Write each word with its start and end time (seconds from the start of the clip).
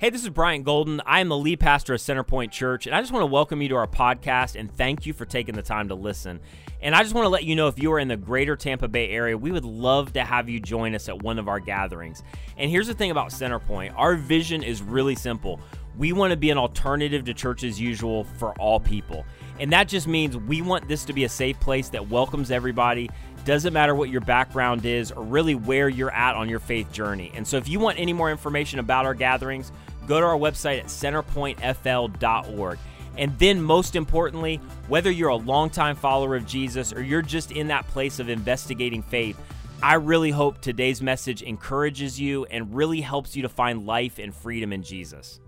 Hey, 0.00 0.08
this 0.08 0.22
is 0.22 0.30
Brian 0.30 0.62
Golden. 0.62 1.02
I 1.04 1.20
am 1.20 1.28
the 1.28 1.36
lead 1.36 1.60
pastor 1.60 1.92
of 1.92 2.00
Centerpoint 2.00 2.50
Church, 2.52 2.86
and 2.86 2.96
I 2.96 3.02
just 3.02 3.12
want 3.12 3.20
to 3.20 3.26
welcome 3.26 3.60
you 3.60 3.68
to 3.68 3.74
our 3.74 3.86
podcast 3.86 4.58
and 4.58 4.74
thank 4.74 5.04
you 5.04 5.12
for 5.12 5.26
taking 5.26 5.54
the 5.54 5.60
time 5.60 5.88
to 5.88 5.94
listen. 5.94 6.40
And 6.80 6.94
I 6.94 7.02
just 7.02 7.14
want 7.14 7.26
to 7.26 7.28
let 7.28 7.44
you 7.44 7.54
know 7.54 7.68
if 7.68 7.78
you 7.78 7.92
are 7.92 7.98
in 7.98 8.08
the 8.08 8.16
greater 8.16 8.56
Tampa 8.56 8.88
Bay 8.88 9.10
area, 9.10 9.36
we 9.36 9.52
would 9.52 9.66
love 9.66 10.14
to 10.14 10.24
have 10.24 10.48
you 10.48 10.58
join 10.58 10.94
us 10.94 11.10
at 11.10 11.22
one 11.22 11.38
of 11.38 11.48
our 11.48 11.60
gatherings. 11.60 12.22
And 12.56 12.70
here's 12.70 12.86
the 12.86 12.94
thing 12.94 13.10
about 13.10 13.28
Centerpoint 13.28 13.92
our 13.94 14.16
vision 14.16 14.62
is 14.62 14.80
really 14.80 15.16
simple. 15.16 15.60
We 15.98 16.14
want 16.14 16.30
to 16.30 16.36
be 16.38 16.48
an 16.48 16.56
alternative 16.56 17.26
to 17.26 17.34
church 17.34 17.62
as 17.62 17.78
usual 17.78 18.24
for 18.24 18.58
all 18.58 18.80
people. 18.80 19.26
And 19.58 19.70
that 19.72 19.86
just 19.86 20.08
means 20.08 20.34
we 20.34 20.62
want 20.62 20.88
this 20.88 21.04
to 21.04 21.12
be 21.12 21.24
a 21.24 21.28
safe 21.28 21.60
place 21.60 21.90
that 21.90 22.08
welcomes 22.08 22.50
everybody 22.50 23.10
doesn't 23.44 23.72
matter 23.72 23.94
what 23.94 24.10
your 24.10 24.20
background 24.20 24.84
is 24.84 25.12
or 25.12 25.24
really 25.24 25.54
where 25.54 25.88
you're 25.88 26.12
at 26.12 26.36
on 26.36 26.48
your 26.48 26.60
faith 26.60 26.90
journey. 26.92 27.32
And 27.34 27.46
so, 27.46 27.56
if 27.56 27.68
you 27.68 27.80
want 27.80 27.98
any 27.98 28.12
more 28.12 28.30
information 28.30 28.78
about 28.78 29.06
our 29.06 29.14
gatherings, 29.14 29.72
go 30.10 30.20
to 30.20 30.26
our 30.26 30.36
website 30.36 30.80
at 30.80 30.86
centerpointfl.org. 30.86 32.78
And 33.16 33.38
then, 33.38 33.62
most 33.62 33.94
importantly, 33.96 34.56
whether 34.88 35.10
you're 35.10 35.28
a 35.28 35.36
longtime 35.36 35.94
follower 35.94 36.34
of 36.34 36.46
Jesus 36.46 36.92
or 36.92 37.02
you're 37.02 37.22
just 37.22 37.52
in 37.52 37.68
that 37.68 37.86
place 37.88 38.18
of 38.18 38.28
investigating 38.28 39.02
faith, 39.02 39.40
I 39.82 39.94
really 39.94 40.30
hope 40.30 40.60
today's 40.60 41.00
message 41.00 41.42
encourages 41.42 42.20
you 42.20 42.44
and 42.46 42.74
really 42.74 43.00
helps 43.00 43.36
you 43.36 43.42
to 43.42 43.48
find 43.48 43.86
life 43.86 44.18
and 44.18 44.34
freedom 44.34 44.72
in 44.72 44.82
Jesus. 44.82 45.40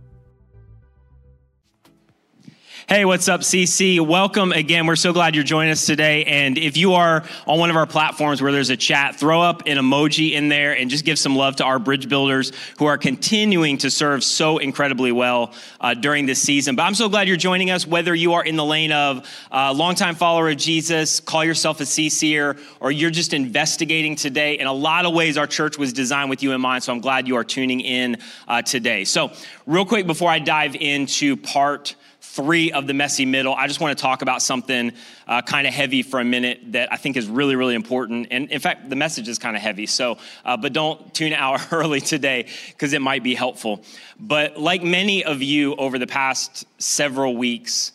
Hey, 2.89 3.05
what's 3.05 3.29
up, 3.29 3.43
CC? 3.43 4.05
Welcome 4.05 4.51
again. 4.51 4.87
We're 4.87 4.97
so 4.97 5.13
glad 5.13 5.37
you're 5.37 5.45
joining 5.45 5.71
us 5.71 5.87
today. 5.87 6.25
And 6.25 6.59
if 6.59 6.77
you 6.77 6.95
are 6.95 7.25
on 7.47 7.61
one 7.61 7.71
of 7.71 7.77
our 7.77 7.87
platforms 7.87 8.43
where 8.43 8.51
there's 8.51 8.71
a 8.71 8.77
chat, 8.77 9.15
throw 9.15 9.41
up 9.41 9.63
an 9.67 9.77
emoji 9.77 10.33
in 10.33 10.49
there 10.49 10.77
and 10.77 10.91
just 10.91 11.05
give 11.05 11.17
some 11.17 11.37
love 11.37 11.55
to 11.57 11.65
our 11.65 11.79
bridge 11.79 12.09
builders 12.09 12.51
who 12.81 12.87
are 12.87 12.99
continuing 12.99 13.79
to 13.79 13.91
serve 13.91 14.25
so 14.25 14.59
incredibly 14.59 15.13
well 15.13 15.55
uh, 15.81 15.95
during 15.95 16.27
this 16.27 16.43
season. 16.43 16.75
But 16.75 16.83
I'm 16.83 16.97
so 16.97 17.09
glad 17.09 17.29
you're 17.29 17.37
joining 17.37 17.71
us, 17.71 17.87
whether 17.87 18.17
you 18.17 18.33
are 18.33 18.45
in 18.45 18.57
the 18.57 18.65
lane 18.65 18.91
of 18.91 19.29
uh, 19.53 19.73
longtime 19.73 20.17
follower 20.17 20.51
of 20.51 20.57
Jesus, 20.57 21.21
call 21.21 21.45
yourself 21.45 21.81
a 21.81 21.85
CCer, 21.85 22.61
or 22.81 22.91
you're 22.91 23.11
just 23.11 23.33
investigating 23.33 24.17
today. 24.17 24.59
In 24.59 24.67
a 24.67 24.73
lot 24.73 25.07
of 25.07 25.15
ways, 25.15 25.39
our 25.39 25.47
church 25.47 25.79
was 25.79 25.93
designed 25.93 26.31
with 26.31 26.43
you 26.43 26.51
in 26.51 26.61
mind. 26.61 26.83
So 26.83 26.93
I'm 26.93 27.01
glad 27.01 27.29
you 27.29 27.37
are 27.37 27.45
tuning 27.45 27.81
in 27.81 28.17
uh, 28.49 28.63
today. 28.63 29.05
So, 29.05 29.31
real 29.67 29.87
quick, 29.87 30.09
before 30.09 30.31
I 30.31 30.41
dive 30.41 30.75
into 30.75 31.37
part 31.37 31.95
three 32.33 32.73
of 32.73 32.87
the 32.87 32.95
messy 32.95 33.27
middle, 33.27 33.55
I 33.55 33.67
just 33.67 33.79
want 33.79 33.97
to 33.97 34.01
talk 34.01 34.23
about 34.23 34.41
something 34.41 34.93
uh, 35.29 35.43
kind 35.43 35.67
of 35.67 35.75
heavy 35.75 36.03
for 36.03 36.19
a 36.19 36.25
minute 36.25 36.61
that 36.73 36.91
I 36.91 36.97
think 36.97 37.19
is 37.19 37.27
really, 37.27 37.57
really 37.57 37.75
important. 37.75 38.29
And 38.31 38.51
in 38.51 38.59
fact, 38.59 38.89
the 38.89 38.97
message 38.97 39.29
is 39.29 39.39
kind 39.39 39.55
of 39.55 39.61
heavy. 39.61 39.85
So, 39.85 40.17
uh, 40.45 40.57
but 40.57 40.73
don't 40.73 41.13
tune 41.13 41.35
out 41.35 41.61
early 41.73 42.01
today 42.01 42.47
because 42.71 42.95
it 42.95 43.03
might 43.03 43.23
be 43.23 43.35
helpful. 43.35 43.85
But 44.19 44.59
like 44.59 44.83
many 44.83 45.25
of 45.25 45.43
you 45.43 45.77
over 45.77 45.99
the 45.99 46.07
past 46.07 46.65
several 46.79 47.37
weeks, 47.37 47.93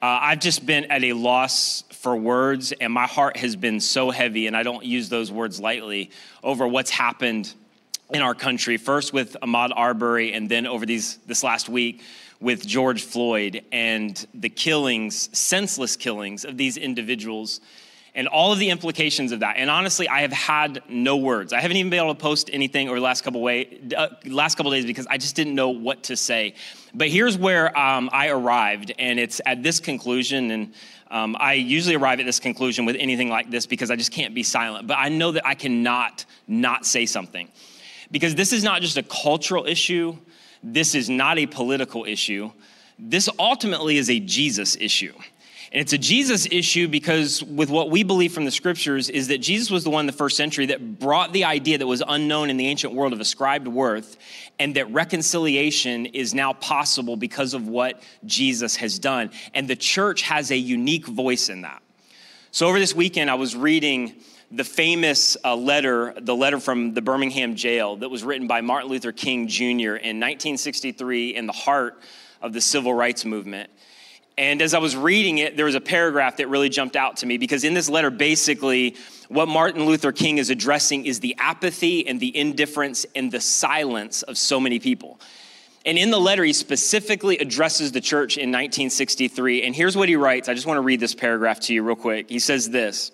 uh, 0.00 0.18
I've 0.20 0.40
just 0.40 0.64
been 0.64 0.84
at 0.84 1.02
a 1.02 1.12
loss 1.14 1.82
for 1.90 2.14
words, 2.16 2.72
and 2.72 2.92
my 2.92 3.06
heart 3.06 3.36
has 3.36 3.56
been 3.56 3.80
so 3.80 4.10
heavy, 4.10 4.46
and 4.46 4.56
I 4.56 4.62
don't 4.62 4.84
use 4.84 5.08
those 5.08 5.30
words 5.30 5.60
lightly, 5.60 6.10
over 6.42 6.66
what's 6.66 6.90
happened 6.90 7.52
in 8.12 8.20
our 8.20 8.34
country. 8.34 8.76
First 8.76 9.12
with 9.12 9.36
Ahmaud 9.42 9.70
Arbery, 9.74 10.32
and 10.32 10.48
then 10.48 10.66
over 10.66 10.86
these 10.86 11.18
this 11.26 11.42
last 11.42 11.68
week 11.68 12.02
with 12.42 12.66
George 12.66 13.04
Floyd 13.04 13.64
and 13.70 14.26
the 14.34 14.48
killings, 14.48 15.30
senseless 15.36 15.96
killings 15.96 16.44
of 16.44 16.56
these 16.56 16.76
individuals 16.76 17.60
and 18.14 18.28
all 18.28 18.52
of 18.52 18.58
the 18.58 18.68
implications 18.68 19.32
of 19.32 19.40
that. 19.40 19.56
And 19.56 19.70
honestly, 19.70 20.08
I 20.08 20.20
have 20.20 20.32
had 20.32 20.82
no 20.88 21.16
words. 21.16 21.52
I 21.52 21.60
haven't 21.60 21.78
even 21.78 21.88
been 21.88 22.00
able 22.00 22.14
to 22.14 22.20
post 22.20 22.50
anything 22.52 22.88
over 22.88 22.98
the 22.98 23.04
last 23.04 23.22
couple 23.22 23.40
way, 23.40 23.80
uh, 23.96 24.08
last 24.26 24.56
couple 24.56 24.70
days 24.72 24.84
because 24.84 25.06
I 25.06 25.16
just 25.16 25.34
didn't 25.34 25.54
know 25.54 25.70
what 25.70 26.02
to 26.04 26.16
say. 26.16 26.54
But 26.92 27.08
here's 27.08 27.38
where 27.38 27.76
um, 27.78 28.10
I 28.12 28.28
arrived, 28.28 28.92
and 28.98 29.18
it's 29.18 29.40
at 29.46 29.62
this 29.62 29.80
conclusion. 29.80 30.50
And 30.50 30.74
um, 31.10 31.36
I 31.38 31.54
usually 31.54 31.94
arrive 31.94 32.20
at 32.20 32.26
this 32.26 32.40
conclusion 32.40 32.84
with 32.84 32.96
anything 32.98 33.30
like 33.30 33.50
this 33.50 33.66
because 33.66 33.90
I 33.90 33.96
just 33.96 34.12
can't 34.12 34.34
be 34.34 34.42
silent. 34.42 34.88
But 34.88 34.98
I 34.98 35.08
know 35.08 35.32
that 35.32 35.46
I 35.46 35.54
cannot 35.54 36.26
not 36.46 36.84
say 36.84 37.06
something 37.06 37.48
because 38.10 38.34
this 38.34 38.52
is 38.52 38.62
not 38.62 38.82
just 38.82 38.98
a 38.98 39.02
cultural 39.02 39.64
issue 39.64 40.18
this 40.62 40.94
is 40.94 41.10
not 41.10 41.38
a 41.38 41.46
political 41.46 42.04
issue. 42.04 42.50
This 42.98 43.28
ultimately 43.38 43.96
is 43.96 44.08
a 44.10 44.20
Jesus 44.20 44.76
issue. 44.76 45.14
And 45.72 45.80
it's 45.80 45.94
a 45.94 45.98
Jesus 45.98 46.46
issue 46.50 46.86
because, 46.86 47.42
with 47.42 47.70
what 47.70 47.90
we 47.90 48.02
believe 48.02 48.34
from 48.34 48.44
the 48.44 48.50
scriptures, 48.50 49.08
is 49.08 49.28
that 49.28 49.38
Jesus 49.38 49.70
was 49.70 49.84
the 49.84 49.90
one 49.90 50.02
in 50.02 50.06
the 50.06 50.12
first 50.12 50.36
century 50.36 50.66
that 50.66 50.98
brought 50.98 51.32
the 51.32 51.44
idea 51.44 51.78
that 51.78 51.86
was 51.86 52.02
unknown 52.06 52.50
in 52.50 52.58
the 52.58 52.66
ancient 52.66 52.92
world 52.92 53.14
of 53.14 53.20
ascribed 53.20 53.66
worth, 53.66 54.18
and 54.58 54.76
that 54.76 54.92
reconciliation 54.92 56.04
is 56.04 56.34
now 56.34 56.52
possible 56.52 57.16
because 57.16 57.54
of 57.54 57.68
what 57.68 58.02
Jesus 58.26 58.76
has 58.76 58.98
done. 58.98 59.30
And 59.54 59.66
the 59.66 59.74
church 59.74 60.20
has 60.22 60.50
a 60.50 60.56
unique 60.56 61.06
voice 61.06 61.48
in 61.48 61.62
that. 61.62 61.82
So, 62.50 62.68
over 62.68 62.78
this 62.78 62.94
weekend, 62.94 63.30
I 63.30 63.34
was 63.36 63.56
reading 63.56 64.12
the 64.52 64.64
famous 64.64 65.36
uh, 65.44 65.56
letter, 65.56 66.14
the 66.20 66.36
letter 66.36 66.60
from 66.60 66.92
the 66.92 67.00
Birmingham 67.00 67.56
jail 67.56 67.96
that 67.96 68.10
was 68.10 68.22
written 68.22 68.46
by 68.46 68.60
Martin 68.60 68.90
Luther 68.90 69.10
King 69.10 69.48
Jr. 69.48 69.96
in 69.96 70.20
1963 70.20 71.34
in 71.34 71.46
the 71.46 71.52
heart 71.52 71.98
of 72.42 72.52
the 72.52 72.60
civil 72.60 72.92
rights 72.92 73.24
movement. 73.24 73.70
And 74.36 74.60
as 74.60 74.74
I 74.74 74.78
was 74.78 74.94
reading 74.94 75.38
it, 75.38 75.56
there 75.56 75.64
was 75.64 75.74
a 75.74 75.80
paragraph 75.80 76.36
that 76.36 76.48
really 76.48 76.68
jumped 76.68 76.96
out 76.96 77.18
to 77.18 77.26
me 77.26 77.38
because 77.38 77.64
in 77.64 77.72
this 77.72 77.88
letter, 77.88 78.10
basically, 78.10 78.96
what 79.28 79.48
Martin 79.48 79.86
Luther 79.86 80.12
King 80.12 80.36
is 80.36 80.50
addressing 80.50 81.06
is 81.06 81.20
the 81.20 81.34
apathy 81.38 82.06
and 82.06 82.20
the 82.20 82.36
indifference 82.36 83.06
and 83.14 83.32
the 83.32 83.40
silence 83.40 84.22
of 84.22 84.36
so 84.36 84.60
many 84.60 84.78
people. 84.78 85.18
And 85.84 85.96
in 85.98 86.10
the 86.10 86.20
letter, 86.20 86.44
he 86.44 86.52
specifically 86.52 87.38
addresses 87.38 87.92
the 87.92 88.00
church 88.00 88.36
in 88.36 88.50
1963. 88.50 89.64
And 89.64 89.74
here's 89.74 89.96
what 89.96 90.08
he 90.08 90.16
writes. 90.16 90.48
I 90.48 90.54
just 90.54 90.66
want 90.66 90.76
to 90.76 90.82
read 90.82 91.00
this 91.00 91.14
paragraph 91.14 91.60
to 91.60 91.74
you 91.74 91.82
real 91.82 91.96
quick. 91.96 92.28
He 92.28 92.38
says 92.38 92.68
this 92.70 93.12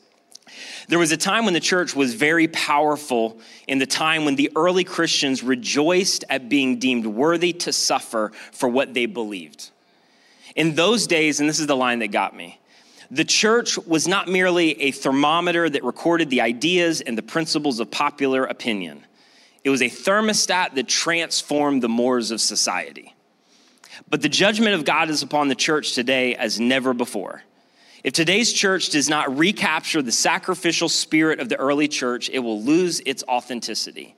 there 0.88 0.98
was 0.98 1.12
a 1.12 1.16
time 1.16 1.44
when 1.44 1.54
the 1.54 1.60
church 1.60 1.94
was 1.94 2.14
very 2.14 2.48
powerful 2.48 3.38
in 3.66 3.78
the 3.78 3.86
time 3.86 4.24
when 4.24 4.36
the 4.36 4.50
early 4.56 4.84
Christians 4.84 5.42
rejoiced 5.42 6.24
at 6.28 6.48
being 6.48 6.78
deemed 6.78 7.06
worthy 7.06 7.52
to 7.54 7.72
suffer 7.72 8.32
for 8.52 8.68
what 8.68 8.94
they 8.94 9.06
believed. 9.06 9.70
In 10.56 10.74
those 10.74 11.06
days, 11.06 11.40
and 11.40 11.48
this 11.48 11.60
is 11.60 11.66
the 11.66 11.76
line 11.76 12.00
that 12.00 12.08
got 12.08 12.34
me, 12.34 12.58
the 13.10 13.24
church 13.24 13.78
was 13.78 14.06
not 14.06 14.28
merely 14.28 14.80
a 14.82 14.90
thermometer 14.90 15.68
that 15.70 15.82
recorded 15.82 16.28
the 16.30 16.40
ideas 16.40 17.00
and 17.00 17.16
the 17.16 17.22
principles 17.22 17.80
of 17.80 17.90
popular 17.90 18.44
opinion. 18.44 19.04
It 19.64 19.70
was 19.70 19.82
a 19.82 19.88
thermostat 19.88 20.74
that 20.74 20.88
transformed 20.88 21.82
the 21.82 21.88
mores 21.88 22.30
of 22.30 22.40
society. 22.40 23.14
But 24.10 24.22
the 24.22 24.28
judgment 24.28 24.74
of 24.74 24.84
God 24.84 25.10
is 25.10 25.22
upon 25.22 25.48
the 25.48 25.54
church 25.54 25.94
today 25.94 26.34
as 26.34 26.60
never 26.60 26.94
before. 26.94 27.42
If 28.04 28.12
today's 28.12 28.52
church 28.52 28.90
does 28.90 29.08
not 29.08 29.36
recapture 29.36 30.02
the 30.02 30.12
sacrificial 30.12 30.88
spirit 30.88 31.40
of 31.40 31.48
the 31.48 31.56
early 31.56 31.88
church, 31.88 32.30
it 32.30 32.38
will 32.38 32.62
lose 32.62 33.00
its 33.00 33.24
authenticity, 33.24 34.14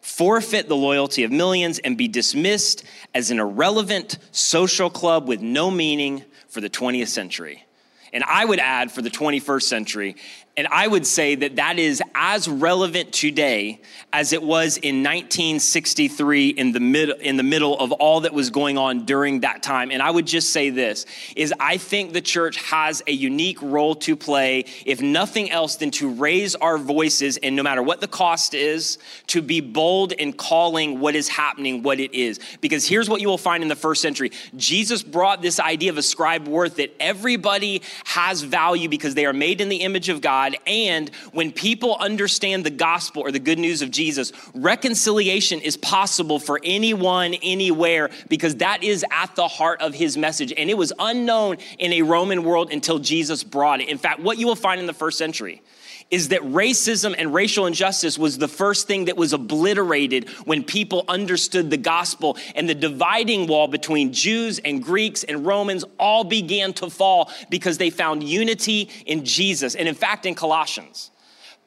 forfeit 0.00 0.68
the 0.68 0.76
loyalty 0.76 1.24
of 1.24 1.32
millions, 1.32 1.80
and 1.80 1.98
be 1.98 2.08
dismissed 2.08 2.84
as 3.14 3.30
an 3.30 3.40
irrelevant 3.40 4.18
social 4.30 4.90
club 4.90 5.26
with 5.26 5.40
no 5.40 5.70
meaning 5.70 6.24
for 6.48 6.60
the 6.60 6.70
20th 6.70 7.08
century. 7.08 7.64
And 8.12 8.22
I 8.24 8.44
would 8.44 8.58
add 8.60 8.92
for 8.92 9.02
the 9.02 9.10
21st 9.10 9.62
century, 9.62 10.16
and 10.54 10.66
I 10.66 10.86
would 10.86 11.06
say 11.06 11.34
that 11.34 11.56
that 11.56 11.78
is 11.78 12.02
as 12.14 12.46
relevant 12.46 13.10
today 13.10 13.80
as 14.12 14.34
it 14.34 14.42
was 14.42 14.76
in 14.76 14.96
1963 14.96 16.50
in 16.50 16.72
the, 16.72 16.80
mid, 16.80 17.08
in 17.20 17.38
the 17.38 17.42
middle 17.42 17.78
of 17.78 17.90
all 17.92 18.20
that 18.20 18.34
was 18.34 18.50
going 18.50 18.76
on 18.76 19.06
during 19.06 19.40
that 19.40 19.62
time. 19.62 19.90
And 19.90 20.02
I 20.02 20.10
would 20.10 20.26
just 20.26 20.50
say 20.50 20.68
this 20.68 21.06
is 21.36 21.54
I 21.58 21.78
think 21.78 22.12
the 22.12 22.20
church 22.20 22.62
has 22.64 23.02
a 23.06 23.12
unique 23.12 23.62
role 23.62 23.94
to 23.96 24.14
play, 24.14 24.66
if 24.84 25.00
nothing 25.00 25.50
else 25.50 25.76
than 25.76 25.90
to 25.92 26.10
raise 26.10 26.54
our 26.56 26.76
voices 26.76 27.38
and 27.38 27.56
no 27.56 27.62
matter 27.62 27.82
what 27.82 28.02
the 28.02 28.08
cost 28.08 28.52
is, 28.52 28.98
to 29.28 29.40
be 29.40 29.60
bold 29.62 30.12
in 30.12 30.34
calling 30.34 31.00
what 31.00 31.14
is 31.14 31.28
happening 31.28 31.82
what 31.82 31.98
it 31.98 32.12
is. 32.12 32.38
Because 32.60 32.86
here's 32.86 33.08
what 33.08 33.22
you 33.22 33.28
will 33.28 33.38
find 33.38 33.62
in 33.62 33.70
the 33.70 33.76
first 33.76 34.02
century. 34.02 34.30
Jesus 34.54 35.02
brought 35.02 35.40
this 35.40 35.58
idea 35.58 35.90
of 35.90 35.96
ascribed 35.96 36.46
worth 36.46 36.76
that 36.76 36.94
everybody 37.00 37.80
has 38.04 38.42
value 38.42 38.90
because 38.90 39.14
they 39.14 39.24
are 39.24 39.32
made 39.32 39.62
in 39.62 39.70
the 39.70 39.78
image 39.78 40.10
of 40.10 40.20
God 40.20 40.41
God. 40.42 40.58
And 40.66 41.10
when 41.32 41.52
people 41.52 41.96
understand 41.96 42.64
the 42.64 42.70
gospel 42.70 43.22
or 43.22 43.30
the 43.30 43.38
good 43.38 43.58
news 43.58 43.82
of 43.82 43.90
Jesus, 43.90 44.32
reconciliation 44.54 45.60
is 45.60 45.76
possible 45.76 46.38
for 46.38 46.60
anyone, 46.64 47.34
anywhere, 47.34 48.10
because 48.28 48.56
that 48.56 48.82
is 48.82 49.04
at 49.10 49.34
the 49.36 49.48
heart 49.48 49.80
of 49.80 49.94
his 49.94 50.16
message. 50.16 50.52
And 50.56 50.68
it 50.70 50.76
was 50.76 50.92
unknown 50.98 51.58
in 51.78 51.92
a 51.92 52.02
Roman 52.02 52.44
world 52.44 52.72
until 52.72 52.98
Jesus 52.98 53.44
brought 53.44 53.80
it. 53.80 53.88
In 53.88 53.98
fact, 53.98 54.20
what 54.20 54.38
you 54.38 54.46
will 54.46 54.56
find 54.56 54.80
in 54.80 54.86
the 54.86 54.92
first 54.92 55.18
century 55.18 55.62
is 56.10 56.28
that 56.28 56.40
racism 56.42 57.14
and 57.16 57.32
racial 57.32 57.66
injustice 57.66 58.18
was 58.18 58.38
the 58.38 58.48
first 58.48 58.86
thing 58.86 59.06
that 59.06 59.16
was 59.16 59.32
obliterated 59.32 60.28
when 60.44 60.62
people 60.64 61.04
understood 61.08 61.70
the 61.70 61.76
gospel 61.76 62.36
and 62.54 62.68
the 62.68 62.74
dividing 62.74 63.46
wall 63.46 63.68
between 63.68 64.12
Jews 64.12 64.58
and 64.58 64.82
Greeks 64.82 65.24
and 65.24 65.46
Romans 65.46 65.84
all 65.98 66.24
began 66.24 66.72
to 66.74 66.90
fall 66.90 67.30
because 67.50 67.78
they 67.78 67.90
found 67.90 68.22
unity 68.22 68.88
in 69.06 69.24
Jesus. 69.24 69.74
And 69.74 69.88
in 69.88 69.94
fact, 69.94 70.26
in 70.26 70.34
Colossians, 70.34 71.10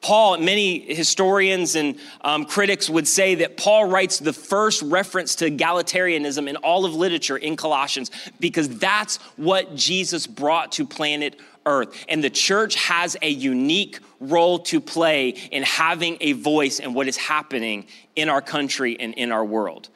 Paul, 0.00 0.38
many 0.38 0.94
historians 0.94 1.74
and 1.74 1.98
um, 2.20 2.44
critics 2.44 2.88
would 2.88 3.08
say 3.08 3.34
that 3.36 3.56
Paul 3.56 3.86
writes 3.86 4.18
the 4.18 4.32
first 4.32 4.82
reference 4.82 5.34
to 5.36 5.50
egalitarianism 5.50 6.48
in 6.48 6.56
all 6.56 6.84
of 6.84 6.94
literature 6.94 7.36
in 7.36 7.56
Colossians 7.56 8.10
because 8.38 8.68
that's 8.78 9.16
what 9.36 9.74
Jesus 9.74 10.26
brought 10.26 10.72
to 10.72 10.86
planet 10.86 11.40
Earth. 11.64 12.04
And 12.08 12.22
the 12.22 12.30
church 12.30 12.76
has 12.76 13.16
a 13.20 13.28
unique 13.28 13.98
role 14.20 14.58
to 14.60 14.80
play 14.80 15.30
in 15.30 15.62
having 15.62 16.16
a 16.20 16.32
voice 16.32 16.78
in 16.78 16.94
what 16.94 17.08
is 17.08 17.16
happening 17.16 17.86
in 18.14 18.28
our 18.28 18.40
country 18.40 18.96
and 18.98 19.14
in 19.14 19.32
our 19.32 19.44
world. 19.44 19.88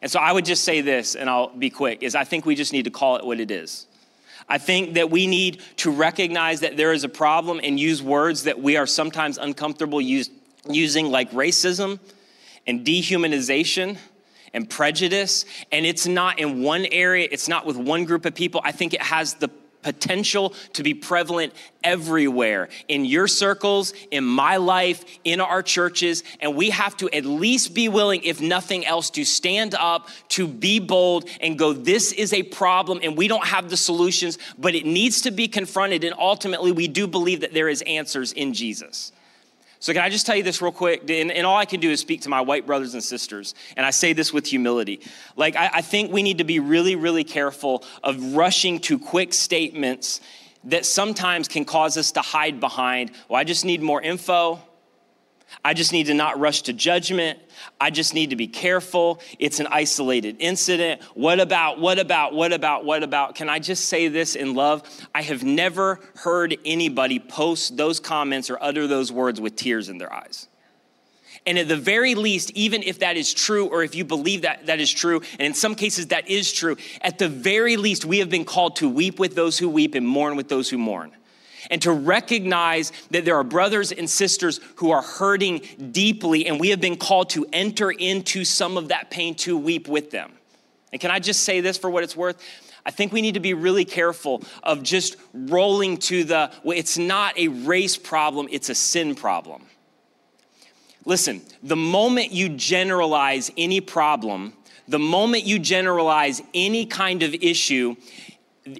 And 0.00 0.10
so 0.10 0.20
I 0.20 0.32
would 0.32 0.44
just 0.44 0.64
say 0.64 0.80
this, 0.80 1.14
and 1.14 1.28
I'll 1.28 1.48
be 1.48 1.70
quick, 1.70 2.02
is 2.02 2.14
I 2.14 2.24
think 2.24 2.46
we 2.46 2.54
just 2.54 2.72
need 2.72 2.84
to 2.84 2.90
call 2.90 3.16
it 3.16 3.24
what 3.24 3.40
it 3.40 3.50
is. 3.50 3.86
I 4.48 4.58
think 4.58 4.94
that 4.94 5.10
we 5.10 5.26
need 5.26 5.60
to 5.78 5.90
recognize 5.90 6.60
that 6.60 6.76
there 6.76 6.92
is 6.92 7.04
a 7.04 7.08
problem 7.08 7.60
and 7.62 7.78
use 7.78 8.02
words 8.02 8.44
that 8.44 8.60
we 8.60 8.76
are 8.76 8.86
sometimes 8.86 9.36
uncomfortable 9.36 10.00
use, 10.00 10.30
using, 10.68 11.10
like 11.10 11.30
racism 11.32 11.98
and 12.66 12.86
dehumanization 12.86 13.98
and 14.54 14.70
prejudice. 14.70 15.44
And 15.70 15.84
it's 15.84 16.06
not 16.06 16.38
in 16.38 16.62
one 16.62 16.86
area, 16.86 17.28
it's 17.30 17.48
not 17.48 17.66
with 17.66 17.76
one 17.76 18.04
group 18.04 18.24
of 18.24 18.34
people. 18.34 18.60
I 18.64 18.72
think 18.72 18.94
it 18.94 19.02
has 19.02 19.34
the 19.34 19.48
potential 19.88 20.52
to 20.74 20.82
be 20.82 20.92
prevalent 20.92 21.54
everywhere 21.82 22.68
in 22.88 23.06
your 23.06 23.26
circles, 23.26 23.94
in 24.10 24.22
my 24.22 24.58
life, 24.58 25.02
in 25.24 25.40
our 25.40 25.62
churches. 25.62 26.22
And 26.40 26.54
we 26.54 26.68
have 26.68 26.94
to 26.98 27.08
at 27.08 27.24
least 27.24 27.72
be 27.72 27.88
willing, 27.88 28.22
if 28.22 28.38
nothing 28.38 28.84
else, 28.84 29.08
to 29.10 29.24
stand 29.24 29.74
up, 29.74 30.08
to 30.30 30.46
be 30.46 30.78
bold, 30.78 31.26
and 31.40 31.58
go, 31.58 31.72
This 31.72 32.12
is 32.12 32.34
a 32.34 32.42
problem, 32.42 33.00
and 33.02 33.16
we 33.16 33.28
don't 33.28 33.46
have 33.46 33.70
the 33.70 33.78
solutions, 33.78 34.36
but 34.58 34.74
it 34.74 34.84
needs 34.84 35.22
to 35.22 35.30
be 35.30 35.48
confronted. 35.48 36.04
And 36.04 36.14
ultimately, 36.18 36.70
we 36.70 36.86
do 36.86 37.06
believe 37.06 37.40
that 37.40 37.54
there 37.54 37.70
is 37.70 37.80
answers 37.82 38.32
in 38.32 38.52
Jesus. 38.52 39.12
So, 39.80 39.92
can 39.92 40.02
I 40.02 40.08
just 40.08 40.26
tell 40.26 40.34
you 40.34 40.42
this 40.42 40.60
real 40.60 40.72
quick? 40.72 41.08
And, 41.08 41.30
and, 41.30 41.46
all 41.46 41.56
I 41.56 41.64
can 41.64 41.78
do 41.78 41.88
is 41.90 42.00
speak 42.00 42.22
to 42.22 42.28
my 42.28 42.40
white 42.40 42.66
brothers 42.66 42.94
and 42.94 43.02
sisters. 43.02 43.54
And 43.76 43.86
I 43.86 43.90
say 43.90 44.12
this 44.12 44.32
with 44.32 44.46
humility. 44.46 45.00
Like, 45.36 45.54
I, 45.54 45.70
I 45.74 45.80
think 45.82 46.12
we 46.12 46.22
need 46.22 46.38
to 46.38 46.44
be 46.44 46.58
really, 46.58 46.96
really 46.96 47.22
careful 47.22 47.84
of 48.02 48.34
rushing 48.34 48.80
to 48.80 48.98
quick 48.98 49.32
statements 49.32 50.20
that 50.64 50.84
sometimes 50.84 51.46
can 51.46 51.64
cause 51.64 51.96
us 51.96 52.12
to 52.12 52.20
hide 52.20 52.58
behind, 52.58 53.12
well, 53.28 53.40
I 53.40 53.44
just 53.44 53.64
need 53.64 53.80
more 53.80 54.02
info. 54.02 54.60
I 55.64 55.74
just 55.74 55.92
need 55.92 56.06
to 56.06 56.14
not 56.14 56.38
rush 56.38 56.62
to 56.62 56.72
judgment. 56.72 57.38
I 57.80 57.90
just 57.90 58.14
need 58.14 58.30
to 58.30 58.36
be 58.36 58.46
careful. 58.46 59.20
It's 59.38 59.60
an 59.60 59.66
isolated 59.70 60.36
incident. 60.38 61.02
What 61.14 61.40
about, 61.40 61.80
what 61.80 61.98
about, 61.98 62.34
what 62.34 62.52
about, 62.52 62.84
what 62.84 63.02
about? 63.02 63.34
Can 63.34 63.48
I 63.48 63.58
just 63.58 63.86
say 63.86 64.08
this 64.08 64.36
in 64.36 64.54
love? 64.54 64.82
I 65.14 65.22
have 65.22 65.42
never 65.42 66.00
heard 66.16 66.56
anybody 66.64 67.18
post 67.18 67.76
those 67.76 67.98
comments 68.00 68.50
or 68.50 68.58
utter 68.60 68.86
those 68.86 69.10
words 69.10 69.40
with 69.40 69.56
tears 69.56 69.88
in 69.88 69.98
their 69.98 70.12
eyes. 70.12 70.48
And 71.46 71.58
at 71.58 71.68
the 71.68 71.76
very 71.76 72.14
least, 72.14 72.50
even 72.50 72.82
if 72.82 72.98
that 72.98 73.16
is 73.16 73.32
true, 73.32 73.66
or 73.66 73.82
if 73.82 73.94
you 73.94 74.04
believe 74.04 74.42
that 74.42 74.66
that 74.66 74.80
is 74.80 74.92
true, 74.92 75.22
and 75.32 75.46
in 75.46 75.54
some 75.54 75.74
cases 75.74 76.08
that 76.08 76.28
is 76.28 76.52
true, 76.52 76.76
at 77.00 77.18
the 77.18 77.28
very 77.28 77.76
least, 77.76 78.04
we 78.04 78.18
have 78.18 78.28
been 78.28 78.44
called 78.44 78.76
to 78.76 78.88
weep 78.88 79.18
with 79.18 79.34
those 79.34 79.56
who 79.58 79.68
weep 79.68 79.94
and 79.94 80.06
mourn 80.06 80.36
with 80.36 80.48
those 80.48 80.68
who 80.68 80.78
mourn 80.78 81.12
and 81.70 81.80
to 81.82 81.92
recognize 81.92 82.92
that 83.10 83.24
there 83.24 83.36
are 83.36 83.44
brothers 83.44 83.92
and 83.92 84.08
sisters 84.08 84.60
who 84.76 84.90
are 84.90 85.02
hurting 85.02 85.60
deeply, 85.90 86.46
and 86.46 86.58
we 86.58 86.70
have 86.70 86.80
been 86.80 86.96
called 86.96 87.30
to 87.30 87.46
enter 87.52 87.90
into 87.90 88.44
some 88.44 88.76
of 88.76 88.88
that 88.88 89.10
pain 89.10 89.34
to 89.36 89.56
weep 89.56 89.88
with 89.88 90.10
them. 90.10 90.32
And 90.92 91.00
can 91.00 91.10
I 91.10 91.18
just 91.18 91.44
say 91.44 91.60
this 91.60 91.76
for 91.76 91.90
what 91.90 92.02
it's 92.02 92.16
worth? 92.16 92.42
I 92.86 92.90
think 92.90 93.12
we 93.12 93.20
need 93.20 93.34
to 93.34 93.40
be 93.40 93.52
really 93.52 93.84
careful 93.84 94.42
of 94.62 94.82
just 94.82 95.16
rolling 95.34 95.98
to 95.98 96.24
the, 96.24 96.50
well, 96.64 96.78
it's 96.78 96.96
not 96.96 97.38
a 97.38 97.48
race 97.48 97.98
problem, 97.98 98.48
it's 98.50 98.70
a 98.70 98.74
sin 98.74 99.14
problem. 99.14 99.66
Listen, 101.04 101.42
the 101.62 101.76
moment 101.76 102.32
you 102.32 102.48
generalize 102.50 103.50
any 103.58 103.80
problem, 103.80 104.54
the 104.88 104.98
moment 104.98 105.44
you 105.44 105.58
generalize 105.58 106.40
any 106.54 106.86
kind 106.86 107.22
of 107.22 107.34
issue, 107.34 107.94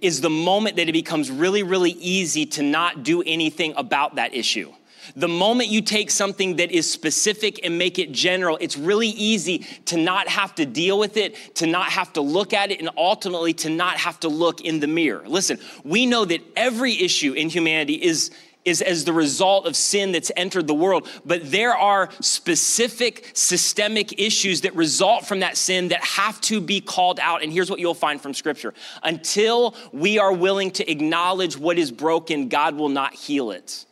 is 0.03 0.21
the 0.21 0.31
moment 0.31 0.77
that 0.77 0.89
it 0.89 0.93
becomes 0.93 1.31
really, 1.31 1.63
really 1.63 1.93
easy 1.93 2.47
to 2.47 2.63
not 2.63 3.03
do 3.03 3.23
anything 3.23 3.75
about 3.77 4.17
that 4.17 4.35
issue. 4.35 4.73
The 5.17 5.29
moment 5.29 5.71
you 5.71 5.81
take 5.81 6.11
something 6.11 6.57
that 6.57 6.71
is 6.71 6.91
specific 6.91 7.61
and 7.65 7.79
make 7.79 7.99
it 7.99 8.13
general, 8.13 8.59
it's 8.61 8.77
really 8.77 9.09
easy 9.09 9.67
to 9.87 9.97
not 9.97 10.29
have 10.29 10.55
to 10.57 10.67
deal 10.67 10.99
with 10.99 11.17
it, 11.17 11.55
to 11.57 11.67
not 11.67 11.91
have 11.91 12.13
to 12.15 12.21
look 12.21 12.53
at 12.53 12.71
it, 12.71 12.81
and 12.81 12.91
ultimately 12.97 13.55
to 13.55 13.71
not 13.71 13.97
have 13.97 14.21
to 14.21 14.29
look 14.29 14.61
in 14.61 14.81
the 14.81 14.87
mirror. 14.87 15.25
Listen, 15.27 15.59
we 15.85 16.05
know 16.05 16.25
that 16.25 16.41
every 16.57 16.93
issue 17.01 17.33
in 17.33 17.49
humanity 17.49 17.95
is 17.95 18.31
is 18.65 18.83
as 18.83 19.05
the 19.05 19.13
result 19.13 19.67
of 19.67 19.77
sin 19.77 20.13
that's 20.13 20.31
entered 20.37 20.67
the 20.67 20.75
world. 20.75 21.09
But 21.25 21.51
there 21.51 21.75
are 21.75 22.11
specific 22.21 23.31
systemic 23.35 24.21
issues 24.21 24.63
that 24.63 24.75
result 24.75 25.27
from 25.27 25.41
that 25.41 25.57
sin 25.57 25.89
that 25.89 26.05
have 26.05 26.41
to 26.43 26.61
be 26.61 26.81
called 26.81 27.19
out. 27.21 27.43
And 27.43 27.53
here's 27.53 27.71
what 27.71 27.81
you'll 27.81 27.95
find 27.95 28.21
from 28.21 28.35
Scripture 28.35 28.75
until 29.03 29.75
we 29.93 30.19
are 30.19 30.33
willing 30.33 30.71
to 30.73 30.91
acknowledge 30.91 31.57
what 31.57 31.79
is 31.79 31.91
broken, 31.91 32.49
God 32.49 32.75
will 32.75 32.89
not 32.89 33.15
heal 33.15 33.51
it. 33.51 33.85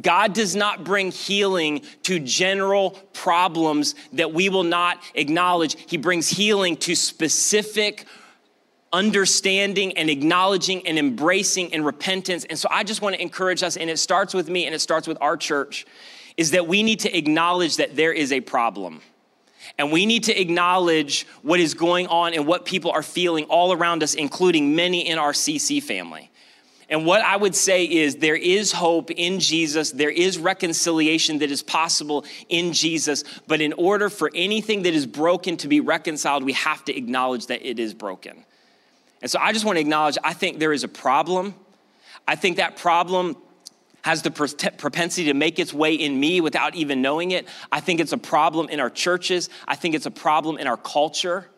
God 0.00 0.32
does 0.32 0.56
not 0.56 0.84
bring 0.84 1.10
healing 1.10 1.82
to 2.04 2.18
general 2.18 2.92
problems 3.12 3.94
that 4.14 4.32
we 4.32 4.48
will 4.48 4.64
not 4.64 5.02
acknowledge. 5.14 5.76
He 5.86 5.98
brings 5.98 6.28
healing 6.28 6.76
to 6.78 6.94
specific 6.94 8.06
understanding 8.92 9.96
and 9.96 10.10
acknowledging 10.10 10.86
and 10.86 10.98
embracing 10.98 11.72
and 11.72 11.84
repentance. 11.84 12.44
And 12.44 12.58
so 12.58 12.68
I 12.70 12.84
just 12.84 13.02
want 13.02 13.14
to 13.16 13.22
encourage 13.22 13.62
us, 13.62 13.76
and 13.76 13.88
it 13.88 13.98
starts 13.98 14.34
with 14.34 14.48
me 14.48 14.66
and 14.66 14.74
it 14.74 14.80
starts 14.80 15.08
with 15.08 15.18
our 15.20 15.36
church, 15.36 15.86
is 16.36 16.52
that 16.52 16.66
we 16.66 16.82
need 16.82 17.00
to 17.00 17.16
acknowledge 17.16 17.76
that 17.76 17.96
there 17.96 18.12
is 18.12 18.32
a 18.32 18.40
problem. 18.40 19.00
And 19.78 19.92
we 19.92 20.06
need 20.06 20.24
to 20.24 20.38
acknowledge 20.38 21.26
what 21.42 21.60
is 21.60 21.74
going 21.74 22.06
on 22.08 22.34
and 22.34 22.46
what 22.46 22.64
people 22.64 22.90
are 22.90 23.02
feeling 23.02 23.44
all 23.46 23.72
around 23.72 24.02
us, 24.02 24.14
including 24.14 24.74
many 24.74 25.08
in 25.08 25.18
our 25.18 25.32
CC 25.32 25.82
family. 25.82 26.30
And 26.88 27.06
what 27.06 27.22
I 27.22 27.36
would 27.36 27.54
say 27.54 27.84
is 27.84 28.16
there 28.16 28.36
is 28.36 28.72
hope 28.72 29.10
in 29.10 29.40
Jesus. 29.40 29.92
There 29.92 30.10
is 30.10 30.36
reconciliation 30.36 31.38
that 31.38 31.50
is 31.50 31.62
possible 31.62 32.26
in 32.50 32.74
Jesus. 32.74 33.24
But 33.46 33.62
in 33.62 33.72
order 33.74 34.10
for 34.10 34.30
anything 34.34 34.82
that 34.82 34.92
is 34.92 35.06
broken 35.06 35.56
to 35.58 35.68
be 35.68 35.80
reconciled, 35.80 36.44
we 36.44 36.52
have 36.52 36.84
to 36.84 36.96
acknowledge 36.96 37.46
that 37.46 37.66
it 37.66 37.78
is 37.78 37.94
broken. 37.94 38.44
And 39.22 39.30
so 39.30 39.38
I 39.40 39.52
just 39.52 39.64
want 39.64 39.76
to 39.76 39.80
acknowledge 39.80 40.18
I 40.22 40.34
think 40.34 40.58
there 40.58 40.72
is 40.72 40.84
a 40.84 40.88
problem. 40.88 41.54
I 42.28 42.34
think 42.34 42.58
that 42.58 42.76
problem 42.76 43.36
has 44.02 44.22
the 44.22 44.32
propensity 44.32 45.26
to 45.26 45.34
make 45.34 45.60
its 45.60 45.72
way 45.72 45.94
in 45.94 46.18
me 46.18 46.40
without 46.40 46.74
even 46.74 47.00
knowing 47.00 47.30
it. 47.30 47.46
I 47.70 47.78
think 47.78 48.00
it's 48.00 48.12
a 48.12 48.18
problem 48.18 48.68
in 48.68 48.80
our 48.80 48.90
churches. 48.90 49.48
I 49.66 49.76
think 49.76 49.94
it's 49.94 50.06
a 50.06 50.10
problem 50.10 50.58
in 50.58 50.66
our 50.66 50.76
culture. 50.76 51.48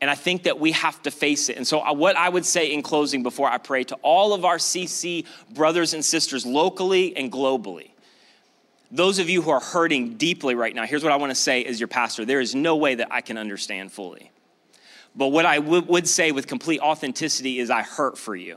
And 0.00 0.08
I 0.08 0.14
think 0.14 0.44
that 0.44 0.60
we 0.60 0.70
have 0.72 1.02
to 1.02 1.10
face 1.10 1.48
it. 1.48 1.56
And 1.56 1.66
so, 1.66 1.80
uh, 1.80 1.92
what 1.92 2.16
I 2.16 2.28
would 2.28 2.46
say 2.46 2.72
in 2.72 2.82
closing 2.82 3.24
before 3.24 3.48
I 3.48 3.58
pray 3.58 3.82
to 3.84 3.96
all 3.96 4.32
of 4.32 4.44
our 4.44 4.58
CC 4.58 5.26
brothers 5.52 5.92
and 5.92 6.04
sisters 6.04 6.46
locally 6.46 7.16
and 7.16 7.32
globally, 7.32 7.90
those 8.92 9.18
of 9.18 9.28
you 9.28 9.42
who 9.42 9.50
are 9.50 9.60
hurting 9.60 10.16
deeply 10.16 10.54
right 10.54 10.72
now, 10.72 10.86
here's 10.86 11.02
what 11.02 11.12
I 11.12 11.16
want 11.16 11.30
to 11.30 11.34
say 11.34 11.64
as 11.64 11.80
your 11.80 11.88
pastor 11.88 12.24
there 12.24 12.40
is 12.40 12.54
no 12.54 12.76
way 12.76 12.94
that 12.94 13.08
I 13.10 13.20
can 13.20 13.36
understand 13.36 13.90
fully. 13.90 14.30
But 15.18 15.28
what 15.28 15.44
I 15.44 15.56
w- 15.56 15.82
would 15.82 16.06
say 16.06 16.30
with 16.30 16.46
complete 16.46 16.80
authenticity 16.80 17.58
is 17.58 17.70
I 17.70 17.82
hurt 17.82 18.16
for 18.16 18.36
you. 18.36 18.56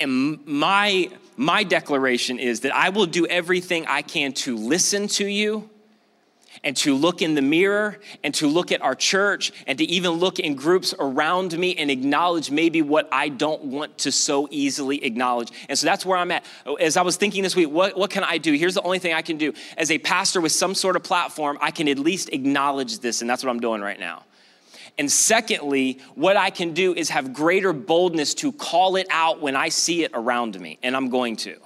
And 0.00 0.44
my, 0.46 1.10
my 1.36 1.64
declaration 1.64 2.38
is 2.38 2.60
that 2.60 2.74
I 2.74 2.88
will 2.88 3.04
do 3.04 3.26
everything 3.26 3.84
I 3.86 4.00
can 4.00 4.32
to 4.32 4.56
listen 4.56 5.06
to 5.08 5.26
you 5.26 5.68
and 6.64 6.74
to 6.78 6.94
look 6.94 7.20
in 7.20 7.34
the 7.34 7.42
mirror 7.42 7.98
and 8.24 8.32
to 8.36 8.46
look 8.46 8.72
at 8.72 8.80
our 8.80 8.94
church 8.94 9.52
and 9.66 9.76
to 9.76 9.84
even 9.84 10.12
look 10.12 10.38
in 10.38 10.54
groups 10.54 10.94
around 10.98 11.58
me 11.58 11.76
and 11.76 11.90
acknowledge 11.90 12.50
maybe 12.50 12.80
what 12.80 13.06
I 13.12 13.28
don't 13.28 13.64
want 13.64 13.98
to 13.98 14.12
so 14.12 14.48
easily 14.50 15.04
acknowledge. 15.04 15.50
And 15.68 15.78
so 15.78 15.84
that's 15.84 16.06
where 16.06 16.16
I'm 16.16 16.30
at. 16.30 16.46
As 16.80 16.96
I 16.96 17.02
was 17.02 17.18
thinking 17.18 17.42
this 17.42 17.54
week, 17.54 17.68
what, 17.68 17.98
what 17.98 18.08
can 18.08 18.24
I 18.24 18.38
do? 18.38 18.54
Here's 18.54 18.74
the 18.74 18.82
only 18.82 18.98
thing 18.98 19.12
I 19.12 19.20
can 19.20 19.36
do. 19.36 19.52
As 19.76 19.90
a 19.90 19.98
pastor 19.98 20.40
with 20.40 20.52
some 20.52 20.74
sort 20.74 20.96
of 20.96 21.02
platform, 21.02 21.58
I 21.60 21.70
can 21.70 21.86
at 21.86 21.98
least 21.98 22.30
acknowledge 22.30 23.00
this, 23.00 23.20
and 23.20 23.28
that's 23.28 23.44
what 23.44 23.50
I'm 23.50 23.60
doing 23.60 23.82
right 23.82 24.00
now. 24.00 24.24
And 24.98 25.10
secondly, 25.12 25.98
what 26.14 26.36
I 26.36 26.50
can 26.50 26.72
do 26.72 26.94
is 26.94 27.10
have 27.10 27.32
greater 27.32 27.72
boldness 27.72 28.34
to 28.34 28.52
call 28.52 28.96
it 28.96 29.06
out 29.10 29.40
when 29.40 29.54
I 29.54 29.68
see 29.68 30.04
it 30.04 30.10
around 30.14 30.58
me, 30.58 30.78
and 30.82 30.96
I'm 30.96 31.10
going 31.10 31.36
to. 31.36 31.58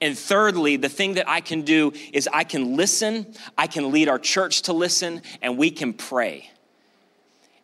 And 0.00 0.18
thirdly, 0.18 0.76
the 0.76 0.88
thing 0.88 1.14
that 1.14 1.28
I 1.28 1.40
can 1.40 1.62
do 1.62 1.92
is 2.12 2.28
I 2.32 2.44
can 2.44 2.76
listen, 2.76 3.26
I 3.56 3.68
can 3.68 3.92
lead 3.92 4.08
our 4.08 4.18
church 4.18 4.62
to 4.62 4.72
listen, 4.72 5.22
and 5.40 5.56
we 5.56 5.70
can 5.70 5.92
pray. 5.92 6.50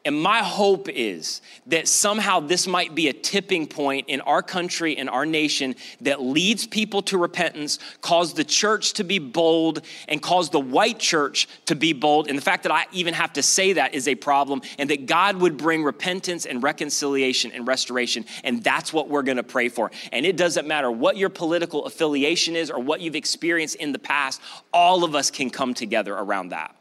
And 0.06 0.20
my 0.20 0.40
hope 0.40 0.90
is 0.90 1.40
that 1.66 1.88
somehow 1.88 2.40
this 2.40 2.66
might 2.66 2.94
be 2.94 3.08
a 3.08 3.12
tipping 3.14 3.66
point 3.66 4.06
in 4.08 4.20
our 4.20 4.42
country 4.42 4.98
and 4.98 5.08
our 5.08 5.24
nation 5.24 5.76
that 6.02 6.20
leads 6.20 6.66
people 6.66 7.00
to 7.02 7.16
repentance, 7.16 7.78
cause 8.02 8.34
the 8.34 8.44
church 8.44 8.92
to 8.94 9.04
be 9.04 9.18
bold, 9.18 9.80
and 10.06 10.20
cause 10.20 10.50
the 10.50 10.60
white 10.60 10.98
church 10.98 11.48
to 11.64 11.74
be 11.74 11.94
bold. 11.94 12.28
And 12.28 12.36
the 12.36 12.42
fact 12.42 12.64
that 12.64 12.72
I 12.72 12.84
even 12.92 13.14
have 13.14 13.32
to 13.34 13.42
say 13.42 13.72
that 13.74 13.94
is 13.94 14.06
a 14.06 14.14
problem, 14.14 14.60
and 14.78 14.90
that 14.90 15.06
God 15.06 15.36
would 15.36 15.56
bring 15.56 15.82
repentance 15.82 16.44
and 16.44 16.62
reconciliation 16.62 17.52
and 17.52 17.66
restoration. 17.66 18.26
And 18.42 18.62
that's 18.62 18.92
what 18.92 19.08
we're 19.08 19.22
gonna 19.22 19.42
pray 19.42 19.70
for. 19.70 19.90
And 20.12 20.26
it 20.26 20.36
doesn't 20.36 20.68
matter 20.68 20.90
what 20.90 21.16
your 21.16 21.30
political 21.30 21.86
affiliation 21.86 22.56
is 22.56 22.70
or 22.70 22.78
what 22.78 23.00
you've 23.00 23.16
experienced 23.16 23.76
in 23.76 23.92
the 23.92 23.98
past, 23.98 24.42
all 24.70 25.02
of 25.02 25.14
us 25.14 25.30
can 25.30 25.48
come 25.48 25.72
together 25.72 26.14
around 26.14 26.50
that. 26.50 26.76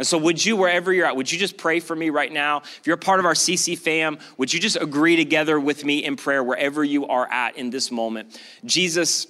And 0.00 0.06
so, 0.06 0.16
would 0.16 0.42
you, 0.42 0.56
wherever 0.56 0.94
you're 0.94 1.04
at, 1.04 1.14
would 1.14 1.30
you 1.30 1.38
just 1.38 1.58
pray 1.58 1.78
for 1.78 1.94
me 1.94 2.08
right 2.08 2.32
now? 2.32 2.62
If 2.62 2.86
you're 2.86 2.94
a 2.94 2.98
part 2.98 3.20
of 3.20 3.26
our 3.26 3.34
CC 3.34 3.78
fam, 3.78 4.18
would 4.38 4.50
you 4.50 4.58
just 4.58 4.76
agree 4.76 5.14
together 5.14 5.60
with 5.60 5.84
me 5.84 6.02
in 6.02 6.16
prayer 6.16 6.42
wherever 6.42 6.82
you 6.82 7.06
are 7.08 7.30
at 7.30 7.58
in 7.58 7.68
this 7.68 7.90
moment? 7.90 8.40
Jesus, 8.64 9.26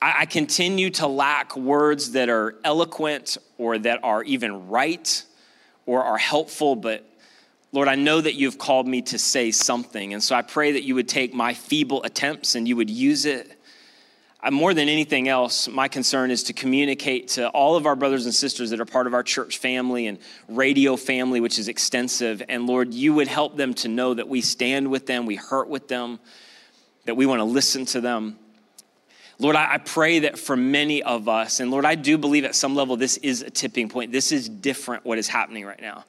I, 0.00 0.20
I 0.20 0.24
continue 0.24 0.88
to 0.92 1.06
lack 1.06 1.56
words 1.56 2.12
that 2.12 2.30
are 2.30 2.54
eloquent 2.64 3.36
or 3.58 3.76
that 3.80 4.02
are 4.02 4.22
even 4.22 4.68
right 4.68 5.22
or 5.84 6.02
are 6.02 6.16
helpful, 6.16 6.74
but 6.74 7.04
Lord, 7.72 7.86
I 7.86 7.96
know 7.96 8.18
that 8.18 8.34
you've 8.34 8.56
called 8.56 8.88
me 8.88 9.02
to 9.02 9.18
say 9.18 9.50
something. 9.50 10.14
And 10.14 10.24
so 10.24 10.34
I 10.34 10.40
pray 10.40 10.72
that 10.72 10.84
you 10.84 10.94
would 10.94 11.06
take 11.06 11.34
my 11.34 11.52
feeble 11.52 12.02
attempts 12.02 12.54
and 12.54 12.66
you 12.66 12.76
would 12.76 12.88
use 12.88 13.26
it 13.26 13.57
Uh, 14.40 14.52
more 14.52 14.72
than 14.72 14.88
anything 14.88 15.28
else, 15.28 15.66
my 15.66 15.88
concern 15.88 16.30
is 16.30 16.44
to 16.44 16.52
communicate 16.52 17.26
to 17.26 17.48
all 17.48 17.74
of 17.74 17.86
our 17.86 17.96
brothers 17.96 18.24
and 18.24 18.32
sisters 18.34 18.70
that 18.70 18.78
are 18.78 18.84
part 18.84 19.08
of 19.08 19.14
our 19.14 19.24
church 19.24 19.58
family 19.58 20.06
and 20.06 20.18
radio 20.48 20.94
family, 20.94 21.40
which 21.40 21.58
is 21.58 21.66
extensive. 21.66 22.40
And 22.48 22.66
Lord, 22.66 22.94
you 22.94 23.14
would 23.14 23.26
help 23.26 23.56
them 23.56 23.74
to 23.74 23.88
know 23.88 24.14
that 24.14 24.28
we 24.28 24.40
stand 24.40 24.90
with 24.90 25.06
them, 25.06 25.26
we 25.26 25.34
hurt 25.34 25.68
with 25.68 25.88
them, 25.88 26.20
that 27.04 27.16
we 27.16 27.26
want 27.26 27.40
to 27.40 27.44
listen 27.44 27.84
to 27.86 28.00
them. 28.00 28.38
Lord, 29.40 29.56
I, 29.56 29.78
pray 29.78 30.20
that 30.20 30.38
for 30.38 30.56
many 30.56 31.02
of 31.02 31.28
us, 31.28 31.60
and 31.60 31.70
Lord, 31.70 31.84
I 31.84 31.94
do 31.94 32.18
believe 32.18 32.44
at 32.44 32.56
some 32.56 32.74
level 32.74 32.96
this 32.96 33.18
is 33.18 33.42
a 33.42 33.50
tipping 33.50 33.88
point. 33.88 34.10
This 34.10 34.32
is 34.32 34.48
different 34.48 35.04
what 35.04 35.18
is 35.18 35.28
happening 35.28 35.64
right 35.64 35.80
now 35.80 36.04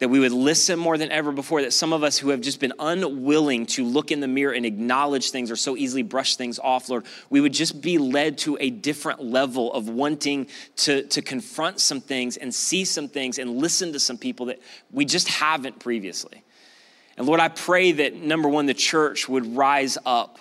that 0.00 0.08
we 0.08 0.18
would 0.18 0.32
listen 0.32 0.78
more 0.78 0.98
than 0.98 1.12
ever 1.12 1.30
before, 1.30 1.62
that 1.62 1.72
some 1.72 1.92
of 1.92 2.02
us 2.02 2.18
who 2.18 2.30
have 2.30 2.40
just 2.40 2.58
been 2.58 2.72
unwilling 2.78 3.66
to 3.66 3.84
look 3.84 4.10
in 4.10 4.20
the 4.20 4.26
mirror 4.26 4.52
and 4.52 4.64
acknowledge 4.64 5.30
things 5.30 5.50
or 5.50 5.56
so 5.56 5.76
easily 5.76 6.02
brush 6.02 6.36
things 6.36 6.58
off, 6.58 6.88
Lord, 6.88 7.04
we 7.28 7.40
would 7.40 7.52
just 7.52 7.82
be 7.82 7.98
led 7.98 8.38
to 8.38 8.56
a 8.60 8.70
different 8.70 9.22
level 9.22 9.72
of 9.72 9.88
wanting 9.90 10.48
to, 10.76 11.02
to 11.04 11.20
confront 11.20 11.80
some 11.80 12.00
things 12.00 12.38
and 12.38 12.52
see 12.52 12.86
some 12.86 13.08
things 13.08 13.38
and 13.38 13.58
listen 13.58 13.92
to 13.92 14.00
some 14.00 14.16
people 14.16 14.46
that 14.46 14.60
we 14.90 15.04
just 15.04 15.28
haven't 15.28 15.78
previously. 15.78 16.42
And 17.18 17.26
Lord, 17.26 17.40
I 17.40 17.48
pray 17.48 17.92
that 17.92 18.14
number 18.14 18.48
one, 18.48 18.64
the 18.64 18.74
church 18.74 19.28
would 19.28 19.54
rise 19.54 19.98
up 20.06 20.38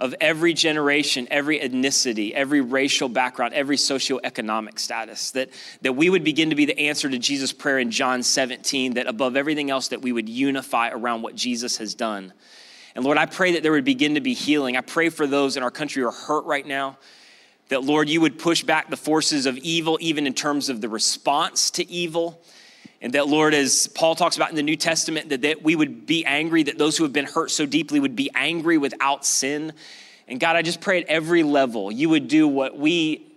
of 0.00 0.14
every 0.20 0.54
generation, 0.54 1.28
every 1.30 1.58
ethnicity, 1.60 2.32
every 2.32 2.60
racial 2.60 3.08
background, 3.08 3.54
every 3.54 3.76
socioeconomic 3.76 4.78
status. 4.78 5.30
That, 5.32 5.50
that 5.82 5.92
we 5.94 6.10
would 6.10 6.24
begin 6.24 6.50
to 6.50 6.56
be 6.56 6.64
the 6.64 6.78
answer 6.78 7.08
to 7.08 7.18
Jesus' 7.18 7.52
prayer 7.52 7.78
in 7.78 7.90
John 7.90 8.22
17, 8.22 8.94
that 8.94 9.06
above 9.06 9.36
everything 9.36 9.70
else, 9.70 9.88
that 9.88 10.02
we 10.02 10.12
would 10.12 10.28
unify 10.28 10.90
around 10.90 11.22
what 11.22 11.36
Jesus 11.36 11.78
has 11.78 11.94
done. 11.94 12.32
And 12.94 13.04
Lord, 13.04 13.18
I 13.18 13.26
pray 13.26 13.52
that 13.52 13.62
there 13.62 13.72
would 13.72 13.84
begin 13.84 14.14
to 14.14 14.20
be 14.20 14.34
healing. 14.34 14.76
I 14.76 14.80
pray 14.80 15.08
for 15.08 15.26
those 15.26 15.56
in 15.56 15.62
our 15.62 15.70
country 15.70 16.02
who 16.02 16.08
are 16.08 16.12
hurt 16.12 16.44
right 16.44 16.66
now. 16.66 16.98
That, 17.68 17.82
Lord, 17.82 18.08
you 18.08 18.20
would 18.20 18.38
push 18.38 18.62
back 18.62 18.90
the 18.90 18.96
forces 18.96 19.46
of 19.46 19.56
evil, 19.58 19.96
even 20.00 20.26
in 20.26 20.34
terms 20.34 20.68
of 20.68 20.80
the 20.80 20.88
response 20.88 21.70
to 21.72 21.88
evil. 21.90 22.42
And 23.00 23.12
that, 23.12 23.28
Lord, 23.28 23.54
as 23.54 23.86
Paul 23.88 24.14
talks 24.14 24.36
about 24.36 24.50
in 24.50 24.56
the 24.56 24.62
New 24.62 24.76
Testament, 24.76 25.28
that, 25.28 25.42
that 25.42 25.62
we 25.62 25.76
would 25.76 26.06
be 26.06 26.24
angry, 26.24 26.62
that 26.62 26.78
those 26.78 26.96
who 26.96 27.04
have 27.04 27.12
been 27.12 27.26
hurt 27.26 27.50
so 27.50 27.66
deeply 27.66 28.00
would 28.00 28.16
be 28.16 28.30
angry 28.34 28.78
without 28.78 29.26
sin. 29.26 29.72
And 30.26 30.40
God, 30.40 30.56
I 30.56 30.62
just 30.62 30.80
pray 30.80 31.02
at 31.02 31.08
every 31.08 31.42
level 31.42 31.92
you 31.92 32.08
would 32.08 32.28
do 32.28 32.48
what 32.48 32.78
we 32.78 33.34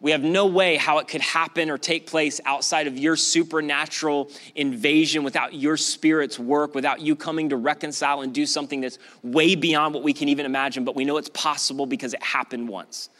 we 0.00 0.12
have 0.12 0.22
no 0.22 0.46
way 0.46 0.76
how 0.76 0.98
it 0.98 1.08
could 1.08 1.20
happen 1.20 1.70
or 1.70 1.78
take 1.78 2.06
place 2.06 2.40
outside 2.44 2.86
of 2.86 2.96
your 2.96 3.16
supernatural 3.16 4.30
invasion, 4.54 5.24
without 5.24 5.54
your 5.54 5.76
spirit's 5.76 6.38
work, 6.38 6.74
without 6.74 7.00
you 7.00 7.16
coming 7.16 7.48
to 7.48 7.56
reconcile 7.56 8.20
and 8.20 8.32
do 8.32 8.46
something 8.46 8.80
that's 8.80 8.98
way 9.24 9.56
beyond 9.56 9.94
what 9.94 10.04
we 10.04 10.12
can 10.12 10.28
even 10.28 10.46
imagine. 10.46 10.84
But 10.84 10.94
we 10.94 11.04
know 11.04 11.16
it's 11.16 11.30
possible 11.30 11.84
because 11.84 12.14
it 12.14 12.22
happened 12.22 12.68
once. 12.68 13.10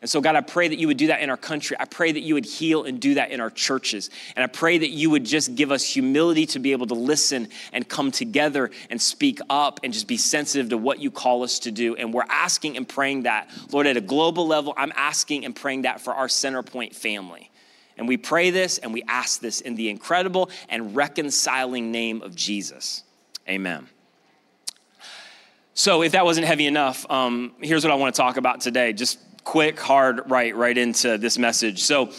And 0.00 0.08
so, 0.08 0.22
God, 0.22 0.34
I 0.34 0.40
pray 0.40 0.66
that 0.66 0.78
you 0.78 0.86
would 0.86 0.96
do 0.96 1.08
that 1.08 1.20
in 1.20 1.28
our 1.28 1.36
country. 1.36 1.76
I 1.78 1.84
pray 1.84 2.10
that 2.10 2.20
you 2.20 2.32
would 2.32 2.46
heal 2.46 2.84
and 2.84 2.98
do 2.98 3.14
that 3.14 3.32
in 3.32 3.40
our 3.40 3.50
churches. 3.50 4.08
And 4.34 4.42
I 4.42 4.46
pray 4.46 4.78
that 4.78 4.88
you 4.88 5.10
would 5.10 5.24
just 5.24 5.54
give 5.54 5.70
us 5.70 5.84
humility 5.84 6.46
to 6.46 6.58
be 6.58 6.72
able 6.72 6.86
to 6.86 6.94
listen 6.94 7.48
and 7.74 7.86
come 7.86 8.10
together 8.10 8.70
and 8.88 9.00
speak 9.00 9.40
up 9.50 9.80
and 9.84 9.92
just 9.92 10.06
be 10.06 10.16
sensitive 10.16 10.70
to 10.70 10.78
what 10.78 11.00
you 11.00 11.10
call 11.10 11.42
us 11.42 11.58
to 11.60 11.70
do. 11.70 11.96
And 11.96 12.14
we're 12.14 12.24
asking 12.30 12.78
and 12.78 12.88
praying 12.88 13.24
that, 13.24 13.50
Lord, 13.70 13.86
at 13.86 13.98
a 13.98 14.00
global 14.00 14.46
level, 14.46 14.72
I'm 14.74 14.92
asking 14.96 15.44
and 15.44 15.54
praying 15.54 15.82
that 15.82 16.00
for 16.00 16.14
our 16.14 16.28
Centerpoint 16.28 16.94
family. 16.94 17.50
And 17.98 18.08
we 18.08 18.16
pray 18.16 18.48
this 18.48 18.78
and 18.78 18.94
we 18.94 19.02
ask 19.06 19.42
this 19.42 19.60
in 19.60 19.74
the 19.74 19.90
incredible 19.90 20.48
and 20.70 20.96
reconciling 20.96 21.92
name 21.92 22.22
of 22.22 22.34
Jesus. 22.34 23.02
Amen. 23.46 23.86
So, 25.74 26.02
if 26.02 26.12
that 26.12 26.24
wasn't 26.24 26.46
heavy 26.46 26.66
enough, 26.66 27.10
um, 27.10 27.52
here's 27.60 27.84
what 27.84 27.90
I 27.90 27.94
want 27.96 28.14
to 28.14 28.20
talk 28.20 28.36
about 28.36 28.60
today. 28.60 28.92
Just 28.92 29.18
quick, 29.50 29.80
hard, 29.80 30.30
right, 30.30 30.54
right 30.54 30.78
into 30.78 31.18
this 31.18 31.36
message. 31.36 31.82
So, 31.82 32.12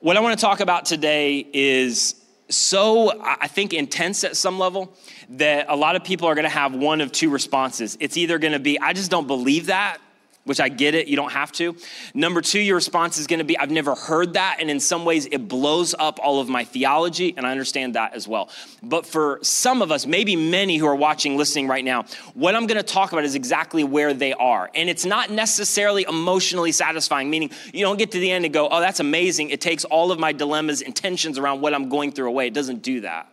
what 0.00 0.18
I 0.18 0.20
want 0.20 0.38
to 0.38 0.44
talk 0.44 0.60
about 0.60 0.84
today 0.84 1.46
is 1.54 2.14
so, 2.50 3.22
I 3.22 3.48
think, 3.48 3.72
intense 3.72 4.22
at 4.22 4.36
some 4.36 4.58
level 4.58 4.92
that 5.30 5.64
a 5.70 5.76
lot 5.76 5.96
of 5.96 6.04
people 6.04 6.28
are 6.28 6.34
going 6.34 6.44
to 6.44 6.50
have 6.50 6.74
one 6.74 7.00
of 7.00 7.10
two 7.10 7.30
responses. 7.30 7.96
It's 8.00 8.18
either 8.18 8.38
going 8.38 8.52
to 8.52 8.58
be, 8.58 8.78
I 8.78 8.92
just 8.92 9.10
don't 9.10 9.26
believe 9.26 9.68
that, 9.68 9.96
which 10.44 10.60
I 10.60 10.68
get 10.68 10.94
it, 10.94 11.08
you 11.08 11.16
don't 11.16 11.32
have 11.32 11.52
to. 11.52 11.76
Number 12.12 12.40
two, 12.40 12.60
your 12.60 12.76
response 12.76 13.18
is 13.18 13.26
gonna 13.26 13.44
be, 13.44 13.58
I've 13.58 13.70
never 13.70 13.94
heard 13.94 14.34
that, 14.34 14.58
and 14.60 14.70
in 14.70 14.80
some 14.80 15.04
ways 15.04 15.26
it 15.26 15.48
blows 15.48 15.94
up 15.98 16.18
all 16.22 16.40
of 16.40 16.48
my 16.48 16.64
theology, 16.64 17.34
and 17.36 17.46
I 17.46 17.50
understand 17.50 17.94
that 17.94 18.14
as 18.14 18.28
well. 18.28 18.50
But 18.82 19.06
for 19.06 19.38
some 19.42 19.82
of 19.82 19.90
us, 19.90 20.06
maybe 20.06 20.36
many 20.36 20.76
who 20.76 20.86
are 20.86 20.94
watching, 20.94 21.36
listening 21.36 21.66
right 21.68 21.84
now, 21.84 22.04
what 22.34 22.54
I'm 22.54 22.66
gonna 22.66 22.82
talk 22.82 23.12
about 23.12 23.24
is 23.24 23.34
exactly 23.34 23.84
where 23.84 24.14
they 24.14 24.32
are. 24.34 24.70
And 24.74 24.88
it's 24.88 25.04
not 25.04 25.30
necessarily 25.30 26.04
emotionally 26.08 26.72
satisfying, 26.72 27.30
meaning 27.30 27.50
you 27.72 27.80
don't 27.80 27.98
get 27.98 28.12
to 28.12 28.20
the 28.20 28.30
end 28.30 28.44
and 28.44 28.52
go, 28.52 28.68
oh, 28.68 28.80
that's 28.80 29.00
amazing. 29.00 29.50
It 29.50 29.60
takes 29.60 29.84
all 29.84 30.12
of 30.12 30.18
my 30.18 30.32
dilemmas 30.32 30.82
and 30.82 30.94
tensions 30.94 31.38
around 31.38 31.60
what 31.60 31.74
I'm 31.74 31.88
going 31.88 32.12
through 32.12 32.28
away. 32.28 32.46
It 32.46 32.54
doesn't 32.54 32.82
do 32.82 33.00
that 33.00 33.30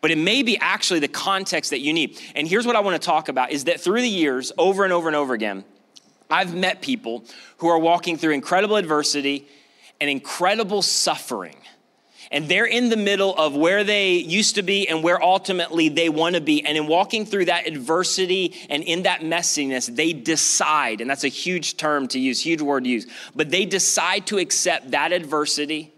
but 0.00 0.10
it 0.10 0.18
may 0.18 0.42
be 0.42 0.58
actually 0.58 1.00
the 1.00 1.08
context 1.08 1.70
that 1.70 1.80
you 1.80 1.90
need. 1.90 2.20
And 2.34 2.46
here's 2.46 2.66
what 2.66 2.76
I 2.76 2.80
want 2.80 3.00
to 3.00 3.06
talk 3.06 3.30
about 3.30 3.52
is 3.52 3.64
that 3.64 3.80
through 3.80 4.02
the 4.02 4.06
years, 4.06 4.52
over 4.58 4.84
and 4.84 4.92
over 4.92 5.08
and 5.08 5.16
over 5.16 5.32
again, 5.32 5.64
I've 6.30 6.54
met 6.54 6.82
people 6.82 7.24
who 7.58 7.68
are 7.68 7.78
walking 7.78 8.16
through 8.16 8.32
incredible 8.32 8.76
adversity 8.76 9.46
and 10.00 10.10
incredible 10.10 10.82
suffering. 10.82 11.56
And 12.30 12.48
they're 12.48 12.66
in 12.66 12.88
the 12.88 12.96
middle 12.96 13.36
of 13.36 13.54
where 13.54 13.84
they 13.84 14.14
used 14.14 14.54
to 14.56 14.62
be 14.62 14.88
and 14.88 15.04
where 15.04 15.22
ultimately 15.22 15.88
they 15.88 16.08
want 16.08 16.34
to 16.34 16.40
be. 16.40 16.64
And 16.64 16.76
in 16.76 16.86
walking 16.86 17.26
through 17.26 17.44
that 17.44 17.66
adversity 17.66 18.54
and 18.70 18.82
in 18.82 19.02
that 19.02 19.20
messiness, 19.20 19.94
they 19.94 20.12
decide, 20.12 21.00
and 21.00 21.08
that's 21.08 21.24
a 21.24 21.28
huge 21.28 21.76
term 21.76 22.08
to 22.08 22.18
use, 22.18 22.44
huge 22.44 22.62
word 22.62 22.84
to 22.84 22.90
use, 22.90 23.06
but 23.36 23.50
they 23.50 23.66
decide 23.66 24.26
to 24.28 24.38
accept 24.38 24.92
that 24.92 25.12
adversity 25.12 25.92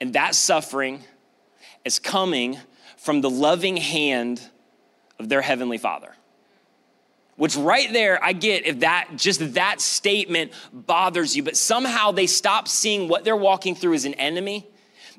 and 0.00 0.12
that 0.14 0.34
suffering 0.34 1.02
as 1.84 1.98
coming 1.98 2.58
from 2.96 3.20
the 3.20 3.30
loving 3.30 3.76
hand 3.76 4.42
of 5.18 5.28
their 5.28 5.40
Heavenly 5.40 5.78
Father. 5.78 6.15
Which 7.36 7.54
right 7.56 7.92
there, 7.92 8.22
I 8.24 8.32
get 8.32 8.66
if 8.66 8.80
that 8.80 9.10
just 9.16 9.54
that 9.54 9.80
statement 9.80 10.52
bothers 10.72 11.36
you, 11.36 11.42
but 11.42 11.56
somehow 11.56 12.10
they 12.12 12.26
stop 12.26 12.66
seeing 12.66 13.08
what 13.08 13.24
they're 13.24 13.36
walking 13.36 13.74
through 13.74 13.94
as 13.94 14.06
an 14.06 14.14
enemy. 14.14 14.66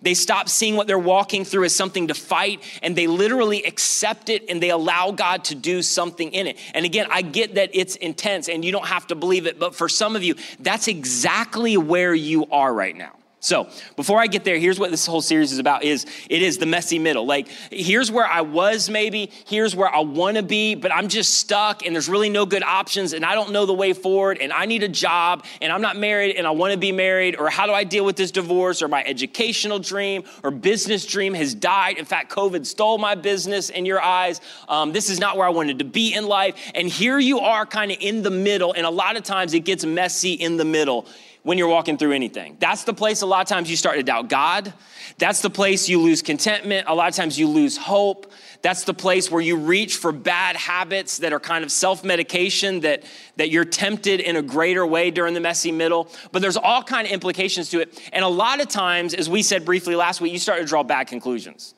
They 0.02 0.14
stop 0.14 0.48
seeing 0.50 0.76
what 0.76 0.88
they're 0.88 1.00
walking 1.00 1.44
through 1.44 1.66
as 1.66 1.76
something 1.76 2.08
to 2.08 2.14
fight, 2.14 2.62
and 2.84 2.96
they 2.96 3.08
literally 3.08 3.64
accept 3.64 4.30
it 4.30 4.50
and 4.50 4.62
they 4.62 4.70
allow 4.70 5.12
God 5.12 5.44
to 5.46 5.56
do 5.56 5.82
something 5.82 6.32
in 6.34 6.48
it. 6.48 6.58
And 6.74 6.86
again, 6.86 7.08
I 7.10 7.22
get 7.22 7.56
that 7.56 7.72
it's 7.74 7.96
intense 7.96 8.48
and 8.48 8.64
you 8.64 8.72
don't 8.72 8.88
have 8.88 9.08
to 9.08 9.16
believe 9.16 9.48
it, 9.48 9.60
but 9.60 9.76
for 9.76 9.90
some 9.90 10.16
of 10.16 10.24
you, 10.24 10.36
that's 10.60 10.88
exactly 10.88 11.78
where 11.78 12.14
you 12.14 12.46
are 12.52 12.74
right 12.74 12.96
now. 12.96 13.17
So 13.48 13.70
before 13.96 14.20
I 14.20 14.28
get 14.28 14.44
there, 14.44 14.58
here's 14.58 14.78
what 14.78 14.92
this 14.92 15.06
whole 15.06 15.22
series 15.22 15.54
is 15.54 15.60
about 15.60 15.86
is 15.86 16.06
it 16.30 16.42
is 16.42 16.58
the 16.58 16.66
messy 16.66 17.00
middle. 17.00 17.26
Like 17.26 17.48
here's 17.72 18.12
where 18.12 18.28
I 18.28 18.42
was 18.42 18.90
maybe, 18.90 19.32
here's 19.46 19.74
where 19.74 19.88
I 19.88 20.02
wanna 20.02 20.44
be, 20.44 20.76
but 20.76 20.94
I'm 20.94 21.08
just 21.08 21.36
stuck 21.36 21.86
and 21.86 21.96
there's 21.96 22.10
really 22.10 22.30
no 22.30 22.46
good 22.46 22.62
options 22.62 23.14
and 23.14 23.24
I 23.24 23.36
don't 23.36 23.54
know 23.54 23.66
the 23.66 23.74
way 23.74 23.94
forward 23.94 24.40
and 24.40 24.52
I 24.52 24.66
need 24.66 24.84
a 24.84 24.90
job 24.90 25.46
and 25.62 25.72
I'm 25.72 25.82
not 25.82 25.96
married 25.96 26.36
and 26.36 26.46
I 26.46 26.52
wanna 26.52 26.76
be 26.76 26.92
married 26.92 27.38
or 27.38 27.50
how 27.50 27.66
do 27.66 27.72
I 27.72 27.86
deal 27.86 28.04
with 28.04 28.18
this 28.18 28.32
divorce 28.32 28.82
or 28.82 28.90
my 28.90 29.02
educational 29.06 29.80
dream 29.80 30.24
or 30.44 30.52
business 30.52 31.06
dream 31.06 31.34
has 31.34 31.56
died. 31.56 31.98
In 31.98 32.04
fact, 32.04 32.30
COVID 32.30 32.66
stole 32.66 32.98
my 32.98 33.16
business 33.16 33.70
in 33.70 33.86
your 33.86 34.02
eyes. 34.02 34.42
Um, 34.68 34.92
this 34.92 35.10
is 35.10 35.22
not 35.22 35.38
where 35.38 35.48
I 35.48 35.52
wanted 35.52 35.80
to 35.80 35.86
be 35.86 36.14
in 36.14 36.28
life. 36.28 36.56
And 36.76 36.90
here 36.90 37.18
you 37.18 37.40
are 37.40 37.66
kind 37.66 37.94
of 37.94 37.98
in 38.02 38.24
the 38.24 38.30
middle 38.30 38.74
and 38.74 38.86
a 38.86 38.90
lot 38.90 39.16
of 39.16 39.24
times 39.24 39.54
it 39.54 39.62
gets 39.62 39.86
messy 39.86 40.34
in 40.34 40.58
the 40.58 40.66
middle 40.66 41.08
when 41.48 41.58
you're 41.58 41.70
walking 41.70 41.98
through 41.98 42.12
anything. 42.12 42.58
That's 42.60 42.84
the 42.84 42.94
place 42.94 43.22
a 43.22 43.26
lot 43.26 43.40
of 43.40 43.48
times 43.48 43.70
you 43.70 43.78
start 43.78 43.96
to 43.96 44.04
doubt 44.04 44.28
God. 44.28 44.74
That's 45.18 45.40
the 45.40 45.50
place 45.50 45.88
you 45.88 46.02
lose 46.02 46.22
contentment. 46.22 46.90
A 46.90 46.94
lot 46.94 47.08
of 47.08 47.16
times 47.16 47.40
you 47.40 47.48
lose 47.48 47.78
hope. 47.78 48.34
That's 48.62 48.84
the 48.84 48.94
place 48.94 49.32
where 49.32 49.40
you 49.40 49.56
reach 49.56 49.96
for 49.96 50.12
bad 50.12 50.58
habits 50.58 51.20
that 51.20 51.32
are 51.32 51.40
kind 51.40 51.64
of 51.64 51.72
self-medication 51.72 52.82
that, 52.82 53.04
that 53.38 53.50
you're 53.50 53.64
tempted 53.64 54.20
in 54.20 54.36
a 54.36 54.42
greater 54.42 54.86
way 54.86 55.10
during 55.10 55.34
the 55.34 55.40
messy 55.40 55.72
middle. 55.72 56.10
But 56.34 56.42
there's 56.42 56.58
all 56.58 56.84
kind 56.84 57.08
of 57.08 57.14
implications 57.14 57.70
to 57.70 57.80
it. 57.80 57.98
And 58.12 58.26
a 58.26 58.28
lot 58.28 58.60
of 58.60 58.68
times, 58.68 59.14
as 59.14 59.30
we 59.30 59.42
said 59.42 59.64
briefly 59.64 59.96
last 59.96 60.20
week, 60.20 60.34
you 60.34 60.40
start 60.40 60.60
to 60.60 60.66
draw 60.66 60.84
bad 60.84 61.08
conclusions. 61.08 61.76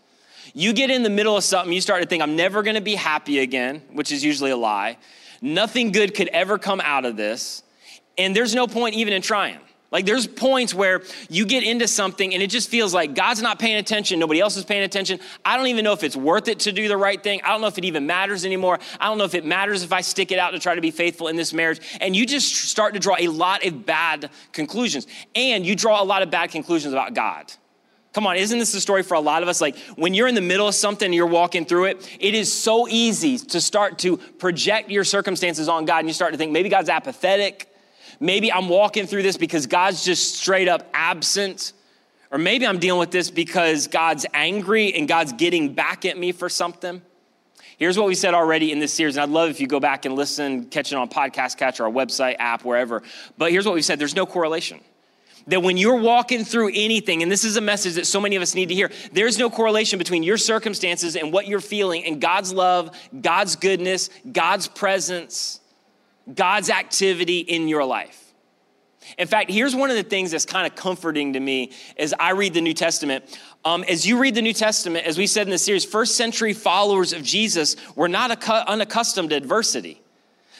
You 0.55 0.73
get 0.73 0.89
in 0.89 1.03
the 1.03 1.11
middle 1.11 1.37
of 1.37 1.43
something, 1.43 1.71
you 1.71 1.81
start 1.81 2.01
to 2.01 2.09
think, 2.09 2.23
I'm 2.23 2.35
never 2.35 2.63
gonna 2.63 2.81
be 2.81 2.95
happy 2.95 3.37
again, 3.37 3.83
which 3.91 4.11
is 4.11 4.23
usually 4.23 4.49
a 4.49 4.57
lie. 4.57 4.97
Nothing 5.43 5.91
good 5.91 6.15
could 6.15 6.29
ever 6.29 6.57
come 6.57 6.81
out 6.81 7.05
of 7.05 7.17
this 7.17 7.61
and 8.19 8.35
there's 8.35 8.53
no 8.53 8.67
point 8.67 8.93
even 8.95 9.13
in 9.13 9.21
trying. 9.23 9.57
Like 9.91 10.05
there's 10.05 10.27
points 10.27 10.73
where 10.73 11.01
you 11.29 11.45
get 11.47 11.63
into 11.63 11.87
something 11.87 12.33
and 12.33 12.43
it 12.43 12.51
just 12.51 12.69
feels 12.69 12.93
like 12.93 13.15
God's 13.15 13.41
not 13.41 13.57
paying 13.57 13.77
attention, 13.77 14.19
nobody 14.19 14.39
else 14.39 14.55
is 14.55 14.63
paying 14.63 14.83
attention. 14.83 15.19
I 15.43 15.57
don't 15.57 15.67
even 15.67 15.83
know 15.83 15.93
if 15.93 16.03
it's 16.03 16.15
worth 16.15 16.47
it 16.47 16.59
to 16.61 16.71
do 16.71 16.87
the 16.87 16.97
right 16.97 17.21
thing. 17.21 17.41
I 17.43 17.49
don't 17.49 17.61
know 17.61 17.67
if 17.67 17.77
it 17.79 17.85
even 17.85 18.05
matters 18.05 18.45
anymore. 18.45 18.77
I 18.99 19.05
don't 19.07 19.17
know 19.17 19.23
if 19.23 19.33
it 19.33 19.45
matters 19.45 19.81
if 19.81 19.91
I 19.91 20.01
stick 20.01 20.31
it 20.31 20.37
out 20.37 20.51
to 20.51 20.59
try 20.59 20.75
to 20.75 20.81
be 20.81 20.91
faithful 20.91 21.27
in 21.27 21.35
this 21.35 21.53
marriage. 21.53 21.79
And 22.01 22.15
you 22.15 22.27
just 22.27 22.53
start 22.53 22.93
to 22.93 22.99
draw 22.99 23.15
a 23.17 23.29
lot 23.29 23.65
of 23.65 23.85
bad 23.85 24.29
conclusions. 24.51 25.07
And 25.33 25.65
you 25.65 25.75
draw 25.75 26.03
a 26.03 26.05
lot 26.05 26.21
of 26.21 26.29
bad 26.29 26.51
conclusions 26.51 26.93
about 26.93 27.15
God. 27.15 27.51
Come 28.13 28.25
on, 28.25 28.37
isn't 28.37 28.57
this 28.57 28.71
the 28.71 28.81
story 28.81 29.03
for 29.03 29.13
a 29.13 29.19
lot 29.19 29.43
of 29.43 29.49
us? 29.49 29.61
Like 29.61 29.77
when 29.95 30.13
you're 30.13 30.27
in 30.27 30.35
the 30.35 30.41
middle 30.41 30.67
of 30.67 30.75
something 30.75 31.05
and 31.05 31.15
you're 31.15 31.27
walking 31.27 31.65
through 31.65 31.85
it, 31.85 32.17
it 32.19 32.33
is 32.33 32.51
so 32.51 32.87
easy 32.87 33.37
to 33.37 33.61
start 33.61 33.99
to 33.99 34.17
project 34.17 34.89
your 34.89 35.03
circumstances 35.03 35.69
on 35.69 35.85
God 35.85 35.99
and 35.99 36.07
you 36.07 36.13
start 36.13 36.31
to 36.31 36.37
think 36.37 36.51
maybe 36.51 36.69
God's 36.69 36.89
apathetic. 36.89 37.68
Maybe 38.19 38.51
I'm 38.51 38.69
walking 38.69 39.07
through 39.07 39.23
this 39.23 39.37
because 39.37 39.65
God's 39.65 40.03
just 40.03 40.35
straight 40.35 40.67
up 40.67 40.87
absent. 40.93 41.73
Or 42.31 42.37
maybe 42.37 42.67
I'm 42.67 42.79
dealing 42.79 42.99
with 42.99 43.11
this 43.11 43.31
because 43.31 43.87
God's 43.87 44.25
angry 44.33 44.93
and 44.93 45.07
God's 45.07 45.33
getting 45.33 45.73
back 45.73 46.05
at 46.05 46.17
me 46.17 46.31
for 46.31 46.49
something. 46.49 47.01
Here's 47.77 47.97
what 47.97 48.07
we 48.07 48.15
said 48.15 48.33
already 48.33 48.73
in 48.73 48.79
this 48.79 48.93
series, 48.93 49.15
and 49.15 49.23
I'd 49.23 49.29
love 49.29 49.49
if 49.49 49.61
you 49.61 49.67
go 49.67 49.79
back 49.79 50.03
and 50.03 50.13
listen, 50.13 50.65
catch 50.65 50.91
it 50.91 50.95
on 50.95 51.07
Podcast 51.07 51.55
Catch, 51.55 51.79
our 51.79 51.89
website, 51.89 52.35
app, 52.37 52.65
wherever. 52.65 53.01
But 53.37 53.51
here's 53.51 53.65
what 53.65 53.73
we 53.73 53.81
said 53.81 53.99
there's 53.99 54.17
no 54.17 54.25
correlation. 54.25 54.81
That 55.47 55.63
when 55.63 55.77
you're 55.77 55.95
walking 55.95 56.43
through 56.43 56.71
anything, 56.75 57.23
and 57.23 57.31
this 57.31 57.45
is 57.45 57.55
a 57.55 57.61
message 57.61 57.95
that 57.95 58.05
so 58.05 58.19
many 58.19 58.35
of 58.35 58.41
us 58.41 58.53
need 58.53 58.67
to 58.67 58.75
hear, 58.75 58.91
there's 59.13 59.39
no 59.39 59.49
correlation 59.49 59.97
between 59.97 60.23
your 60.23 60.37
circumstances 60.37 61.15
and 61.15 61.31
what 61.31 61.47
you're 61.47 61.61
feeling 61.61 62.03
and 62.03 62.19
God's 62.19 62.51
love, 62.51 62.95
God's 63.21 63.55
goodness, 63.55 64.09
God's 64.29 64.67
presence. 64.67 65.58
God's 66.33 66.69
activity 66.69 67.39
in 67.39 67.67
your 67.67 67.85
life. 67.85 68.29
In 69.17 69.27
fact, 69.27 69.49
here's 69.49 69.75
one 69.75 69.89
of 69.89 69.95
the 69.95 70.03
things 70.03 70.31
that's 70.31 70.45
kind 70.45 70.67
of 70.67 70.75
comforting 70.75 71.33
to 71.33 71.39
me 71.39 71.71
as 71.97 72.13
I 72.19 72.31
read 72.31 72.53
the 72.53 72.61
New 72.61 72.73
Testament. 72.73 73.39
Um, 73.65 73.83
as 73.83 74.05
you 74.05 74.19
read 74.19 74.35
the 74.35 74.41
New 74.41 74.53
Testament, 74.53 75.05
as 75.05 75.17
we 75.17 75.25
said 75.25 75.47
in 75.47 75.51
the 75.51 75.57
series, 75.57 75.85
first 75.85 76.15
century 76.15 76.53
followers 76.53 77.13
of 77.13 77.23
Jesus 77.23 77.75
were 77.95 78.09
not 78.09 78.43
unaccustomed 78.47 79.31
to 79.31 79.35
adversity. 79.35 80.01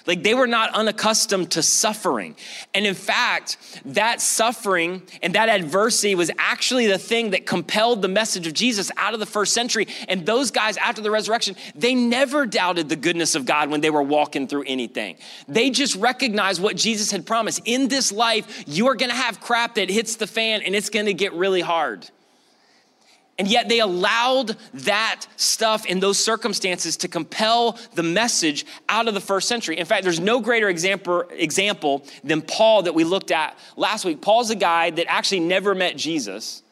Like 0.10 0.24
they 0.24 0.34
were 0.34 0.48
not 0.48 0.74
unaccustomed 0.74 1.52
to 1.52 1.62
suffering. 1.62 2.36
And 2.74 2.88
in 2.88 2.96
fact, 2.96 3.58
that 3.86 4.22
suffering 4.22 5.04
and 5.22 5.36
that 5.36 5.50
adversity 5.50 6.16
was 6.16 6.32
actually 6.40 6.88
the 6.88 6.98
thing 6.98 7.30
that 7.30 7.46
compelled 7.46 8.02
the 8.02 8.08
message 8.08 8.48
of 8.48 8.56
Jesus 8.56 8.90
out 8.98 9.14
of 9.14 9.20
the 9.20 9.28
first 9.28 9.54
century. 9.54 9.88
And 10.08 10.26
those 10.26 10.50
guys, 10.50 10.78
after 10.78 11.04
the 11.04 11.12
resurrection, 11.12 11.56
they 11.76 11.94
never 11.94 12.48
doubted 12.48 12.90
the 12.90 12.96
goodness 12.96 13.36
of 13.36 13.46
God 13.46 13.70
when 13.70 13.82
they 13.82 13.92
were 13.92 14.02
walking 14.02 14.48
through 14.48 14.64
anything. 14.66 15.16
They 15.48 15.70
just 15.70 15.96
recognized 15.96 16.60
what 16.60 16.76
Jesus 16.76 17.12
had 17.12 17.28
promised. 17.28 17.62
In 17.66 17.88
this 17.88 18.12
life, 18.12 18.64
you 18.66 18.88
are 18.88 18.96
gonna 18.96 19.14
have 19.14 19.40
crap 19.40 19.76
that 19.76 19.92
hits 19.92 20.16
the 20.16 20.26
fan 20.26 20.64
and 20.64 20.76
it's 20.76 20.90
gonna 20.90 21.14
get 21.14 21.34
really 21.34 21.62
hard. 21.62 22.10
And 23.40 23.48
yet 23.48 23.70
they 23.70 23.80
allowed 23.80 24.58
that 24.74 25.26
stuff 25.38 25.86
in 25.86 26.02
those 26.02 26.24
circumstances 26.24 26.98
to 26.98 27.08
compel 27.08 27.80
the 27.96 28.04
message 28.04 28.66
out 28.90 29.08
of 29.08 29.14
the 29.14 29.22
first 29.22 29.48
century. 29.48 29.80
In 29.80 29.86
fact, 29.86 30.04
there's 30.04 30.20
no 30.20 30.42
greater 30.42 30.68
example, 30.68 31.24
example 31.32 32.06
than 32.22 32.42
Paul 32.42 32.84
that 32.84 32.94
we 32.94 33.06
looked 33.06 33.32
at 33.32 33.58
last 33.78 34.04
week. 34.04 34.20
Paul's 34.22 34.50
a 34.50 34.56
guy 34.56 34.90
that 34.92 35.10
actually 35.10 35.40
never 35.40 35.74
met 35.74 35.96
Jesus 35.96 36.64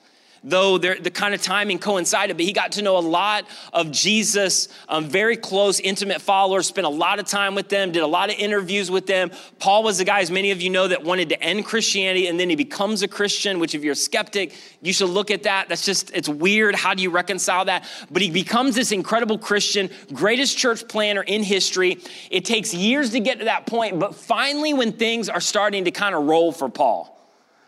though 0.43 0.77
the 0.77 1.11
kind 1.11 1.33
of 1.33 1.41
timing 1.41 1.79
coincided, 1.79 2.37
but 2.37 2.45
he 2.45 2.53
got 2.53 2.73
to 2.73 2.81
know 2.81 2.97
a 2.97 2.99
lot 2.99 3.45
of 3.73 3.91
Jesus, 3.91 4.69
um, 4.89 5.05
very 5.05 5.37
close, 5.37 5.79
intimate 5.79 6.21
followers, 6.21 6.67
spent 6.67 6.87
a 6.87 6.89
lot 6.89 7.19
of 7.19 7.25
time 7.25 7.55
with 7.55 7.69
them, 7.69 7.91
did 7.91 8.03
a 8.03 8.07
lot 8.07 8.29
of 8.29 8.37
interviews 8.37 8.89
with 8.91 9.07
them. 9.07 9.31
Paul 9.59 9.83
was 9.83 9.97
the 9.97 10.05
guy, 10.05 10.21
as 10.21 10.31
many 10.31 10.51
of 10.51 10.61
you 10.61 10.69
know, 10.69 10.87
that 10.87 11.03
wanted 11.03 11.29
to 11.29 11.41
end 11.41 11.65
Christianity 11.65 12.27
and 12.27 12.39
then 12.39 12.49
he 12.49 12.55
becomes 12.55 13.01
a 13.01 13.07
Christian, 13.07 13.59
which 13.59 13.75
if 13.75 13.83
you're 13.83 13.93
a 13.93 13.95
skeptic, 13.95 14.55
you 14.81 14.93
should 14.93 15.09
look 15.09 15.31
at 15.31 15.43
that. 15.43 15.69
That's 15.69 15.85
just, 15.85 16.11
it's 16.11 16.29
weird. 16.29 16.75
How 16.75 16.93
do 16.93 17.03
you 17.03 17.09
reconcile 17.09 17.65
that? 17.65 17.85
But 18.11 18.21
he 18.21 18.29
becomes 18.29 18.75
this 18.75 18.91
incredible 18.91 19.37
Christian, 19.37 19.89
greatest 20.13 20.57
church 20.57 20.87
planter 20.87 21.23
in 21.23 21.43
history. 21.43 21.99
It 22.29 22.45
takes 22.45 22.73
years 22.73 23.11
to 23.11 23.19
get 23.19 23.39
to 23.39 23.45
that 23.45 23.65
point, 23.65 23.99
but 23.99 24.15
finally, 24.15 24.73
when 24.73 24.93
things 24.93 25.29
are 25.29 25.41
starting 25.41 25.85
to 25.85 25.91
kind 25.91 26.15
of 26.15 26.25
roll 26.25 26.51
for 26.51 26.69
Paul, 26.69 27.16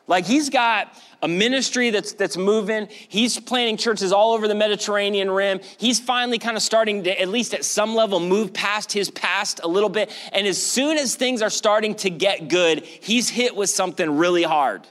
like 0.10 0.26
he's 0.26 0.50
got 0.50 1.00
a 1.22 1.28
ministry 1.28 1.92
that's, 1.92 2.14
that's 2.14 2.36
moving. 2.36 2.88
He's 2.90 3.40
planting 3.40 3.78
churches 3.78 4.12
all 4.12 4.34
over 4.34 4.48
the 4.48 4.56
Mediterranean 4.56 5.30
rim. 5.30 5.60
He's 5.78 6.00
finally 6.00 6.40
kind 6.40 6.58
of 6.58 6.64
starting 6.64 7.04
to, 7.04 7.22
at 7.22 7.30
least 7.30 7.54
at 7.54 7.64
some 7.64 7.94
level, 7.94 8.20
move 8.20 8.52
past 8.52 8.92
his 8.92 9.12
past 9.12 9.62
a 9.64 9.68
little 9.68 9.90
bit. 9.90 10.12
And 10.34 10.48
as 10.48 10.62
soon 10.62 10.98
as 10.98 11.16
things 11.16 11.44
are 11.44 11.50
starting 11.52 11.94
to 11.96 12.10
get 12.10 12.48
good, 12.48 12.84
he's 12.84 13.30
hit 13.30 13.56
with 13.56 13.70
something 13.70 14.18
really 14.18 14.44
hard. 14.44 14.88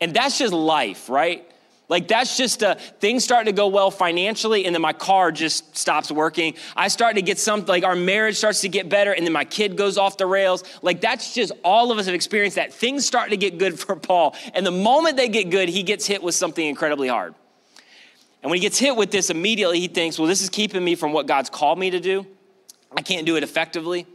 And 0.00 0.12
that's 0.12 0.38
just 0.38 0.52
life, 0.52 1.08
right? 1.08 1.49
Like 1.90 2.06
that's 2.06 2.36
just 2.36 2.62
a 2.62 2.76
things 3.00 3.24
start 3.24 3.46
to 3.46 3.52
go 3.52 3.66
well 3.66 3.90
financially, 3.90 4.64
and 4.64 4.72
then 4.72 4.80
my 4.80 4.92
car 4.92 5.32
just 5.32 5.76
stops 5.76 6.10
working. 6.12 6.54
I 6.76 6.86
start 6.86 7.16
to 7.16 7.22
get 7.22 7.36
something 7.36 7.66
like 7.66 7.82
our 7.82 7.96
marriage 7.96 8.36
starts 8.36 8.60
to 8.60 8.68
get 8.68 8.88
better, 8.88 9.10
and 9.10 9.26
then 9.26 9.32
my 9.32 9.44
kid 9.44 9.76
goes 9.76 9.98
off 9.98 10.16
the 10.16 10.24
rails. 10.24 10.62
Like 10.82 11.00
that's 11.00 11.34
just 11.34 11.50
all 11.64 11.90
of 11.90 11.98
us 11.98 12.06
have 12.06 12.14
experienced 12.14 12.54
that. 12.54 12.72
Things 12.72 13.04
start 13.04 13.30
to 13.30 13.36
get 13.36 13.58
good 13.58 13.76
for 13.80 13.96
Paul. 13.96 14.36
And 14.54 14.64
the 14.64 14.70
moment 14.70 15.16
they 15.16 15.28
get 15.28 15.50
good, 15.50 15.68
he 15.68 15.82
gets 15.82 16.06
hit 16.06 16.22
with 16.22 16.36
something 16.36 16.64
incredibly 16.64 17.08
hard. 17.08 17.34
And 18.42 18.50
when 18.50 18.56
he 18.58 18.62
gets 18.62 18.78
hit 18.78 18.94
with 18.94 19.10
this, 19.10 19.28
immediately 19.28 19.80
he 19.80 19.88
thinks, 19.88 20.16
well, 20.16 20.28
this 20.28 20.42
is 20.42 20.48
keeping 20.48 20.84
me 20.84 20.94
from 20.94 21.12
what 21.12 21.26
God's 21.26 21.50
called 21.50 21.78
me 21.78 21.90
to 21.90 21.98
do. 21.98 22.24
I 22.96 23.02
can't 23.02 23.26
do 23.26 23.36
it 23.36 23.42
effectively. 23.42 24.06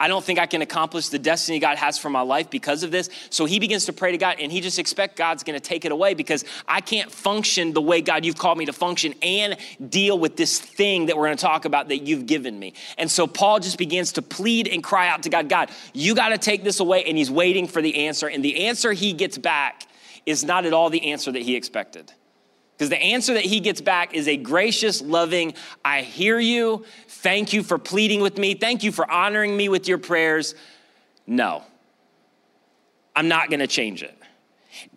I 0.00 0.08
don't 0.08 0.24
think 0.24 0.38
I 0.38 0.46
can 0.46 0.62
accomplish 0.62 1.10
the 1.10 1.18
destiny 1.18 1.58
God 1.58 1.76
has 1.76 1.98
for 1.98 2.08
my 2.08 2.22
life 2.22 2.48
because 2.48 2.82
of 2.82 2.90
this. 2.90 3.10
So 3.28 3.44
he 3.44 3.60
begins 3.60 3.84
to 3.84 3.92
pray 3.92 4.12
to 4.12 4.18
God 4.18 4.36
and 4.40 4.50
he 4.50 4.62
just 4.62 4.78
expects 4.78 5.16
God's 5.16 5.44
gonna 5.44 5.60
take 5.60 5.84
it 5.84 5.92
away 5.92 6.14
because 6.14 6.46
I 6.66 6.80
can't 6.80 7.12
function 7.12 7.74
the 7.74 7.82
way 7.82 8.00
God 8.00 8.24
you've 8.24 8.38
called 8.38 8.56
me 8.56 8.64
to 8.64 8.72
function 8.72 9.14
and 9.22 9.58
deal 9.90 10.18
with 10.18 10.36
this 10.36 10.58
thing 10.58 11.06
that 11.06 11.18
we're 11.18 11.26
gonna 11.26 11.36
talk 11.36 11.66
about 11.66 11.88
that 11.88 11.98
you've 11.98 12.24
given 12.24 12.58
me. 12.58 12.72
And 12.96 13.10
so 13.10 13.26
Paul 13.26 13.60
just 13.60 13.76
begins 13.76 14.12
to 14.12 14.22
plead 14.22 14.66
and 14.68 14.82
cry 14.82 15.08
out 15.08 15.22
to 15.24 15.28
God, 15.28 15.50
God, 15.50 15.70
you 15.92 16.14
gotta 16.14 16.38
take 16.38 16.64
this 16.64 16.80
away. 16.80 17.04
And 17.04 17.18
he's 17.18 17.30
waiting 17.30 17.68
for 17.68 17.82
the 17.82 18.06
answer. 18.06 18.26
And 18.26 18.42
the 18.42 18.66
answer 18.66 18.92
he 18.92 19.12
gets 19.12 19.36
back 19.36 19.86
is 20.24 20.44
not 20.44 20.64
at 20.64 20.72
all 20.72 20.88
the 20.88 21.10
answer 21.12 21.30
that 21.30 21.42
he 21.42 21.56
expected. 21.56 22.10
Because 22.80 22.88
the 22.88 23.02
answer 23.02 23.34
that 23.34 23.44
he 23.44 23.60
gets 23.60 23.82
back 23.82 24.14
is 24.14 24.26
a 24.26 24.38
gracious, 24.38 25.02
loving, 25.02 25.52
I 25.84 26.00
hear 26.00 26.38
you. 26.38 26.86
Thank 27.08 27.52
you 27.52 27.62
for 27.62 27.76
pleading 27.76 28.22
with 28.22 28.38
me. 28.38 28.54
Thank 28.54 28.82
you 28.82 28.90
for 28.90 29.08
honoring 29.10 29.54
me 29.54 29.68
with 29.68 29.86
your 29.86 29.98
prayers. 29.98 30.54
No, 31.26 31.62
I'm 33.14 33.28
not 33.28 33.50
going 33.50 33.60
to 33.60 33.66
change 33.66 34.02
it. 34.02 34.16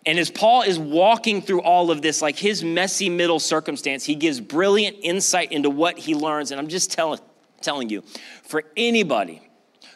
And 0.06 0.18
as 0.18 0.30
Paul 0.30 0.62
is 0.62 0.78
walking 0.78 1.42
through 1.42 1.60
all 1.60 1.90
of 1.90 2.00
this, 2.00 2.22
like 2.22 2.38
his 2.38 2.64
messy 2.64 3.10
middle 3.10 3.38
circumstance, 3.38 4.02
he 4.02 4.14
gives 4.14 4.40
brilliant 4.40 4.96
insight 5.02 5.52
into 5.52 5.68
what 5.68 5.98
he 5.98 6.14
learns. 6.14 6.52
And 6.52 6.58
I'm 6.58 6.68
just 6.68 6.90
telling, 6.90 7.20
telling 7.60 7.90
you, 7.90 8.00
for 8.44 8.62
anybody 8.78 9.46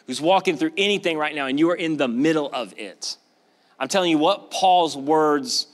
who's 0.05 0.21
walking 0.21 0.57
through 0.57 0.73
anything 0.77 1.17
right 1.17 1.33
now 1.33 1.47
and 1.47 1.57
you 1.57 1.71
are 1.71 1.75
in 1.75 1.97
the 1.97 2.07
middle 2.07 2.51
of 2.53 2.71
it, 2.77 3.17
I'm 3.79 3.87
telling 3.87 4.11
you 4.11 4.19
what 4.19 4.51
Paul's 4.51 4.95
words 4.95 5.65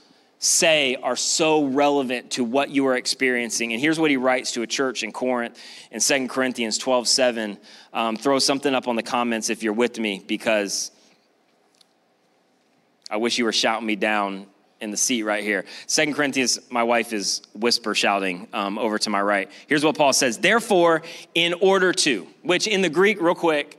say 0.46 0.96
are 0.96 1.16
so 1.16 1.64
relevant 1.64 2.30
to 2.32 2.44
what 2.44 2.70
you 2.70 2.86
are 2.86 2.96
experiencing. 2.96 3.72
And 3.72 3.80
here's 3.80 3.98
what 3.98 4.10
he 4.10 4.16
writes 4.16 4.52
to 4.52 4.62
a 4.62 4.66
church 4.66 5.02
in 5.02 5.12
Corinth 5.12 5.58
in 5.90 6.00
2 6.00 6.28
Corinthians 6.28 6.78
12 6.78 7.08
7. 7.08 7.58
Um, 7.92 8.16
throw 8.16 8.38
something 8.38 8.74
up 8.74 8.88
on 8.88 8.96
the 8.96 9.02
comments 9.02 9.50
if 9.50 9.62
you're 9.62 9.72
with 9.72 9.98
me 9.98 10.22
because 10.26 10.90
I 13.10 13.16
wish 13.16 13.38
you 13.38 13.44
were 13.44 13.52
shouting 13.52 13.86
me 13.86 13.96
down 13.96 14.46
in 14.80 14.90
the 14.90 14.96
seat 14.96 15.22
right 15.22 15.42
here. 15.42 15.64
Second 15.86 16.14
Corinthians, 16.14 16.58
my 16.70 16.82
wife 16.82 17.12
is 17.12 17.42
whisper 17.54 17.94
shouting 17.94 18.46
um, 18.52 18.78
over 18.78 18.98
to 18.98 19.10
my 19.10 19.22
right. 19.22 19.50
Here's 19.66 19.84
what 19.84 19.96
Paul 19.96 20.12
says 20.12 20.38
Therefore, 20.38 21.02
in 21.34 21.54
order 21.54 21.92
to, 21.92 22.26
which 22.42 22.66
in 22.66 22.82
the 22.82 22.90
Greek, 22.90 23.20
real 23.20 23.34
quick, 23.34 23.78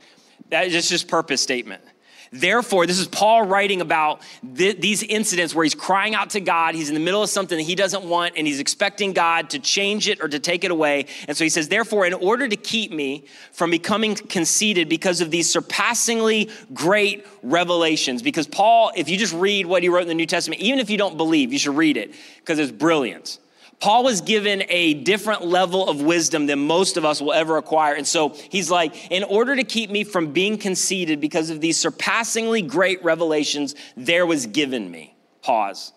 that 0.50 0.66
is 0.66 0.88
just 0.88 1.08
purpose 1.08 1.40
statement. 1.40 1.82
Therefore, 2.30 2.86
this 2.86 2.98
is 2.98 3.08
Paul 3.08 3.42
writing 3.42 3.80
about 3.80 4.20
th- 4.56 4.80
these 4.80 5.02
incidents 5.02 5.54
where 5.54 5.64
he's 5.64 5.74
crying 5.74 6.14
out 6.14 6.30
to 6.30 6.40
God. 6.40 6.74
He's 6.74 6.88
in 6.88 6.94
the 6.94 7.00
middle 7.00 7.22
of 7.22 7.30
something 7.30 7.56
that 7.56 7.64
he 7.64 7.74
doesn't 7.74 8.04
want, 8.04 8.34
and 8.36 8.46
he's 8.46 8.60
expecting 8.60 9.12
God 9.12 9.50
to 9.50 9.58
change 9.58 10.08
it 10.08 10.20
or 10.20 10.28
to 10.28 10.38
take 10.38 10.64
it 10.64 10.70
away. 10.70 11.06
And 11.26 11.36
so 11.36 11.44
he 11.44 11.50
says, 11.50 11.68
Therefore, 11.68 12.06
in 12.06 12.14
order 12.14 12.48
to 12.48 12.56
keep 12.56 12.92
me 12.92 13.24
from 13.52 13.70
becoming 13.70 14.14
conceited 14.14 14.88
because 14.88 15.20
of 15.20 15.30
these 15.30 15.50
surpassingly 15.50 16.50
great 16.74 17.26
revelations, 17.42 18.22
because 18.22 18.46
Paul, 18.46 18.92
if 18.96 19.08
you 19.08 19.16
just 19.16 19.34
read 19.34 19.66
what 19.66 19.82
he 19.82 19.88
wrote 19.88 20.02
in 20.02 20.08
the 20.08 20.14
New 20.14 20.26
Testament, 20.26 20.60
even 20.60 20.78
if 20.78 20.90
you 20.90 20.98
don't 20.98 21.16
believe, 21.16 21.52
you 21.52 21.58
should 21.58 21.76
read 21.76 21.96
it 21.96 22.14
because 22.40 22.58
it's 22.58 22.72
brilliant. 22.72 23.38
Paul 23.80 24.02
was 24.04 24.20
given 24.20 24.64
a 24.68 24.94
different 24.94 25.44
level 25.44 25.88
of 25.88 26.02
wisdom 26.02 26.46
than 26.46 26.58
most 26.58 26.96
of 26.96 27.04
us 27.04 27.20
will 27.20 27.32
ever 27.32 27.56
acquire. 27.56 27.94
And 27.94 28.06
so 28.06 28.30
he's 28.50 28.70
like, 28.70 29.10
in 29.12 29.22
order 29.22 29.54
to 29.54 29.62
keep 29.62 29.88
me 29.90 30.02
from 30.02 30.32
being 30.32 30.58
conceited 30.58 31.20
because 31.20 31.50
of 31.50 31.60
these 31.60 31.78
surpassingly 31.78 32.62
great 32.62 33.02
revelations, 33.04 33.76
there 33.96 34.26
was 34.26 34.46
given 34.46 34.90
me. 34.90 35.14
Pause. 35.42 35.92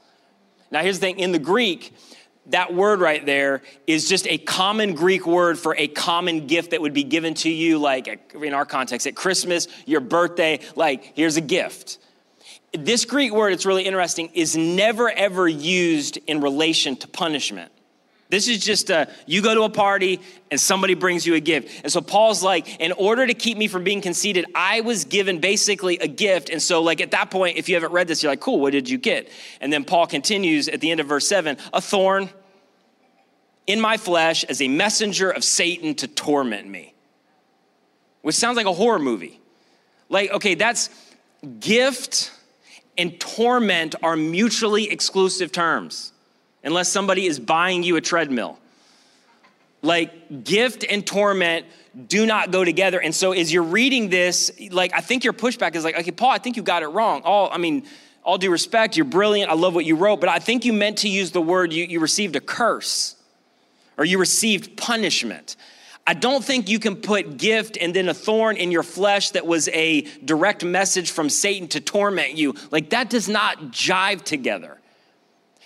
Now, 0.70 0.82
here's 0.82 1.00
the 1.00 1.08
thing 1.08 1.20
in 1.20 1.32
the 1.32 1.40
Greek, 1.40 1.94
that 2.48 2.74
word 2.74 3.00
right 3.00 3.26
there 3.26 3.62
is 3.88 4.08
just 4.08 4.28
a 4.28 4.38
common 4.38 4.94
Greek 4.94 5.26
word 5.26 5.58
for 5.60 5.76
a 5.76 5.88
common 5.88 6.48
gift 6.48 6.72
that 6.72 6.82
would 6.82 6.94
be 6.94 7.04
given 7.04 7.34
to 7.36 7.50
you, 7.50 7.78
like 7.80 8.34
in 8.34 8.54
our 8.54 8.66
context, 8.66 9.08
at 9.08 9.16
Christmas, 9.16 9.68
your 9.86 10.02
birthday, 10.02 10.60
like, 10.76 11.14
here's 11.16 11.38
a 11.38 11.42
gift. 11.42 11.98
This 12.74 13.06
Greek 13.06 13.34
word, 13.34 13.54
it's 13.54 13.66
really 13.66 13.84
interesting, 13.84 14.30
is 14.34 14.56
never 14.56 15.10
ever 15.10 15.48
used 15.48 16.18
in 16.28 16.42
relation 16.42 16.96
to 16.98 17.08
punishment. 17.08 17.72
This 18.30 18.48
is 18.48 18.64
just 18.64 18.90
a, 18.90 19.10
you 19.26 19.42
go 19.42 19.54
to 19.54 19.64
a 19.64 19.70
party 19.70 20.22
and 20.52 20.58
somebody 20.58 20.94
brings 20.94 21.28
you 21.28 21.36
a 21.36 21.42
gift. 21.42 21.82
And 21.84 21.92
so 21.92 22.00
Paul's 22.00 22.42
like, 22.42 22.80
in 22.80 22.94
order 22.94 23.28
to 23.28 23.34
keep 23.34 23.58
me 23.58 23.68
from 23.68 23.84
being 23.84 24.00
conceited, 24.00 24.46
I 24.56 24.80
was 24.80 25.04
given 25.04 25.42
basically 25.42 25.98
a 25.98 26.08
gift. 26.08 26.50
And 26.50 26.62
so, 26.62 26.82
like, 26.82 27.02
at 27.02 27.12
that 27.12 27.30
point, 27.30 27.58
if 27.58 27.68
you 27.68 27.76
haven't 27.76 27.92
read 27.92 28.08
this, 28.08 28.24
you're 28.24 28.32
like, 28.32 28.40
cool, 28.40 28.62
what 28.62 28.72
did 28.72 28.90
you 28.90 28.98
get? 28.98 29.30
And 29.60 29.72
then 29.72 29.84
Paul 29.84 30.08
continues 30.08 30.70
at 30.70 30.80
the 30.80 30.92
end 30.92 31.02
of 31.02 31.08
verse 31.08 31.28
seven 31.28 31.58
a 31.74 31.82
thorn 31.82 32.30
in 33.68 33.82
my 33.82 33.98
flesh 33.98 34.46
as 34.46 34.62
a 34.62 34.70
messenger 34.70 35.30
of 35.30 35.44
Satan 35.44 35.94
to 35.96 36.08
torment 36.08 36.70
me, 36.70 36.94
which 38.22 38.36
sounds 38.36 38.56
like 38.56 38.66
a 38.66 38.72
horror 38.72 39.00
movie. 39.00 39.42
Like, 40.08 40.32
okay, 40.32 40.56
that's 40.56 40.90
gift 41.60 42.32
and 43.02 43.20
torment 43.20 43.96
are 44.04 44.16
mutually 44.16 44.92
exclusive 44.92 45.52
terms 45.52 46.14
unless 46.64 46.88
somebody 46.88 47.26
is 47.26 47.40
buying 47.40 47.82
you 47.82 47.96
a 47.96 48.02
treadmill. 48.02 48.60
Like 49.82 50.44
gift 50.44 50.86
and 50.88 51.04
torment 51.06 51.66
do 52.08 52.28
not 52.28 52.52
go 52.52 52.64
together. 52.64 53.02
And 53.02 53.14
so 53.14 53.32
as 53.32 53.52
you're 53.52 53.64
reading 53.64 54.10
this, 54.10 54.52
like 54.70 54.94
I 54.94 55.02
think 55.02 55.24
your 55.24 55.34
pushback 55.34 55.74
is 55.74 55.84
like, 55.84 55.98
okay, 55.98 56.12
Paul, 56.12 56.30
I 56.30 56.38
think 56.38 56.58
you 56.58 56.62
got 56.62 56.84
it 56.84 56.90
wrong. 56.90 57.24
All 57.24 57.50
I 57.52 57.58
mean, 57.58 57.88
all 58.24 58.38
due 58.38 58.52
respect, 58.52 58.96
you're 58.96 59.06
brilliant. 59.06 59.50
I 59.50 59.56
love 59.56 59.74
what 59.74 59.86
you 59.86 59.96
wrote, 59.96 60.20
but 60.20 60.30
I 60.30 60.38
think 60.38 60.64
you 60.64 60.72
meant 60.72 61.00
to 61.00 61.10
use 61.10 61.32
the 61.32 61.42
word 61.42 61.74
you, 61.74 61.84
you 61.86 62.00
received 62.00 62.36
a 62.36 62.40
curse 62.40 63.16
or 63.98 64.06
you 64.06 64.20
received 64.20 64.78
punishment. 64.78 65.56
I 66.06 66.14
don't 66.14 66.44
think 66.44 66.68
you 66.68 66.80
can 66.80 66.96
put 66.96 67.38
gift 67.38 67.78
and 67.80 67.94
then 67.94 68.10
a 68.10 68.14
thorn 68.14 68.58
in 68.58 68.72
your 68.72 68.84
flesh 68.84 69.32
that 69.32 69.46
was 69.46 69.68
a 69.70 70.02
direct 70.26 70.64
message 70.64 71.12
from 71.12 71.30
Satan 71.30 71.68
to 71.70 71.80
torment 71.80 72.36
you. 72.36 72.56
Like 72.72 72.90
that 72.90 73.10
does 73.10 73.30
not 73.30 73.72
jive 73.72 74.24
together. 74.24 74.78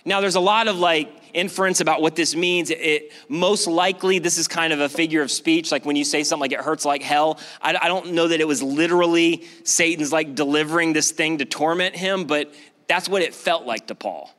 Now, 0.07 0.21
there's 0.21 0.35
a 0.35 0.41
lot 0.41 0.67
of 0.67 0.77
like 0.77 1.09
inference 1.33 1.81
about 1.81 2.01
what 2.01 2.15
this 2.15 2.35
means. 2.35 2.69
It, 2.69 2.79
it, 2.79 3.11
most 3.27 3.65
likely, 3.65 4.19
this 4.19 4.37
is 4.37 4.47
kind 4.47 4.71
of 4.71 4.79
a 4.79 4.87
figure 4.87 5.21
of 5.21 5.31
speech. 5.31 5.71
Like 5.71 5.83
when 5.83 5.95
you 5.95 6.05
say 6.05 6.23
something 6.23 6.41
like 6.41 6.51
it 6.51 6.63
hurts 6.63 6.85
like 6.85 7.01
hell, 7.01 7.39
I, 7.61 7.75
I 7.81 7.87
don't 7.87 8.13
know 8.13 8.27
that 8.27 8.39
it 8.39 8.47
was 8.47 8.61
literally 8.61 9.45
Satan's 9.63 10.11
like 10.11 10.35
delivering 10.35 10.93
this 10.93 11.11
thing 11.11 11.39
to 11.39 11.45
torment 11.45 11.95
him, 11.95 12.25
but 12.25 12.53
that's 12.87 13.09
what 13.09 13.23
it 13.23 13.33
felt 13.33 13.65
like 13.65 13.87
to 13.87 13.95
Paul. 13.95 14.31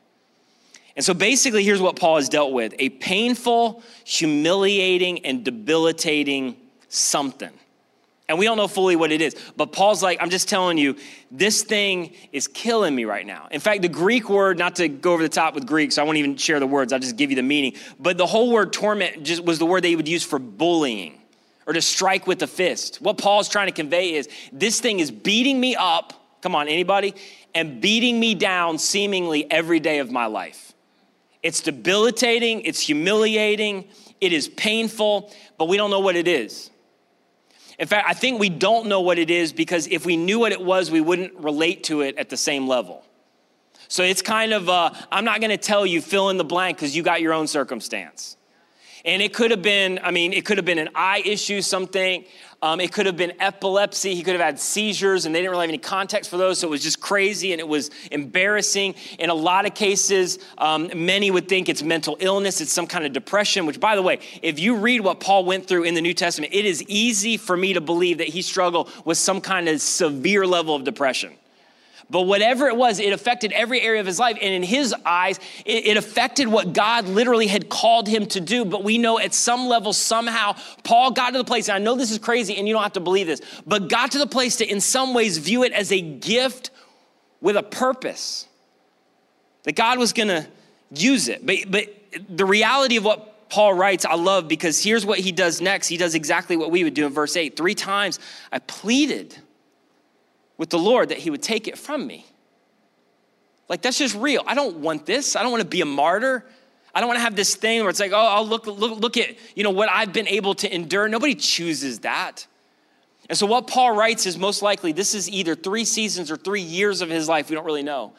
And 0.97 1.05
so 1.05 1.13
basically, 1.13 1.63
here's 1.63 1.79
what 1.79 1.95
Paul 1.95 2.15
has 2.15 2.27
dealt 2.27 2.51
with 2.51 2.73
a 2.79 2.89
painful, 2.89 3.83
humiliating, 4.03 5.23
and 5.25 5.45
debilitating 5.45 6.57
something. 6.89 7.51
And 8.27 8.37
we 8.39 8.45
don't 8.45 8.57
know 8.57 8.67
fully 8.67 8.95
what 8.95 9.11
it 9.11 9.21
is. 9.21 9.35
But 9.55 9.71
Paul's 9.71 10.01
like, 10.03 10.17
I'm 10.21 10.31
just 10.31 10.49
telling 10.49 10.77
you, 10.77 10.97
this 11.31 11.63
thing 11.63 12.13
is 12.33 12.47
killing 12.47 12.93
me 12.93 13.05
right 13.05 13.25
now. 13.25 13.47
In 13.51 13.61
fact, 13.61 13.83
the 13.83 13.89
Greek 13.89 14.27
word, 14.27 14.57
not 14.57 14.75
to 14.77 14.89
go 14.89 15.13
over 15.13 15.21
the 15.21 15.29
top 15.29 15.53
with 15.53 15.65
Greek, 15.67 15.91
so 15.91 16.01
I 16.01 16.05
won't 16.05 16.17
even 16.17 16.35
share 16.35 16.59
the 16.59 16.67
words, 16.67 16.91
I'll 16.91 16.99
just 16.99 17.15
give 17.15 17.29
you 17.29 17.35
the 17.35 17.43
meaning. 17.43 17.75
But 17.99 18.17
the 18.17 18.25
whole 18.25 18.51
word 18.51 18.73
torment 18.73 19.23
just 19.23 19.45
was 19.45 19.59
the 19.59 19.65
word 19.65 19.83
they 19.83 19.95
would 19.95 20.09
use 20.09 20.23
for 20.23 20.39
bullying 20.39 21.21
or 21.67 21.73
to 21.73 21.81
strike 21.81 22.25
with 22.25 22.39
the 22.39 22.47
fist. 22.47 22.97
What 23.01 23.19
Paul's 23.19 23.49
trying 23.49 23.67
to 23.67 23.73
convey 23.73 24.15
is 24.15 24.27
this 24.51 24.81
thing 24.81 24.99
is 24.99 25.11
beating 25.11 25.59
me 25.59 25.75
up. 25.75 26.13
Come 26.41 26.55
on, 26.55 26.67
anybody? 26.67 27.13
And 27.53 27.79
beating 27.79 28.19
me 28.19 28.33
down 28.33 28.79
seemingly 28.79 29.49
every 29.49 29.79
day 29.79 29.99
of 29.99 30.11
my 30.11 30.25
life. 30.25 30.66
It's 31.47 31.61
debilitating, 31.61 32.63
it's 32.63 32.81
humiliating, 32.81 33.87
it 34.19 34.33
is 34.33 34.49
painful, 34.49 35.33
but 35.57 35.69
we 35.69 35.77
don't 35.77 35.89
know 35.89 36.01
what 36.01 36.17
it 36.17 36.27
is. 36.27 36.71
In 37.79 37.87
fact, 37.87 38.05
I 38.05 38.13
think 38.13 38.37
we 38.37 38.49
don't 38.49 38.87
know 38.87 38.99
what 38.99 39.17
it 39.17 39.29
is 39.29 39.53
because 39.53 39.87
if 39.87 40.05
we 40.05 40.17
knew 40.17 40.39
what 40.39 40.51
it 40.51 40.61
was, 40.61 40.91
we 40.91 40.99
wouldn't 40.99 41.33
relate 41.35 41.85
to 41.85 42.01
it 42.01 42.17
at 42.17 42.27
the 42.29 42.35
same 42.35 42.67
level. 42.67 43.01
So 43.87 44.03
it's 44.03 44.21
kind 44.21 44.51
of, 44.51 44.67
uh, 44.67 44.91
I'm 45.09 45.23
not 45.23 45.39
gonna 45.39 45.55
tell 45.55 45.85
you 45.85 46.01
fill 46.01 46.29
in 46.31 46.35
the 46.35 46.43
blank 46.43 46.75
because 46.75 46.93
you 46.97 47.01
got 47.01 47.21
your 47.21 47.31
own 47.31 47.47
circumstance. 47.47 48.35
And 49.07 49.21
it 49.21 49.33
could 49.33 49.51
have 49.51 49.61
been, 49.61 50.01
I 50.03 50.11
mean, 50.11 50.33
it 50.33 50.43
could 50.43 50.57
have 50.57 50.65
been 50.65 50.79
an 50.79 50.89
eye 50.93 51.21
issue, 51.23 51.61
something. 51.61 52.25
Um, 52.61 52.81
it 52.81 52.91
could 52.91 53.05
have 53.05 53.15
been 53.15 53.33
epilepsy. 53.39 54.13
He 54.15 54.21
could 54.21 54.33
have 54.33 54.41
had 54.41 54.59
seizures, 54.59 55.25
and 55.25 55.33
they 55.33 55.39
didn't 55.39 55.51
really 55.51 55.63
have 55.63 55.69
any 55.69 55.77
context 55.77 56.29
for 56.29 56.35
those, 56.35 56.59
so 56.59 56.67
it 56.67 56.71
was 56.71 56.83
just 56.83 56.99
crazy 56.99 57.53
and 57.53 57.61
it 57.61 57.67
was 57.67 57.89
embarrassing. 58.11 58.95
In 59.17 59.29
a 59.29 59.33
lot 59.33 59.65
of 59.65 59.73
cases, 59.73 60.39
um, 60.57 60.91
many 60.93 61.31
would 61.31 61.47
think 61.47 61.69
it's 61.69 61.81
mental 61.81 62.17
illness, 62.19 62.59
it's 62.59 62.73
some 62.73 62.85
kind 62.85 63.05
of 63.05 63.13
depression, 63.13 63.65
which, 63.65 63.79
by 63.79 63.95
the 63.95 64.01
way, 64.01 64.19
if 64.41 64.59
you 64.59 64.75
read 64.75 64.99
what 64.99 65.21
Paul 65.21 65.45
went 65.45 65.67
through 65.67 65.83
in 65.83 65.93
the 65.93 66.01
New 66.01 66.13
Testament, 66.13 66.53
it 66.53 66.65
is 66.65 66.83
easy 66.83 67.37
for 67.37 67.55
me 67.55 67.71
to 67.73 67.81
believe 67.81 68.17
that 68.17 68.27
he 68.27 68.41
struggled 68.41 68.91
with 69.05 69.17
some 69.17 69.39
kind 69.39 69.69
of 69.69 69.79
severe 69.79 70.45
level 70.45 70.75
of 70.75 70.83
depression. 70.83 71.31
But 72.09 72.21
whatever 72.21 72.67
it 72.67 72.77
was, 72.77 72.99
it 72.99 73.11
affected 73.11 73.51
every 73.51 73.81
area 73.81 73.99
of 73.99 74.07
his 74.07 74.17
life. 74.17 74.37
And 74.41 74.53
in 74.53 74.63
his 74.63 74.95
eyes, 75.05 75.39
it, 75.65 75.87
it, 75.87 75.97
affected 75.97 76.47
what 76.47 76.71
God 76.71 77.05
literally 77.05 77.47
had 77.47 77.67
called 77.67 78.07
him 78.07 78.27
to 78.27 78.39
do. 78.39 78.63
But 78.63 78.83
we 78.83 78.97
know 78.97 79.19
at 79.19 79.33
some 79.33 79.67
level, 79.67 79.91
somehow, 79.91 80.55
Paul 80.83 81.11
got 81.11 81.31
to 81.31 81.37
the 81.37 81.43
place, 81.43 81.67
and 81.67 81.75
I 81.75 81.79
know 81.79 81.95
this 81.95 82.11
is 82.11 82.17
crazy 82.17 82.55
and 82.55 82.65
you 82.65 82.73
don't 82.73 82.83
have 82.83 82.93
to 82.93 83.01
believe 83.01 83.27
this, 83.27 83.41
but 83.65 83.89
got 83.89 84.11
to 84.11 84.19
the 84.19 84.27
place 84.27 84.57
to, 84.57 84.65
in 84.65 84.79
some 84.79 85.13
ways, 85.13 85.37
view 85.37 85.63
it 85.63 85.73
as 85.73 85.91
a 85.91 85.99
gift 85.99 86.71
with 87.41 87.57
a 87.57 87.63
purpose. 87.63 88.47
That 89.63 89.75
God 89.75 89.99
was 89.99 90.13
going 90.13 90.29
to 90.29 90.47
use 90.91 91.27
it. 91.27 91.45
But, 91.45 91.57
but 91.69 91.93
the 92.29 92.45
reality 92.45 92.95
of 92.95 93.03
what 93.03 93.49
Paul 93.49 93.73
writes, 93.73 94.05
I 94.05 94.15
love 94.15 94.47
because 94.47 94.81
here's 94.81 95.05
what 95.05 95.19
he 95.19 95.33
does 95.33 95.59
next. 95.59 95.89
He 95.89 95.97
does 95.97 96.15
exactly 96.15 96.55
what 96.55 96.71
we 96.71 96.85
would 96.85 96.93
do 96.93 97.05
in 97.05 97.11
verse 97.11 97.35
8. 97.35 97.57
Three 97.57 97.75
times 97.75 98.19
I 98.49 98.59
pleaded 98.59 99.35
with 100.57 100.69
the 100.69 100.79
Lord 100.79 101.09
that 101.09 101.19
He 101.19 101.29
would 101.29 101.43
take 101.43 101.67
it 101.67 101.77
from 101.77 102.05
me. 102.05 102.25
Like, 103.69 103.81
that's 103.81 103.97
just 103.97 104.15
real. 104.15 104.43
I 104.47 104.55
don't 104.55 104.77
want 104.77 105.05
this. 105.05 105.35
I 105.35 105.43
don't 105.43 105.51
want 105.51 105.61
to 105.61 105.67
be 105.67 105.81
a 105.81 105.85
martyr. 105.85 106.45
I 106.95 106.99
don't 106.99 107.07
want 107.07 107.17
to 107.17 107.23
have 107.23 107.35
this 107.35 107.55
thing 107.55 107.81
where 107.81 107.89
it's 107.89 107.99
like, 107.99 108.13
oh, 108.13 108.17
I'll 108.17 108.47
look, 108.47 108.65
look, 108.65 108.99
look 108.99 109.17
at, 109.17 109.35
you 109.55 109.63
know, 109.63 109.71
what 109.71 109.89
I've 109.89 110.13
been 110.13 110.27
able 110.27 110.55
to 110.55 110.73
endure. 110.73 111.07
Nobody 111.07 111.35
chooses 111.35 111.99
that. 111.99 112.47
And 113.29 113.37
so 113.37 113.45
what 113.45 113.67
Paul 113.67 113.95
writes 113.95 114.25
is 114.25 114.37
most 114.37 114.61
likely 114.61 114.93
this 114.93 115.13
is 115.13 115.29
either 115.29 115.53
three 115.53 115.85
seasons 115.85 116.31
or 116.31 116.37
three 116.37 116.61
years 116.61 117.01
of 117.01 117.09
his 117.09 117.27
life. 117.27 117.49
We 117.49 117.55
don't 117.55 117.65
really 117.65 117.83
know. 117.83 118.13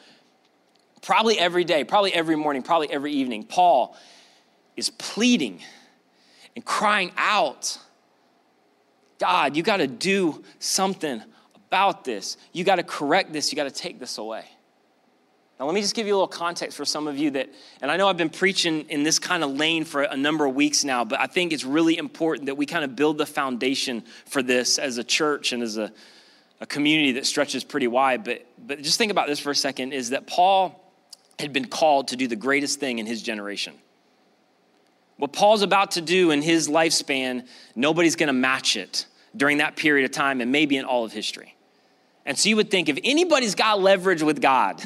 Probably 1.01 1.39
every 1.39 1.63
day, 1.63 1.83
probably 1.83 2.13
every 2.13 2.35
morning, 2.35 2.61
probably 2.61 2.91
every 2.91 3.11
evening. 3.13 3.43
Paul 3.43 3.97
is 4.77 4.89
pleading 4.91 5.61
and 6.55 6.63
crying 6.63 7.11
out, 7.17 7.79
God, 9.17 9.57
you 9.57 9.63
got 9.63 9.77
to 9.77 9.87
do 9.87 10.43
something 10.59 11.23
about 11.69 12.03
this. 12.03 12.35
You 12.51 12.63
got 12.63 12.77
to 12.77 12.83
correct 12.83 13.31
this. 13.31 13.51
You 13.51 13.55
got 13.55 13.65
to 13.65 13.71
take 13.71 13.99
this 13.99 14.17
away. 14.17 14.43
Now, 15.59 15.65
let 15.65 15.75
me 15.75 15.81
just 15.81 15.93
give 15.93 16.07
you 16.07 16.13
a 16.13 16.17
little 16.17 16.27
context 16.27 16.75
for 16.75 16.85
some 16.85 17.05
of 17.05 17.17
you 17.17 17.31
that, 17.31 17.49
and 17.81 17.91
I 17.91 17.97
know 17.97 18.07
I've 18.07 18.17
been 18.17 18.29
preaching 18.29 18.85
in 18.89 19.03
this 19.03 19.19
kind 19.19 19.43
of 19.43 19.51
lane 19.51 19.83
for 19.83 20.03
a 20.03 20.15
number 20.15 20.45
of 20.45 20.55
weeks 20.55 20.83
now, 20.83 21.03
but 21.03 21.19
I 21.19 21.27
think 21.27 21.51
it's 21.51 21.65
really 21.65 21.97
important 21.97 22.47
that 22.47 22.55
we 22.55 22.65
kind 22.65 22.85
of 22.85 22.95
build 22.95 23.17
the 23.17 23.25
foundation 23.25 24.03
for 24.25 24.41
this 24.41 24.79
as 24.79 24.97
a 24.97 25.03
church 25.03 25.51
and 25.51 25.61
as 25.61 25.77
a, 25.77 25.91
a 26.61 26.65
community 26.65 27.11
that 27.13 27.25
stretches 27.25 27.63
pretty 27.63 27.87
wide. 27.87 28.23
But, 28.23 28.47
but 28.57 28.81
just 28.81 28.97
think 28.97 29.11
about 29.11 29.27
this 29.27 29.39
for 29.39 29.51
a 29.51 29.55
second 29.55 29.91
is 29.91 30.11
that 30.11 30.25
Paul 30.25 30.81
had 31.37 31.53
been 31.53 31.67
called 31.67 32.07
to 32.09 32.15
do 32.15 32.27
the 32.27 32.37
greatest 32.37 32.79
thing 32.79 32.97
in 32.97 33.05
his 33.05 33.21
generation. 33.21 33.75
What 35.17 35.33
Paul's 35.33 35.61
about 35.61 35.91
to 35.91 36.01
do 36.01 36.31
in 36.31 36.41
his 36.41 36.69
lifespan, 36.69 37.45
nobody's 37.75 38.15
gonna 38.15 38.33
match 38.33 38.77
it 38.77 39.05
during 39.35 39.57
that 39.57 39.75
period 39.75 40.05
of 40.05 40.11
time 40.11 40.39
and 40.39 40.51
maybe 40.51 40.77
in 40.77 40.85
all 40.85 41.03
of 41.03 41.11
history. 41.11 41.53
And 42.25 42.37
so 42.37 42.49
you 42.49 42.55
would 42.55 42.69
think 42.69 42.89
if 42.89 42.99
anybody's 43.03 43.55
got 43.55 43.79
leverage 43.79 44.21
with 44.21 44.41
God, 44.41 44.83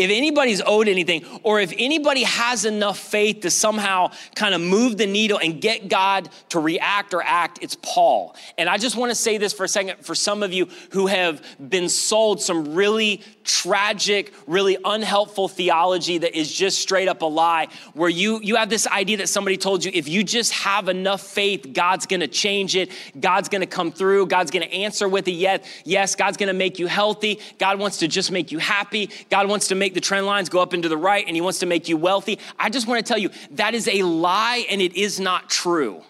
if 0.00 0.10
anybody's 0.10 0.62
owed 0.64 0.88
anything, 0.88 1.26
or 1.42 1.60
if 1.60 1.74
anybody 1.76 2.22
has 2.22 2.64
enough 2.64 2.98
faith 2.98 3.40
to 3.40 3.50
somehow 3.50 4.10
kind 4.34 4.54
of 4.54 4.60
move 4.62 4.96
the 4.96 5.06
needle 5.06 5.38
and 5.38 5.60
get 5.60 5.88
God 5.88 6.30
to 6.48 6.58
react 6.58 7.12
or 7.12 7.22
act, 7.22 7.58
it's 7.60 7.76
Paul. 7.82 8.34
And 8.56 8.68
I 8.68 8.78
just 8.78 8.96
want 8.96 9.10
to 9.10 9.14
say 9.14 9.36
this 9.36 9.52
for 9.52 9.64
a 9.64 9.68
second 9.68 9.98
for 10.04 10.14
some 10.14 10.42
of 10.42 10.54
you 10.54 10.68
who 10.92 11.06
have 11.06 11.44
been 11.68 11.90
sold 11.90 12.40
some 12.40 12.74
really 12.74 13.20
tragic, 13.44 14.32
really 14.46 14.78
unhelpful 14.84 15.48
theology 15.48 16.18
that 16.18 16.34
is 16.34 16.50
just 16.50 16.80
straight 16.80 17.08
up 17.08 17.20
a 17.20 17.26
lie, 17.26 17.68
where 17.92 18.08
you, 18.08 18.40
you 18.42 18.56
have 18.56 18.70
this 18.70 18.86
idea 18.86 19.18
that 19.18 19.28
somebody 19.28 19.56
told 19.56 19.84
you 19.84 19.90
if 19.92 20.08
you 20.08 20.24
just 20.24 20.52
have 20.52 20.88
enough 20.88 21.20
faith, 21.20 21.72
God's 21.74 22.06
gonna 22.06 22.28
change 22.28 22.74
it, 22.74 22.90
God's 23.18 23.48
gonna 23.50 23.66
come 23.66 23.92
through, 23.92 24.26
God's 24.26 24.50
gonna 24.50 24.64
answer 24.66 25.08
with 25.08 25.26
a 25.26 25.30
yes, 25.30 25.66
yes, 25.84 26.14
God's 26.14 26.36
gonna 26.36 26.54
make 26.54 26.78
you 26.78 26.86
healthy, 26.86 27.38
God 27.58 27.78
wants 27.78 27.98
to 27.98 28.08
just 28.08 28.30
make 28.30 28.50
you 28.50 28.58
happy, 28.58 29.10
God 29.28 29.48
wants 29.48 29.68
to 29.68 29.74
make 29.74 29.89
the 29.94 30.00
trend 30.00 30.26
lines 30.26 30.48
go 30.48 30.60
up 30.60 30.74
into 30.74 30.88
the 30.88 30.96
right, 30.96 31.26
and 31.26 31.36
He 31.36 31.40
wants 31.40 31.60
to 31.60 31.66
make 31.66 31.88
you 31.88 31.96
wealthy. 31.96 32.38
I 32.58 32.70
just 32.70 32.86
wanna 32.86 33.02
tell 33.02 33.18
you 33.18 33.30
that 33.52 33.74
is 33.74 33.88
a 33.88 34.02
lie 34.02 34.64
and 34.70 34.80
it 34.80 34.96
is 34.96 35.20
not 35.20 35.50
true 35.50 36.02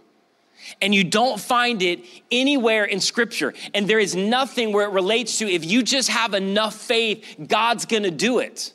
and 0.80 0.94
you 0.94 1.04
don't 1.04 1.40
find 1.40 1.82
it 1.82 2.04
anywhere 2.30 2.84
in 2.84 3.00
scripture. 3.00 3.54
And 3.74 3.88
there 3.88 3.98
is 3.98 4.14
nothing 4.14 4.72
where 4.72 4.86
it 4.86 4.92
relates 4.92 5.38
to 5.38 5.48
if 5.48 5.64
you 5.64 5.82
just 5.82 6.08
have 6.08 6.34
enough 6.34 6.74
faith, 6.74 7.24
God's 7.46 7.86
gonna 7.86 8.10
do 8.10 8.38
it. 8.38 8.72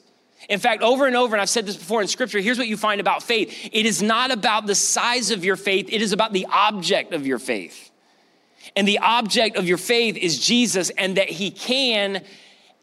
In 0.49 0.59
fact, 0.59 0.83
over 0.83 1.07
and 1.07 1.15
over, 1.15 1.35
and 1.35 1.41
I've 1.41 1.49
said 1.49 1.65
this 1.65 1.77
before 1.77 2.01
in 2.01 2.07
scripture, 2.07 2.39
here's 2.39 2.59
what 2.59 2.67
you 2.67 2.77
find 2.77 3.01
about 3.01 3.23
faith 3.23 3.69
it 3.71 3.85
is 3.85 4.01
not 4.01 4.31
about 4.31 4.67
the 4.67 4.75
size 4.75 5.31
of 5.31 5.43
your 5.43 5.55
faith, 5.55 5.87
it 5.91 6.01
is 6.01 6.13
about 6.13 6.33
the 6.33 6.47
object 6.51 7.13
of 7.13 7.25
your 7.25 7.39
faith. 7.39 7.91
And 8.75 8.87
the 8.87 8.99
object 8.99 9.57
of 9.57 9.67
your 9.67 9.77
faith 9.77 10.17
is 10.17 10.39
Jesus, 10.39 10.89
and 10.91 11.17
that 11.17 11.29
He 11.29 11.51
can 11.51 12.23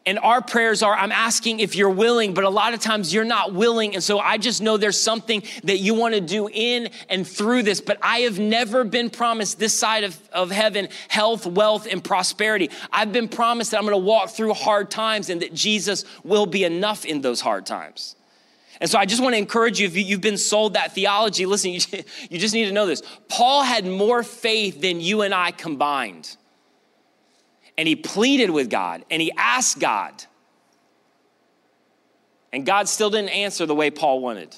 and 0.05 0.19
our 0.19 0.41
prayers 0.41 0.83
are, 0.83 0.93
I'm 0.93 1.13
asking 1.13 1.61
if 1.61 1.75
you're 1.75 1.89
willing, 1.89 2.33
but 2.33 2.43
a 2.43 2.49
lot 2.49 2.73
of 2.73 2.81
times 2.81 3.13
you're 3.13 3.23
not 3.23 3.53
willing. 3.53 3.93
And 3.93 4.03
so 4.03 4.19
I 4.19 4.37
just 4.37 4.61
know 4.61 4.75
there's 4.75 4.99
something 4.99 5.43
that 5.63 5.77
you 5.77 5.93
want 5.93 6.13
to 6.13 6.19
do 6.19 6.49
in 6.51 6.89
and 7.09 7.25
through 7.25 7.63
this. 7.63 7.79
But 7.79 7.99
I 8.01 8.19
have 8.19 8.37
never 8.37 8.83
been 8.83 9.09
promised 9.09 9.59
this 9.59 9.73
side 9.73 10.03
of, 10.03 10.19
of 10.33 10.51
heaven 10.51 10.89
health, 11.07 11.45
wealth, 11.45 11.87
and 11.89 12.03
prosperity. 12.03 12.69
I've 12.91 13.13
been 13.13 13.29
promised 13.29 13.71
that 13.71 13.77
I'm 13.77 13.83
going 13.83 13.93
to 13.93 13.97
walk 13.97 14.31
through 14.31 14.53
hard 14.53 14.91
times 14.91 15.29
and 15.29 15.41
that 15.41 15.53
Jesus 15.53 16.03
will 16.23 16.45
be 16.45 16.65
enough 16.65 17.05
in 17.05 17.21
those 17.21 17.39
hard 17.39 17.65
times. 17.65 18.17
And 18.81 18.89
so 18.89 18.99
I 18.99 19.05
just 19.05 19.21
want 19.21 19.35
to 19.35 19.37
encourage 19.37 19.79
you 19.79 19.87
if 19.87 19.95
you've 19.95 20.19
been 20.19 20.37
sold 20.37 20.73
that 20.73 20.93
theology, 20.93 21.45
listen, 21.45 21.71
you 22.29 22.39
just 22.39 22.53
need 22.53 22.65
to 22.65 22.73
know 22.73 22.85
this. 22.85 23.01
Paul 23.29 23.63
had 23.63 23.85
more 23.85 24.23
faith 24.23 24.81
than 24.81 24.99
you 24.99 25.21
and 25.21 25.33
I 25.33 25.51
combined 25.51 26.35
and 27.77 27.87
he 27.87 27.95
pleaded 27.95 28.49
with 28.49 28.69
God 28.69 29.03
and 29.09 29.21
he 29.21 29.31
asked 29.37 29.79
God. 29.79 30.23
And 32.51 32.65
God 32.65 32.87
still 32.87 33.09
didn't 33.09 33.29
answer 33.29 33.65
the 33.65 33.75
way 33.75 33.89
Paul 33.89 34.21
wanted. 34.21 34.55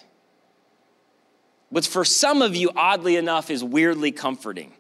Which 1.69 1.87
for 1.87 2.03
some 2.05 2.41
of 2.41 2.55
you, 2.55 2.71
oddly 2.75 3.15
enough, 3.15 3.49
is 3.49 3.63
weirdly 3.63 4.11
comforting. 4.11 4.73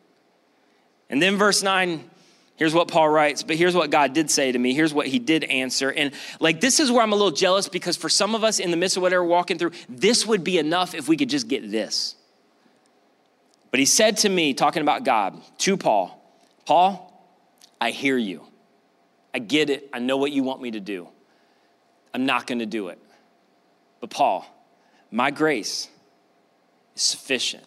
And 1.09 1.21
then 1.21 1.37
verse 1.37 1.63
9, 1.63 2.09
here's 2.57 2.73
what 2.73 2.89
Paul 2.89 3.09
writes, 3.09 3.43
but 3.43 3.55
here's 3.55 3.75
what 3.75 3.89
God 3.89 4.13
did 4.13 4.29
say 4.29 4.51
to 4.51 4.59
me. 4.59 4.73
Here's 4.73 4.93
what 4.93 5.07
he 5.07 5.19
did 5.19 5.45
answer. 5.45 5.91
And 5.91 6.13
like, 6.39 6.59
this 6.59 6.79
is 6.79 6.91
where 6.91 7.01
I'm 7.01 7.13
a 7.13 7.15
little 7.15 7.31
jealous 7.31 7.69
because 7.69 7.95
for 7.95 8.09
some 8.09 8.35
of 8.35 8.43
us 8.43 8.59
in 8.59 8.71
the 8.71 8.77
midst 8.77 8.97
of 8.97 9.03
whatever 9.03 9.23
we're 9.23 9.29
walking 9.29 9.57
through, 9.57 9.71
this 9.87 10.25
would 10.25 10.43
be 10.43 10.57
enough 10.57 10.93
if 10.93 11.07
we 11.07 11.15
could 11.15 11.29
just 11.29 11.47
get 11.47 11.69
this. 11.71 12.15
But 13.71 13.79
he 13.79 13.85
said 13.85 14.17
to 14.17 14.29
me, 14.29 14.53
talking 14.53 14.81
about 14.81 15.03
God, 15.03 15.41
to 15.59 15.75
Paul, 15.77 16.21
Paul, 16.65 17.04
I 17.85 17.91
hear 17.91 18.17
you. 18.17 18.41
I 19.31 19.37
get 19.37 19.69
it. 19.69 19.91
I 19.93 19.99
know 19.99 20.17
what 20.17 20.31
you 20.31 20.41
want 20.41 20.59
me 20.59 20.71
to 20.71 20.79
do. 20.79 21.07
I'm 22.15 22.25
not 22.25 22.47
going 22.47 22.57
to 22.57 22.65
do 22.65 22.87
it. 22.87 22.97
But, 24.01 24.09
Paul, 24.09 24.43
my 25.11 25.29
grace 25.29 25.87
is 26.95 27.01
sufficient. 27.03 27.63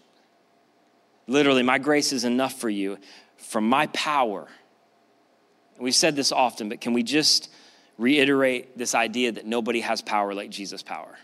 Literally, 1.29 1.63
my 1.63 1.79
grace 1.79 2.13
is 2.13 2.25
enough 2.25 2.59
for 2.59 2.69
you 2.69 2.99
from 3.37 3.69
my 3.69 3.87
power. 3.89 4.49
we've 5.79 5.95
said 5.95 6.17
this 6.17 6.33
often, 6.33 6.69
but 6.69 6.81
can 6.81 6.95
we 6.95 7.05
just 7.05 7.49
reiterate 7.97 8.77
this 8.77 8.97
idea 8.97 9.31
that 9.31 9.47
nobody 9.47 9.83
has 9.83 10.03
power 10.03 10.35
like 10.35 10.51
Jesus' 10.51 10.83
power? 10.83 11.17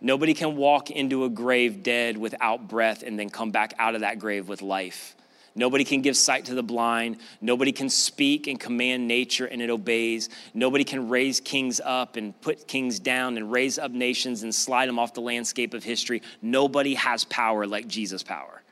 Nobody 0.00 0.34
can 0.34 0.54
walk 0.54 0.92
into 0.92 1.24
a 1.24 1.28
grave 1.28 1.82
dead 1.82 2.16
without 2.16 2.68
breath 2.68 3.02
and 3.02 3.18
then 3.18 3.28
come 3.28 3.50
back 3.50 3.74
out 3.76 3.96
of 3.96 4.02
that 4.02 4.20
grave 4.20 4.48
with 4.48 4.62
life. 4.62 5.16
Nobody 5.58 5.82
can 5.82 6.02
give 6.02 6.16
sight 6.16 6.44
to 6.44 6.54
the 6.54 6.62
blind. 6.62 7.16
Nobody 7.40 7.72
can 7.72 7.90
speak 7.90 8.46
and 8.46 8.60
command 8.60 9.08
nature 9.08 9.46
and 9.46 9.60
it 9.60 9.70
obeys. 9.70 10.28
Nobody 10.54 10.84
can 10.84 11.08
raise 11.08 11.40
kings 11.40 11.80
up 11.84 12.14
and 12.14 12.40
put 12.40 12.68
kings 12.68 13.00
down 13.00 13.36
and 13.36 13.50
raise 13.50 13.76
up 13.76 13.90
nations 13.90 14.44
and 14.44 14.54
slide 14.54 14.88
them 14.88 15.00
off 15.00 15.14
the 15.14 15.20
landscape 15.20 15.74
of 15.74 15.82
history. 15.82 16.22
Nobody 16.40 16.94
has 16.94 17.24
power 17.24 17.66
like 17.66 17.88
Jesus' 17.88 18.22
power. 18.22 18.62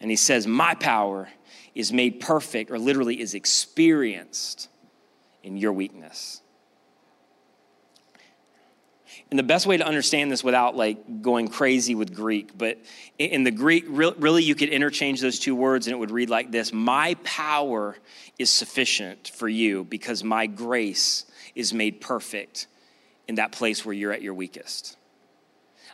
And 0.00 0.08
he 0.12 0.16
says, 0.16 0.46
My 0.46 0.74
power 0.76 1.28
is 1.74 1.92
made 1.92 2.20
perfect, 2.20 2.70
or 2.70 2.78
literally 2.78 3.20
is 3.20 3.34
experienced 3.34 4.68
in 5.42 5.56
your 5.56 5.72
weakness. 5.72 6.40
And 9.30 9.38
the 9.38 9.44
best 9.44 9.66
way 9.66 9.76
to 9.76 9.86
understand 9.86 10.32
this 10.32 10.42
without 10.42 10.74
like 10.74 11.20
going 11.20 11.48
crazy 11.48 11.94
with 11.94 12.14
Greek, 12.14 12.56
but 12.56 12.78
in 13.18 13.44
the 13.44 13.50
Greek, 13.50 13.84
really 13.88 14.42
you 14.42 14.54
could 14.54 14.70
interchange 14.70 15.20
those 15.20 15.38
two 15.38 15.54
words 15.54 15.86
and 15.86 15.92
it 15.92 15.98
would 15.98 16.10
read 16.10 16.30
like 16.30 16.50
this 16.50 16.72
My 16.72 17.14
power 17.24 17.96
is 18.38 18.48
sufficient 18.48 19.28
for 19.28 19.48
you 19.48 19.84
because 19.84 20.24
my 20.24 20.46
grace 20.46 21.26
is 21.54 21.74
made 21.74 22.00
perfect 22.00 22.68
in 23.26 23.34
that 23.34 23.52
place 23.52 23.84
where 23.84 23.92
you're 23.92 24.12
at 24.12 24.22
your 24.22 24.34
weakest. 24.34 24.96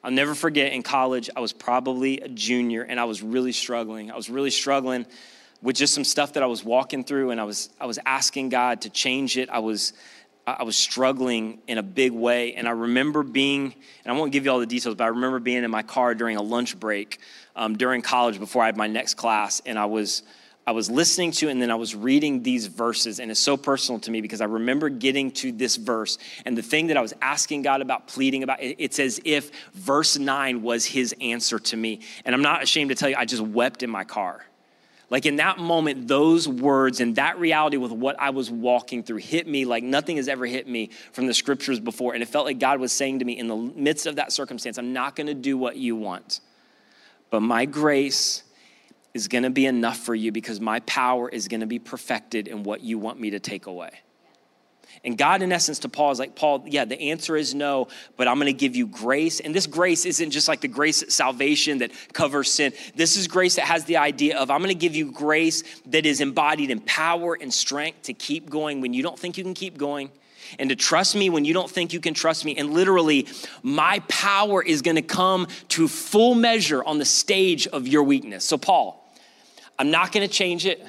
I'll 0.04 0.10
never 0.10 0.34
forget 0.34 0.72
in 0.72 0.82
college, 0.82 1.30
I 1.34 1.40
was 1.40 1.52
probably 1.52 2.20
a 2.20 2.28
junior 2.28 2.82
and 2.82 3.00
I 3.00 3.04
was 3.04 3.22
really 3.22 3.52
struggling. 3.52 4.10
I 4.10 4.16
was 4.16 4.30
really 4.30 4.50
struggling 4.50 5.06
with 5.62 5.76
just 5.76 5.94
some 5.94 6.04
stuff 6.04 6.34
that 6.34 6.42
I 6.42 6.46
was 6.46 6.62
walking 6.62 7.04
through 7.04 7.30
and 7.30 7.40
I 7.40 7.44
was, 7.44 7.70
I 7.80 7.86
was 7.86 7.98
asking 8.04 8.50
God 8.50 8.82
to 8.82 8.90
change 8.90 9.38
it. 9.38 9.48
I 9.48 9.60
was 9.60 9.94
I 10.46 10.62
was 10.62 10.76
struggling 10.76 11.58
in 11.66 11.78
a 11.78 11.82
big 11.82 12.12
way. 12.12 12.54
And 12.54 12.68
I 12.68 12.72
remember 12.72 13.22
being, 13.22 13.74
and 14.04 14.12
I 14.12 14.18
won't 14.18 14.30
give 14.30 14.44
you 14.44 14.50
all 14.50 14.60
the 14.60 14.66
details, 14.66 14.94
but 14.94 15.04
I 15.04 15.08
remember 15.08 15.38
being 15.38 15.64
in 15.64 15.70
my 15.70 15.82
car 15.82 16.14
during 16.14 16.36
a 16.36 16.42
lunch 16.42 16.78
break 16.78 17.18
um, 17.56 17.76
during 17.76 18.02
college 18.02 18.38
before 18.38 18.62
I 18.62 18.66
had 18.66 18.76
my 18.76 18.86
next 18.86 19.14
class. 19.14 19.62
And 19.64 19.78
I 19.78 19.86
was, 19.86 20.22
I 20.66 20.72
was 20.72 20.90
listening 20.90 21.30
to 21.32 21.48
and 21.48 21.62
then 21.62 21.70
I 21.70 21.76
was 21.76 21.94
reading 21.94 22.42
these 22.42 22.66
verses. 22.66 23.20
And 23.20 23.30
it's 23.30 23.40
so 23.40 23.56
personal 23.56 24.00
to 24.00 24.10
me 24.10 24.20
because 24.20 24.42
I 24.42 24.46
remember 24.46 24.90
getting 24.90 25.30
to 25.32 25.50
this 25.50 25.76
verse. 25.76 26.18
And 26.44 26.58
the 26.58 26.62
thing 26.62 26.88
that 26.88 26.98
I 26.98 27.00
was 27.00 27.14
asking 27.22 27.62
God 27.62 27.80
about, 27.80 28.06
pleading 28.06 28.42
about, 28.42 28.58
it's 28.60 28.98
as 28.98 29.20
if 29.24 29.50
verse 29.72 30.18
nine 30.18 30.60
was 30.60 30.84
his 30.84 31.14
answer 31.22 31.58
to 31.58 31.76
me. 31.76 32.00
And 32.26 32.34
I'm 32.34 32.42
not 32.42 32.62
ashamed 32.62 32.90
to 32.90 32.94
tell 32.94 33.08
you, 33.08 33.16
I 33.16 33.24
just 33.24 33.42
wept 33.42 33.82
in 33.82 33.88
my 33.88 34.04
car. 34.04 34.44
Like 35.14 35.26
in 35.26 35.36
that 35.36 35.58
moment, 35.58 36.08
those 36.08 36.48
words 36.48 36.98
and 36.98 37.14
that 37.14 37.38
reality 37.38 37.76
with 37.76 37.92
what 37.92 38.18
I 38.18 38.30
was 38.30 38.50
walking 38.50 39.04
through 39.04 39.18
hit 39.18 39.46
me 39.46 39.64
like 39.64 39.84
nothing 39.84 40.16
has 40.16 40.26
ever 40.26 40.44
hit 40.44 40.66
me 40.66 40.90
from 41.12 41.28
the 41.28 41.34
scriptures 41.34 41.78
before. 41.78 42.14
And 42.14 42.22
it 42.24 42.26
felt 42.26 42.46
like 42.46 42.58
God 42.58 42.80
was 42.80 42.90
saying 42.90 43.20
to 43.20 43.24
me 43.24 43.38
in 43.38 43.46
the 43.46 43.54
midst 43.54 44.06
of 44.06 44.16
that 44.16 44.32
circumstance, 44.32 44.76
I'm 44.76 44.92
not 44.92 45.14
going 45.14 45.28
to 45.28 45.34
do 45.34 45.56
what 45.56 45.76
you 45.76 45.94
want, 45.94 46.40
but 47.30 47.42
my 47.42 47.64
grace 47.64 48.42
is 49.14 49.28
going 49.28 49.44
to 49.44 49.50
be 49.50 49.66
enough 49.66 49.98
for 49.98 50.16
you 50.16 50.32
because 50.32 50.58
my 50.58 50.80
power 50.80 51.28
is 51.28 51.46
going 51.46 51.60
to 51.60 51.66
be 51.68 51.78
perfected 51.78 52.48
in 52.48 52.64
what 52.64 52.80
you 52.80 52.98
want 52.98 53.20
me 53.20 53.30
to 53.30 53.38
take 53.38 53.66
away. 53.66 53.92
And 55.02 55.18
God, 55.18 55.42
in 55.42 55.52
essence, 55.52 55.80
to 55.80 55.88
Paul 55.88 56.12
is 56.12 56.18
like, 56.18 56.34
Paul, 56.34 56.64
yeah, 56.66 56.84
the 56.84 57.00
answer 57.10 57.36
is 57.36 57.54
no, 57.54 57.88
but 58.16 58.28
I'm 58.28 58.38
gonna 58.38 58.52
give 58.52 58.76
you 58.76 58.86
grace. 58.86 59.40
And 59.40 59.54
this 59.54 59.66
grace 59.66 60.04
isn't 60.04 60.30
just 60.30 60.48
like 60.48 60.60
the 60.60 60.68
grace 60.68 61.02
of 61.02 61.10
salvation 61.10 61.78
that 61.78 61.90
covers 62.12 62.52
sin. 62.52 62.72
This 62.94 63.16
is 63.16 63.26
grace 63.26 63.56
that 63.56 63.66
has 63.66 63.84
the 63.84 63.96
idea 63.96 64.38
of 64.38 64.50
I'm 64.50 64.60
gonna 64.60 64.74
give 64.74 64.94
you 64.94 65.10
grace 65.10 65.62
that 65.86 66.06
is 66.06 66.20
embodied 66.20 66.70
in 66.70 66.80
power 66.80 67.36
and 67.40 67.52
strength 67.52 68.02
to 68.02 68.12
keep 68.12 68.48
going 68.48 68.80
when 68.80 68.94
you 68.94 69.02
don't 69.02 69.18
think 69.18 69.36
you 69.36 69.44
can 69.44 69.54
keep 69.54 69.78
going 69.78 70.10
and 70.58 70.70
to 70.70 70.76
trust 70.76 71.16
me 71.16 71.30
when 71.30 71.44
you 71.44 71.54
don't 71.54 71.70
think 71.70 71.92
you 71.92 72.00
can 72.00 72.14
trust 72.14 72.44
me. 72.44 72.56
And 72.56 72.72
literally, 72.72 73.26
my 73.62 74.00
power 74.08 74.62
is 74.62 74.82
gonna 74.82 75.02
come 75.02 75.48
to 75.70 75.88
full 75.88 76.34
measure 76.34 76.82
on 76.84 76.98
the 76.98 77.04
stage 77.04 77.66
of 77.66 77.88
your 77.88 78.02
weakness. 78.02 78.44
So, 78.44 78.58
Paul, 78.58 79.00
I'm 79.78 79.90
not 79.90 80.12
gonna 80.12 80.28
change 80.28 80.66
it 80.66 80.84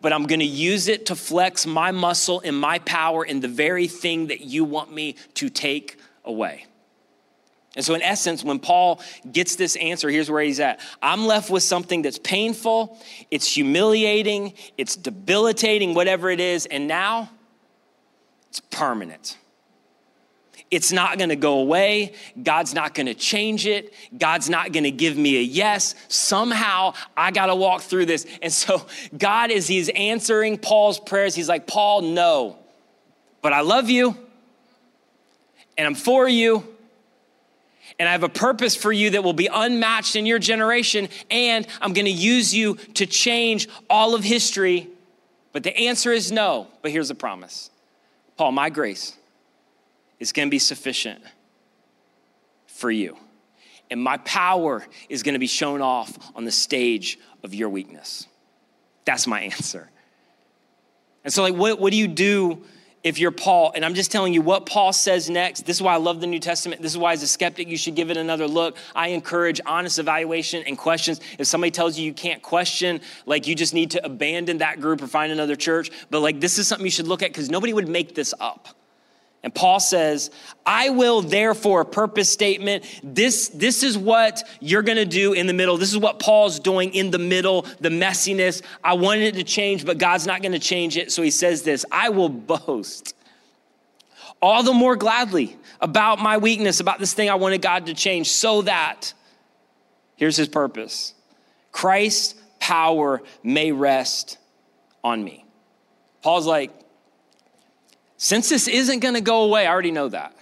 but 0.00 0.12
I'm 0.12 0.26
gonna 0.26 0.44
use 0.44 0.88
it 0.88 1.06
to 1.06 1.16
flex 1.16 1.66
my 1.66 1.90
muscle 1.90 2.40
and 2.44 2.58
my 2.58 2.78
power 2.80 3.24
in 3.24 3.40
the 3.40 3.48
very 3.48 3.86
thing 3.86 4.28
that 4.28 4.40
you 4.40 4.64
want 4.64 4.92
me 4.92 5.16
to 5.34 5.48
take 5.48 5.98
away. 6.24 6.66
And 7.76 7.84
so, 7.84 7.94
in 7.94 8.02
essence, 8.02 8.42
when 8.42 8.58
Paul 8.58 9.00
gets 9.30 9.54
this 9.54 9.76
answer, 9.76 10.10
here's 10.10 10.30
where 10.30 10.42
he's 10.42 10.58
at. 10.58 10.80
I'm 11.00 11.26
left 11.26 11.50
with 11.50 11.62
something 11.62 12.02
that's 12.02 12.18
painful, 12.18 12.98
it's 13.30 13.52
humiliating, 13.52 14.54
it's 14.76 14.96
debilitating, 14.96 15.94
whatever 15.94 16.30
it 16.30 16.40
is, 16.40 16.66
and 16.66 16.88
now 16.88 17.30
it's 18.48 18.60
permanent. 18.60 19.38
It's 20.70 20.92
not 20.92 21.18
gonna 21.18 21.36
go 21.36 21.58
away. 21.58 22.14
God's 22.40 22.74
not 22.74 22.94
gonna 22.94 23.14
change 23.14 23.66
it. 23.66 23.92
God's 24.16 24.48
not 24.48 24.72
gonna 24.72 24.92
give 24.92 25.16
me 25.16 25.38
a 25.38 25.42
yes. 25.42 25.94
Somehow 26.08 26.94
I 27.16 27.32
gotta 27.32 27.54
walk 27.56 27.82
through 27.82 28.06
this. 28.06 28.24
And 28.40 28.52
so, 28.52 28.86
God, 29.18 29.50
as 29.50 29.66
He's 29.66 29.88
answering 29.88 30.58
Paul's 30.58 31.00
prayers, 31.00 31.34
He's 31.34 31.48
like, 31.48 31.66
Paul, 31.66 32.02
no, 32.02 32.56
but 33.42 33.52
I 33.52 33.60
love 33.62 33.90
you. 33.90 34.16
and 35.76 35.86
I'm 35.86 35.94
for 35.94 36.28
you. 36.28 36.64
And 37.98 38.08
I 38.08 38.12
have 38.12 38.22
a 38.22 38.28
purpose 38.28 38.76
for 38.76 38.92
you 38.92 39.10
that 39.10 39.24
will 39.24 39.32
be 39.34 39.48
unmatched 39.52 40.14
in 40.16 40.24
your 40.24 40.38
generation. 40.38 41.08
And 41.30 41.66
I'm 41.82 41.92
going 41.92 42.06
to 42.06 42.10
use 42.10 42.54
you 42.54 42.76
to 42.94 43.04
change 43.06 43.68
all 43.90 44.14
of 44.14 44.24
history. 44.24 44.88
But 45.52 45.64
the 45.64 45.76
answer 45.76 46.12
is 46.12 46.30
no. 46.32 46.68
But 46.82 46.92
here's 46.92 47.08
the 47.08 47.14
promise 47.14 47.70
Paul, 48.36 48.52
my 48.52 48.70
grace 48.70 49.16
is 50.20 50.32
going 50.32 50.46
to 50.46 50.50
be 50.50 50.58
sufficient 50.58 51.22
for 52.66 52.90
you. 52.90 53.16
And 53.90 54.00
my 54.00 54.18
power 54.18 54.86
is 55.08 55.24
going 55.24 55.32
to 55.32 55.40
be 55.40 55.48
shown 55.48 55.82
off 55.82 56.16
on 56.36 56.44
the 56.44 56.52
stage 56.52 57.18
of 57.42 57.54
your 57.54 57.68
weakness. 57.68 58.28
That's 59.04 59.26
my 59.26 59.40
answer. 59.40 59.90
And 61.24 61.32
so, 61.32 61.42
like, 61.42 61.54
what, 61.54 61.80
what 61.80 61.90
do 61.90 61.98
you 61.98 62.06
do 62.06 62.62
if 63.02 63.18
you're 63.18 63.32
Paul? 63.32 63.72
And 63.74 63.84
I'm 63.84 63.94
just 63.94 64.12
telling 64.12 64.32
you 64.32 64.42
what 64.42 64.64
Paul 64.64 64.92
says 64.92 65.28
next. 65.28 65.66
This 65.66 65.78
is 65.78 65.82
why 65.82 65.94
I 65.94 65.96
love 65.96 66.20
the 66.20 66.26
New 66.26 66.38
Testament. 66.38 66.80
This 66.80 66.92
is 66.92 66.98
why, 66.98 67.12
as 67.12 67.22
a 67.22 67.26
skeptic, 67.26 67.68
you 67.68 67.76
should 67.76 67.96
give 67.96 68.10
it 68.10 68.16
another 68.16 68.46
look. 68.46 68.76
I 68.94 69.08
encourage 69.08 69.60
honest 69.66 69.98
evaluation 69.98 70.62
and 70.66 70.78
questions. 70.78 71.20
If 71.38 71.46
somebody 71.46 71.72
tells 71.72 71.98
you 71.98 72.04
you 72.04 72.14
can't 72.14 72.42
question, 72.42 73.00
like, 73.26 73.46
you 73.46 73.54
just 73.54 73.74
need 73.74 73.90
to 73.92 74.04
abandon 74.04 74.58
that 74.58 74.80
group 74.80 75.02
or 75.02 75.08
find 75.08 75.32
another 75.32 75.56
church. 75.56 75.90
But, 76.10 76.20
like, 76.20 76.40
this 76.40 76.58
is 76.58 76.68
something 76.68 76.86
you 76.86 76.90
should 76.90 77.08
look 77.08 77.22
at 77.22 77.30
because 77.30 77.50
nobody 77.50 77.72
would 77.72 77.88
make 77.88 78.14
this 78.14 78.32
up. 78.38 78.68
And 79.42 79.54
Paul 79.54 79.80
says, 79.80 80.30
I 80.66 80.90
will 80.90 81.22
therefore, 81.22 81.84
purpose 81.84 82.30
statement. 82.30 82.84
This, 83.02 83.48
this 83.48 83.82
is 83.82 83.96
what 83.96 84.42
you're 84.60 84.82
gonna 84.82 85.06
do 85.06 85.32
in 85.32 85.46
the 85.46 85.54
middle. 85.54 85.78
This 85.78 85.90
is 85.90 85.98
what 85.98 86.18
Paul's 86.18 86.60
doing 86.60 86.92
in 86.94 87.10
the 87.10 87.18
middle, 87.18 87.62
the 87.80 87.88
messiness. 87.88 88.62
I 88.84 88.94
wanted 88.94 89.22
it 89.22 89.34
to 89.36 89.44
change, 89.44 89.86
but 89.86 89.96
God's 89.96 90.26
not 90.26 90.42
gonna 90.42 90.58
change 90.58 90.96
it. 90.98 91.10
So 91.10 91.22
he 91.22 91.30
says 91.30 91.62
this 91.62 91.86
I 91.90 92.10
will 92.10 92.28
boast 92.28 93.14
all 94.42 94.62
the 94.62 94.72
more 94.72 94.96
gladly 94.96 95.56
about 95.80 96.18
my 96.18 96.38
weakness, 96.38 96.80
about 96.80 96.98
this 96.98 97.12
thing 97.12 97.28
I 97.28 97.34
wanted 97.34 97.62
God 97.62 97.86
to 97.86 97.94
change, 97.94 98.28
so 98.28 98.62
that, 98.62 99.12
here's 100.16 100.36
his 100.36 100.48
purpose 100.48 101.14
Christ's 101.72 102.34
power 102.58 103.22
may 103.42 103.72
rest 103.72 104.38
on 105.02 105.22
me. 105.22 105.44
Paul's 106.22 106.46
like, 106.46 106.72
since 108.22 108.50
this 108.50 108.68
isn't 108.68 109.00
gonna 109.00 109.22
go 109.22 109.44
away, 109.44 109.66
I 109.66 109.72
already 109.72 109.92
know 109.92 110.10
that. 110.10 110.36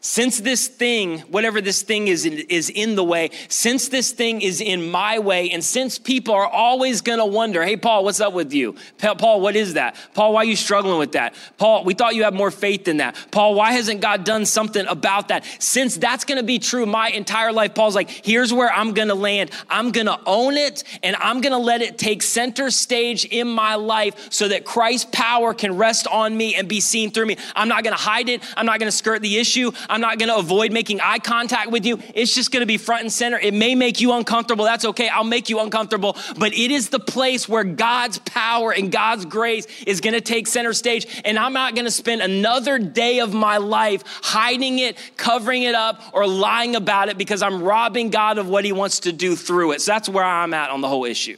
Since 0.00 0.40
this 0.40 0.68
thing, 0.68 1.20
whatever 1.20 1.60
this 1.60 1.82
thing 1.82 2.08
is, 2.08 2.24
is 2.24 2.70
in 2.70 2.94
the 2.94 3.04
way, 3.04 3.30
since 3.48 3.88
this 3.88 4.12
thing 4.12 4.42
is 4.42 4.60
in 4.60 4.90
my 4.90 5.18
way, 5.18 5.50
and 5.50 5.62
since 5.62 5.98
people 5.98 6.34
are 6.34 6.46
always 6.46 7.00
gonna 7.00 7.26
wonder, 7.26 7.64
hey, 7.64 7.76
Paul, 7.76 8.04
what's 8.04 8.20
up 8.20 8.32
with 8.32 8.52
you? 8.52 8.76
Paul, 8.98 9.40
what 9.40 9.56
is 9.56 9.74
that? 9.74 9.96
Paul, 10.14 10.32
why 10.32 10.42
are 10.42 10.44
you 10.44 10.56
struggling 10.56 10.98
with 10.98 11.12
that? 11.12 11.34
Paul, 11.56 11.84
we 11.84 11.94
thought 11.94 12.14
you 12.14 12.24
had 12.24 12.34
more 12.34 12.50
faith 12.50 12.84
than 12.84 12.98
that. 12.98 13.16
Paul, 13.30 13.54
why 13.54 13.72
hasn't 13.72 14.00
God 14.00 14.24
done 14.24 14.46
something 14.46 14.86
about 14.86 15.28
that? 15.28 15.44
Since 15.58 15.96
that's 15.96 16.24
gonna 16.24 16.42
be 16.42 16.58
true 16.58 16.86
my 16.86 17.08
entire 17.08 17.52
life, 17.52 17.74
Paul's 17.74 17.94
like, 17.94 18.10
here's 18.10 18.52
where 18.52 18.72
I'm 18.72 18.94
gonna 18.94 19.14
land. 19.14 19.50
I'm 19.68 19.90
gonna 19.90 20.20
own 20.26 20.56
it, 20.56 20.84
and 21.02 21.16
I'm 21.16 21.40
gonna 21.40 21.58
let 21.58 21.82
it 21.82 21.98
take 21.98 22.22
center 22.22 22.70
stage 22.70 23.24
in 23.24 23.48
my 23.48 23.74
life 23.74 24.28
so 24.30 24.48
that 24.48 24.64
Christ's 24.64 25.08
power 25.12 25.54
can 25.54 25.76
rest 25.76 26.06
on 26.06 26.36
me 26.36 26.54
and 26.54 26.68
be 26.68 26.80
seen 26.80 27.10
through 27.10 27.26
me. 27.26 27.36
I'm 27.56 27.68
not 27.68 27.84
gonna 27.84 27.96
hide 27.96 28.28
it, 28.28 28.42
I'm 28.56 28.66
not 28.66 28.78
gonna 28.78 28.92
skirt 28.92 29.22
the 29.22 29.38
issue. 29.38 29.72
I'm 29.88 30.00
not 30.00 30.18
going 30.18 30.28
to 30.28 30.36
avoid 30.36 30.72
making 30.72 31.00
eye 31.00 31.18
contact 31.18 31.70
with 31.70 31.86
you. 31.86 32.00
It's 32.14 32.34
just 32.34 32.50
going 32.50 32.60
to 32.60 32.66
be 32.66 32.76
front 32.76 33.02
and 33.02 33.12
center. 33.12 33.38
It 33.38 33.54
may 33.54 33.74
make 33.74 34.00
you 34.00 34.12
uncomfortable. 34.12 34.64
That's 34.64 34.84
okay. 34.84 35.08
I'll 35.08 35.24
make 35.24 35.48
you 35.48 35.60
uncomfortable. 35.60 36.16
But 36.36 36.52
it 36.52 36.70
is 36.70 36.90
the 36.90 37.00
place 37.00 37.48
where 37.48 37.64
God's 37.64 38.18
power 38.18 38.72
and 38.72 38.92
God's 38.92 39.24
grace 39.24 39.66
is 39.86 40.00
going 40.00 40.14
to 40.14 40.20
take 40.20 40.46
center 40.46 40.72
stage. 40.72 41.06
And 41.24 41.38
I'm 41.38 41.52
not 41.52 41.74
going 41.74 41.86
to 41.86 41.90
spend 41.90 42.20
another 42.20 42.78
day 42.78 43.20
of 43.20 43.32
my 43.32 43.56
life 43.56 44.04
hiding 44.22 44.78
it, 44.78 44.96
covering 45.16 45.62
it 45.62 45.74
up, 45.74 46.02
or 46.12 46.26
lying 46.26 46.76
about 46.76 47.08
it 47.08 47.18
because 47.18 47.42
I'm 47.42 47.62
robbing 47.62 48.10
God 48.10 48.38
of 48.38 48.48
what 48.48 48.64
he 48.64 48.72
wants 48.72 49.00
to 49.00 49.12
do 49.12 49.36
through 49.36 49.72
it. 49.72 49.80
So 49.80 49.92
that's 49.92 50.08
where 50.08 50.24
I'm 50.24 50.54
at 50.54 50.70
on 50.70 50.80
the 50.80 50.88
whole 50.88 51.04
issue. 51.04 51.36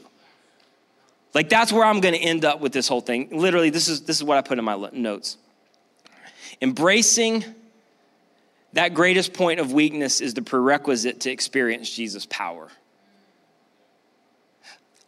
Like 1.35 1.49
that's 1.49 1.73
where 1.73 1.85
I'm 1.85 2.01
going 2.01 2.15
to 2.15 2.21
end 2.21 2.45
up 2.45 2.61
with 2.61 2.73
this 2.73 2.89
whole 2.89 3.01
thing. 3.01 3.29
Literally, 3.31 3.71
this 3.71 3.89
is 3.89 4.03
this 4.03 4.17
is 4.17 4.25
what 4.25 4.37
I 4.37 4.43
put 4.43 4.59
in 4.59 4.65
my 4.65 4.89
notes. 4.93 5.37
Embracing 6.61 7.45
that 8.73 8.95
greatest 8.95 9.33
point 9.33 9.61
of 9.61 9.73
weakness 9.73 10.21
is 10.21 10.35
the 10.35 10.43
prerequisite 10.43 11.21
to 11.21 11.31
experience 11.31 11.91
Jesus' 11.91 12.27
power. 12.27 12.69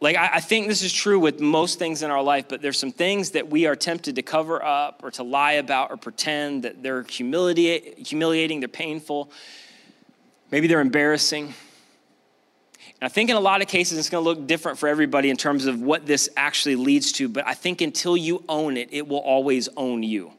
Like, 0.01 0.17
I, 0.17 0.41
think 0.41 0.67
this 0.67 0.81
is 0.83 0.91
true 0.91 1.17
with 1.17 1.39
most 1.39 1.79
things 1.79 2.03
in 2.03 2.11
our 2.11 2.21
life, 2.21 2.49
but 2.49 2.61
there's 2.61 2.77
some 2.77 2.91
things 2.91 3.31
that 3.31 3.49
we 3.49 3.67
are 3.67 3.75
tempted 3.77 4.17
to 4.17 4.21
cover 4.21 4.61
up 4.61 4.99
or 5.01 5.11
to 5.11 5.23
lie 5.23 5.53
about 5.53 5.91
or 5.91 5.97
pretend 5.97 6.63
that 6.63 6.83
they're 6.83 7.03
humiliating, 7.03 8.59
they're 8.59 8.67
painful, 8.67 9.31
maybe 10.51 10.67
they're 10.67 10.81
embarrassing. 10.81 11.45
And 11.45 13.03
I 13.03 13.07
think 13.07 13.29
in 13.29 13.37
a 13.37 13.39
lot 13.39 13.61
of 13.61 13.69
cases 13.69 13.97
it's 13.97 14.09
going 14.09 14.25
to 14.25 14.29
look 14.29 14.45
different 14.45 14.77
for 14.77 14.89
everybody 14.89 15.29
in 15.29 15.37
terms 15.37 15.67
of 15.67 15.81
what 15.81 16.05
this 16.05 16.27
actually 16.35 16.75
leads 16.75 17.13
to, 17.13 17.29
but 17.29 17.47
I 17.47 17.53
think 17.53 17.79
until 17.79 18.17
you 18.17 18.43
own 18.49 18.75
it, 18.75 18.89
it 18.91 19.07
will 19.07 19.19
always 19.19 19.69
own 19.77 20.03
you 20.03 20.33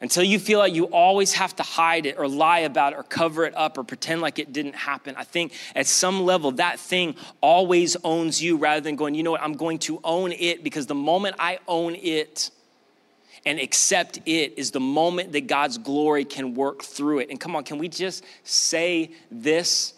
until 0.00 0.22
you 0.22 0.38
feel 0.38 0.58
like 0.58 0.74
you 0.74 0.84
always 0.84 1.34
have 1.34 1.54
to 1.56 1.62
hide 1.62 2.06
it 2.06 2.18
or 2.18 2.26
lie 2.26 2.60
about 2.60 2.94
it 2.94 2.98
or 2.98 3.02
cover 3.02 3.44
it 3.44 3.54
up 3.56 3.76
or 3.76 3.84
pretend 3.84 4.20
like 4.22 4.38
it 4.38 4.52
didn't 4.52 4.74
happen. 4.74 5.14
I 5.16 5.24
think 5.24 5.52
at 5.74 5.86
some 5.86 6.22
level 6.24 6.52
that 6.52 6.80
thing 6.80 7.14
always 7.40 7.96
owns 8.02 8.42
you 8.42 8.56
rather 8.56 8.80
than 8.80 8.96
going, 8.96 9.14
you 9.14 9.22
know 9.22 9.32
what, 9.32 9.42
I'm 9.42 9.54
going 9.54 9.78
to 9.80 10.00
own 10.02 10.32
it 10.32 10.64
because 10.64 10.86
the 10.86 10.94
moment 10.94 11.36
I 11.38 11.58
own 11.68 11.94
it, 11.96 12.50
and 13.46 13.58
accept 13.58 14.18
it 14.26 14.54
is 14.58 14.70
the 14.70 14.80
moment 14.80 15.32
that 15.32 15.46
God's 15.46 15.78
glory 15.78 16.24
can 16.24 16.54
work 16.54 16.82
through 16.82 17.20
it. 17.20 17.30
And 17.30 17.40
come 17.40 17.56
on, 17.56 17.64
can 17.64 17.78
we 17.78 17.88
just 17.88 18.24
say 18.44 19.12
this? 19.30 19.94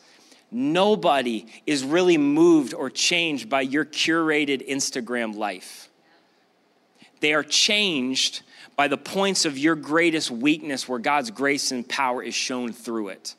Nobody 0.51 1.47
is 1.67 1.83
really 1.83 2.19
moved 2.19 2.75
or 2.75 2.91
changed 2.91 3.49
by 3.49 3.63
your 3.63 3.85
curated 3.85 4.69
Instagram 4.69 5.35
life. 5.35 5.89
They 7.21 7.33
are 7.35 7.43
changed 7.43 8.43
by 8.77 8.89
the 8.89 8.97
points 8.97 9.45
of 9.45 9.59
your 9.59 9.75
greatest 9.75 10.31
weakness 10.31 10.89
where 10.89 10.99
God's 10.99 11.31
grace 11.31 11.73
and 11.73 11.87
power 11.89 12.23
is 12.23 12.35
shown 12.35 12.73
through 12.73 13.09
it. 13.09 13.35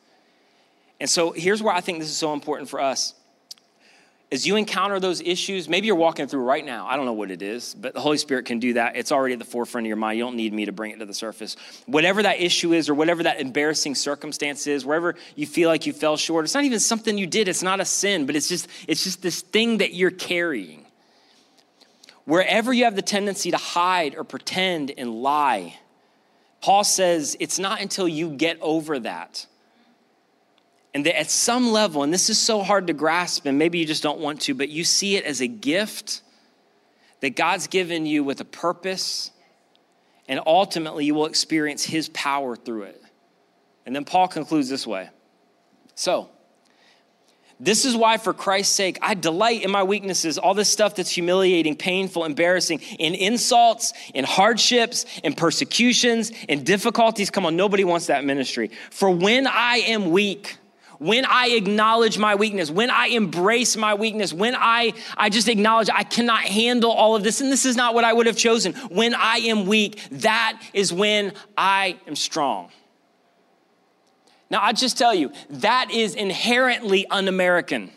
And 1.00 1.10
so 1.10 1.32
here's 1.32 1.62
where 1.62 1.74
I 1.74 1.82
think 1.82 2.00
this 2.00 2.10
is 2.10 2.18
so 2.18 2.34
important 2.34 2.70
for 2.70 2.80
us. 2.80 3.14
As 4.32 4.48
you 4.48 4.56
encounter 4.56 5.00
those 5.00 5.22
issues, 5.22 5.70
maybe 5.70 5.86
you're 5.86 5.96
walking 5.96 6.28
through 6.28 6.44
right 6.44 6.66
now. 6.66 6.88
I 6.88 6.96
don't 6.96 7.06
know 7.06 7.14
what 7.14 7.30
it 7.30 7.44
is, 7.44 7.76
but 7.80 7.94
the 7.94 8.00
Holy 8.00 8.18
Spirit 8.18 8.46
can 8.46 8.58
do 8.58 8.74
that. 8.74 8.96
It's 8.96 9.12
already 9.12 9.34
at 9.34 9.40
the 9.40 9.46
forefront 9.46 9.86
of 9.86 9.90
your 9.90 9.98
mind. 9.98 10.18
You 10.18 10.24
don't 10.24 10.36
need 10.36 10.54
me 10.54 10.66
to 10.66 10.72
bring 10.72 10.92
it 10.92 11.00
to 11.00 11.06
the 11.06 11.14
surface. 11.14 11.56
Whatever 11.86 12.24
that 12.24 12.42
issue 12.42 12.74
is, 12.74 12.90
or 12.90 12.96
whatever 12.96 13.24
that 13.24 13.40
embarrassing 13.40 13.94
circumstance 13.94 14.66
is, 14.66 14.88
wherever 14.88 15.14
you 15.36 15.46
feel 15.46 15.70
like 15.70 15.86
you 15.86 15.94
fell 15.94 16.18
short, 16.18 16.46
it's 16.46 16.56
not 16.56 16.64
even 16.64 16.80
something 16.80 17.16
you 17.16 17.28
did. 17.28 17.48
It's 17.48 17.62
not 17.62 17.80
a 17.80 17.86
sin, 17.86 18.26
but 18.26 18.36
it's 18.36 18.50
just 18.50 18.68
it's 18.88 19.04
just 19.04 19.22
this 19.22 19.42
thing 19.42 19.78
that 19.80 19.94
you're 19.94 20.10
carrying 20.10 20.83
wherever 22.26 22.72
you 22.72 22.86
have 22.86 22.96
the 22.96 23.02
tendency 23.02 23.52
to 23.52 23.58
hide 23.58 24.16
or 24.16 24.24
pretend 24.24 24.92
and 24.98 25.22
lie, 25.22 25.78
Paul 26.62 26.84
says 26.84 27.36
it's 27.40 27.60
not 27.60 27.82
until 27.82 28.08
you 28.08 28.30
get 28.30 28.58
over 28.62 29.00
that. 29.00 29.46
And 30.94 31.06
that 31.06 31.20
at 31.20 31.30
some 31.30 31.72
level, 31.72 32.04
and 32.04 32.14
this 32.14 32.30
is 32.30 32.38
so 32.38 32.62
hard 32.62 32.88
to 32.88 32.94
grasp, 32.94 33.46
and 33.46 33.58
maybe 33.58 33.80
you 33.80 33.86
just 33.86 34.04
don't 34.04 34.20
want 34.20 34.42
to, 34.42 34.54
but 34.54 34.70
you 34.70 34.84
see 34.84 35.16
it 35.16 35.26
as 35.26 35.42
a 35.42 35.48
gift 35.48 36.22
that 37.22 37.36
God's 37.36 37.68
given 37.68 38.06
you 38.06 38.24
with 38.24 38.42
a 38.42 38.46
purpose, 38.46 39.32
and 40.28 40.40
ultimately 40.46 41.06
you 41.06 41.16
will 41.16 41.26
experience 41.26 41.84
His 41.84 42.10
power 42.10 42.56
through 42.56 42.84
it. 42.84 43.02
And 43.86 43.96
then 43.96 44.06
Paul 44.06 44.28
concludes 44.28 44.70
this 44.70 44.86
way 44.86 45.10
So, 45.96 46.30
this 47.60 47.86
is 47.86 47.96
why, 47.96 48.18
for 48.18 48.34
Christ's 48.34 48.76
sake, 48.76 49.00
I 49.02 49.14
delight 49.14 49.64
in 49.64 49.72
my 49.72 49.84
weaknesses, 49.84 50.38
all 50.38 50.54
this 50.54 50.70
stuff 50.70 50.96
that's 50.96 51.12
humiliating, 51.12 51.76
painful, 51.76 52.26
embarrassing, 52.26 52.80
in 53.00 53.16
insults, 53.16 53.94
in 54.14 54.26
hardships, 54.26 55.06
in 55.24 55.34
persecutions, 55.34 56.32
in 56.50 56.64
difficulties. 56.64 57.30
Come 57.30 57.46
on, 57.46 57.56
nobody 57.56 57.84
wants 57.84 58.08
that 58.08 58.26
ministry. 58.26 58.72
For 58.92 59.10
when 59.10 59.48
I 59.48 59.78
am 59.88 60.12
weak, 60.12 60.58
when 61.00 61.26
I 61.26 61.50
acknowledge 61.50 62.18
my 62.18 62.36
weakness, 62.36 62.72
when 62.72 62.90
I 62.90 63.08
embrace 63.08 63.76
my 63.76 63.94
weakness, 63.94 64.32
when 64.32 64.56
I, 64.56 64.94
I 65.18 65.30
just 65.30 65.48
acknowledge 65.48 65.90
I 65.94 66.04
cannot 66.04 66.44
handle 66.44 66.92
all 66.92 67.16
of 67.16 67.24
this, 67.24 67.42
and 67.42 67.52
this 67.52 67.66
is 67.66 67.76
not 67.76 67.94
what 67.94 68.04
I 68.04 68.14
would 68.14 68.26
have 68.26 68.38
chosen, 68.38 68.74
when 68.90 69.14
I 69.14 69.38
am 69.38 69.66
weak, 69.66 70.02
that 70.12 70.62
is 70.74 70.94
when 70.94 71.34
I 71.58 71.98
am 72.08 72.16
strong. 72.16 72.70
Now, 74.50 74.62
I 74.62 74.74
just 74.74 74.98
tell 74.98 75.14
you, 75.14 75.32
that 75.50 75.90
is 75.92 76.16
inherently 76.16 77.08
un 77.08 77.28
American. 77.28 77.92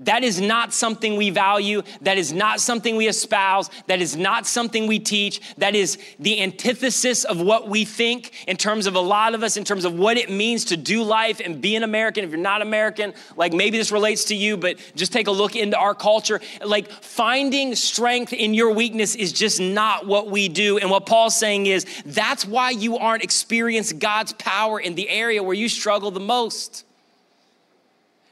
That 0.00 0.24
is 0.24 0.40
not 0.40 0.72
something 0.72 1.16
we 1.16 1.30
value. 1.30 1.82
That 2.00 2.18
is 2.18 2.32
not 2.32 2.60
something 2.60 2.96
we 2.96 3.08
espouse. 3.08 3.70
That 3.86 4.00
is 4.00 4.16
not 4.16 4.46
something 4.46 4.86
we 4.86 4.98
teach. 4.98 5.40
That 5.58 5.74
is 5.74 5.98
the 6.18 6.42
antithesis 6.42 7.24
of 7.24 7.40
what 7.40 7.68
we 7.68 7.84
think 7.84 8.32
in 8.48 8.56
terms 8.56 8.86
of 8.86 8.94
a 8.94 9.00
lot 9.00 9.34
of 9.34 9.42
us, 9.42 9.56
in 9.56 9.64
terms 9.64 9.84
of 9.84 9.94
what 9.94 10.16
it 10.16 10.30
means 10.30 10.66
to 10.66 10.76
do 10.76 11.02
life 11.02 11.40
and 11.44 11.60
be 11.60 11.76
an 11.76 11.82
American. 11.82 12.24
If 12.24 12.30
you're 12.30 12.38
not 12.38 12.62
American, 12.62 13.14
like 13.36 13.52
maybe 13.52 13.78
this 13.78 13.92
relates 13.92 14.24
to 14.26 14.34
you, 14.34 14.56
but 14.56 14.78
just 14.96 15.12
take 15.12 15.26
a 15.26 15.32
look 15.32 15.56
into 15.56 15.76
our 15.76 15.94
culture. 15.94 16.40
Like 16.64 16.90
finding 16.90 17.74
strength 17.74 18.32
in 18.32 18.54
your 18.54 18.72
weakness 18.72 19.14
is 19.14 19.32
just 19.32 19.60
not 19.60 20.06
what 20.06 20.28
we 20.28 20.48
do. 20.48 20.78
And 20.78 20.90
what 20.90 21.06
Paul's 21.06 21.36
saying 21.36 21.66
is 21.66 21.86
that's 22.04 22.44
why 22.44 22.70
you 22.70 22.98
aren't 22.98 23.22
experiencing 23.22 23.98
God's 23.98 24.32
power 24.34 24.80
in 24.80 24.94
the 24.94 25.08
area 25.08 25.42
where 25.42 25.54
you 25.54 25.68
struggle 25.68 26.10
the 26.10 26.20
most 26.20 26.84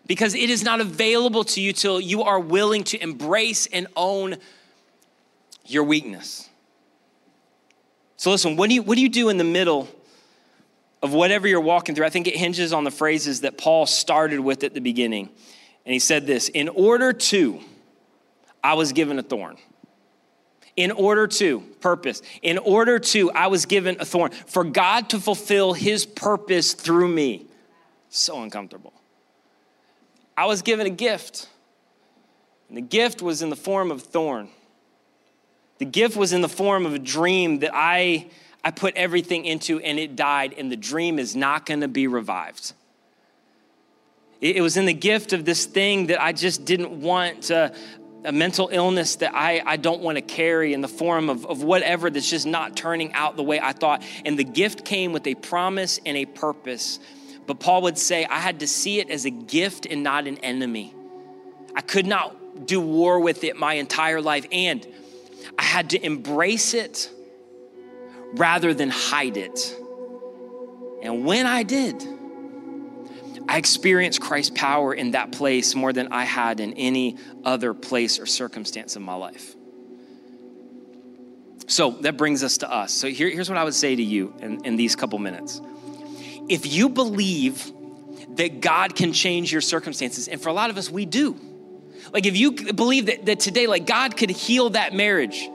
because 0.07 0.35
it 0.35 0.51
is 0.51 0.62
not 0.62 0.81
available 0.81 1.45
to 1.45 1.61
you 1.61 1.73
till 1.73 2.01
you 2.01 2.23
are 2.23 2.41
willing 2.41 2.85
to 2.85 3.03
embrace 3.03 3.67
and 3.67 3.87
own 3.97 4.37
your 5.66 5.85
weakness. 5.85 6.49
So, 8.16 8.31
listen, 8.31 8.57
what 8.57 8.68
do 8.68 8.74
you, 8.74 8.83
what 8.83 8.97
do, 8.97 9.01
you 9.01 9.09
do 9.09 9.29
in 9.29 9.37
the 9.37 9.45
middle 9.45 9.89
of 11.03 11.12
whatever 11.12 11.49
you're 11.49 11.61
walking 11.61 11.95
through? 11.95 12.07
I 12.07 12.11
think 12.11 12.29
it 12.29 12.37
hinges 12.37 12.72
on 12.72 12.85
the 12.85 12.91
phrases 12.91 13.41
that 13.41 13.59
Paul 13.59 13.87
started 13.87 14.41
with 14.41 14.64
at 14.64 14.74
the 14.74 14.81
beginning. 14.81 15.29
And 15.85 15.93
he 15.93 15.99
said 15.99 16.26
this 16.26 16.49
In 16.49 16.68
order 16.68 17.12
to, 17.12 17.61
I 18.62 18.74
was 18.74 18.93
given 18.93 19.18
a 19.18 19.22
thorn. 19.22 19.57
In 20.76 20.91
order 20.91 21.26
to, 21.26 21.61
purpose. 21.81 22.22
In 22.41 22.59
order 22.59 22.99
to, 22.99 23.31
I 23.33 23.49
was 23.49 23.66
given 23.66 23.97
a 24.01 24.05
thorn. 24.05 24.31
For 24.31 24.64
God 24.64 25.11
to 25.11 25.20
fulfill 25.20 25.74
his 25.74 26.07
purpose 26.07 26.72
through 26.72 27.09
me. 27.09 27.47
So 28.09 28.41
uncomfortable. 28.43 28.95
I 30.37 30.47
was 30.47 30.62
given 30.62 30.87
a 30.87 30.91
gift. 30.91 31.49
And 32.68 32.76
the 32.76 32.83
gift 32.83 33.20
was 33.20 33.43
in 33.43 33.51
the 33.51 33.57
form 33.57 33.91
of 33.91 34.03
thorn. 34.03 34.49
The 35.78 35.85
gift 35.85 36.16
was 36.16 36.33
in 36.33 36.41
the 36.41 36.49
form 36.49 36.87
of 36.87 36.95
a 36.95 36.99
dream 36.99 37.59
that 37.59 37.72
I, 37.74 38.30
I 38.64 38.70
put 38.70 38.95
everything 38.97 39.45
into 39.45 39.80
and 39.80 39.99
it 39.99 40.16
died, 40.16 40.55
and 40.57 40.70
the 40.70 40.76
dream 40.76 41.18
is 41.18 41.35
not 41.35 41.66
gonna 41.66 41.89
be 41.89 42.07
revived. 42.07 42.72
It, 44.41 44.57
it 44.57 44.61
was 44.61 44.76
in 44.76 44.87
the 44.87 44.95
gift 44.95 45.33
of 45.33 45.45
this 45.45 45.66
thing 45.66 46.07
that 46.07 46.22
I 46.22 46.33
just 46.33 46.64
didn't 46.64 47.01
want 47.01 47.45
to, 47.45 47.74
a 48.24 48.33
mental 48.33 48.68
illness 48.72 49.16
that 49.16 49.35
I, 49.35 49.62
I 49.64 49.76
don't 49.76 50.01
want 50.01 50.16
to 50.16 50.22
carry 50.22 50.72
in 50.72 50.80
the 50.80 50.89
form 50.89 51.28
of, 51.28 51.45
of 51.47 51.62
whatever 51.62 52.11
that's 52.11 52.30
just 52.30 52.47
not 52.47 52.76
turning 52.76 53.12
out 53.12 53.37
the 53.37 53.43
way 53.43 53.61
I 53.61 53.72
thought. 53.72 54.03
And 54.24 54.39
the 54.39 54.45
gift 54.45 54.85
came 54.85 55.12
with 55.12 55.26
a 55.26 55.35
promise 55.35 56.01
and 56.07 56.16
a 56.16 56.26
purpose 56.26 57.01
but 57.47 57.61
Paul 57.61 57.82
would 57.82 57.99
say, 57.99 58.24
I 58.24 58.38
had 58.38 58.61
to 58.61 58.66
see 58.66 59.01
it 59.01 59.11
as 59.11 59.24
a 59.24 59.30
gift 59.30 59.86
and 59.86 60.03
not 60.03 60.26
an 60.26 60.38
enemy. 60.38 60.95
I 61.74 61.80
could 61.80 62.07
not 62.07 62.66
do 62.66 62.80
war 62.80 63.20
with 63.20 63.45
it 63.45 63.57
my 63.57 63.74
entire 63.74 64.20
life. 64.20 64.47
And 64.53 64.86
I 65.59 65.62
had 65.62 65.90
to 65.90 66.05
embrace 66.05 66.74
it 66.74 67.11
rather 68.34 68.74
than 68.74 68.90
hide 68.90 69.36
it. 69.36 69.76
And 71.03 71.24
when 71.24 71.47
I 71.47 71.62
did, 71.64 72.03
I 73.49 73.59
experienced 73.59 74.20
Christ's 74.20 74.57
power 74.57 74.95
in 74.95 75.12
that 75.12 75.32
place 75.32 75.74
more 75.74 75.93
than 75.93 76.12
I 76.12 76.24
had 76.24 76.61
in 76.61 76.74
any 76.74 77.18
other 77.45 77.74
place 77.74 78.20
or 78.20 78.26
circumstance 78.26 78.97
in 78.97 79.03
my 79.03 79.14
life. 79.14 79.57
So 81.66 81.90
that 82.03 82.16
brings 82.16 82.45
us 82.45 82.59
to 82.59 82.70
us. 82.70 82.93
So 82.93 83.09
here, 83.09 83.28
here's 83.28 83.49
what 83.49 83.59
I 83.59 83.64
would 83.64 83.74
say 83.74 83.97
to 83.97 84.03
you 84.03 84.34
in, 84.40 84.64
in 84.64 84.76
these 84.76 84.95
couple 84.95 85.18
minutes 85.18 85.61
if 86.49 86.72
you 86.72 86.88
believe 86.88 87.70
that 88.36 88.61
God 88.61 88.97
can 88.97 89.12
change 89.12 89.53
your 89.53 89.61
circumstances, 89.61 90.28
and 90.28 90.40
for 90.40 90.49
a 90.49 90.53
lot 90.53 90.70
of 90.70 90.78
us, 90.78 90.90
we 90.90 91.07
do. 91.07 91.36
Like 92.12 92.26
if 92.26 92.36
you 92.36 92.53
believe 92.53 93.07
that, 93.07 93.26
that 93.26 93.40
today, 93.40 93.66
like 93.66 93.86
God 93.86 94.16
could 94.16 94.30
heal 94.30 94.70
that 94.70 94.95
marriage, 94.95 95.49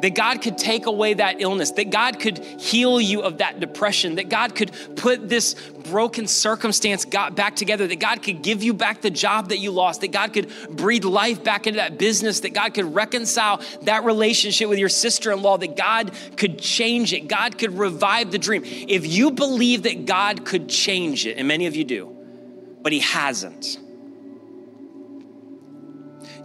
that 0.00 0.14
God 0.14 0.42
could 0.42 0.58
take 0.58 0.86
away 0.86 1.14
that 1.14 1.40
illness, 1.40 1.70
that 1.72 1.90
God 1.90 2.20
could 2.20 2.38
heal 2.38 3.00
you 3.00 3.22
of 3.22 3.38
that 3.38 3.60
depression, 3.60 4.16
that 4.16 4.28
God 4.28 4.54
could 4.54 4.72
put 4.96 5.28
this 5.28 5.54
broken 5.54 6.26
circumstance 6.26 7.04
back 7.04 7.56
together, 7.56 7.86
that 7.86 8.00
God 8.00 8.22
could 8.22 8.42
give 8.42 8.62
you 8.62 8.74
back 8.74 9.00
the 9.00 9.10
job 9.10 9.48
that 9.50 9.58
you 9.58 9.70
lost, 9.70 10.00
that 10.00 10.12
God 10.12 10.32
could 10.32 10.50
breathe 10.70 11.04
life 11.04 11.42
back 11.42 11.66
into 11.66 11.78
that 11.78 11.98
business, 11.98 12.40
that 12.40 12.54
God 12.54 12.74
could 12.74 12.94
reconcile 12.94 13.60
that 13.82 14.04
relationship 14.04 14.68
with 14.68 14.78
your 14.78 14.88
sister 14.88 15.32
in 15.32 15.42
law, 15.42 15.56
that 15.56 15.76
God 15.76 16.12
could 16.36 16.58
change 16.58 17.12
it, 17.12 17.28
God 17.28 17.58
could 17.58 17.78
revive 17.78 18.30
the 18.30 18.38
dream. 18.38 18.62
If 18.64 19.06
you 19.06 19.30
believe 19.30 19.84
that 19.84 20.06
God 20.06 20.44
could 20.44 20.68
change 20.68 21.26
it, 21.26 21.38
and 21.38 21.48
many 21.48 21.66
of 21.66 21.76
you 21.76 21.84
do, 21.84 22.14
but 22.82 22.92
He 22.92 23.00
hasn't, 23.00 23.78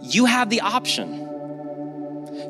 you 0.00 0.24
have 0.24 0.50
the 0.50 0.60
option 0.62 1.28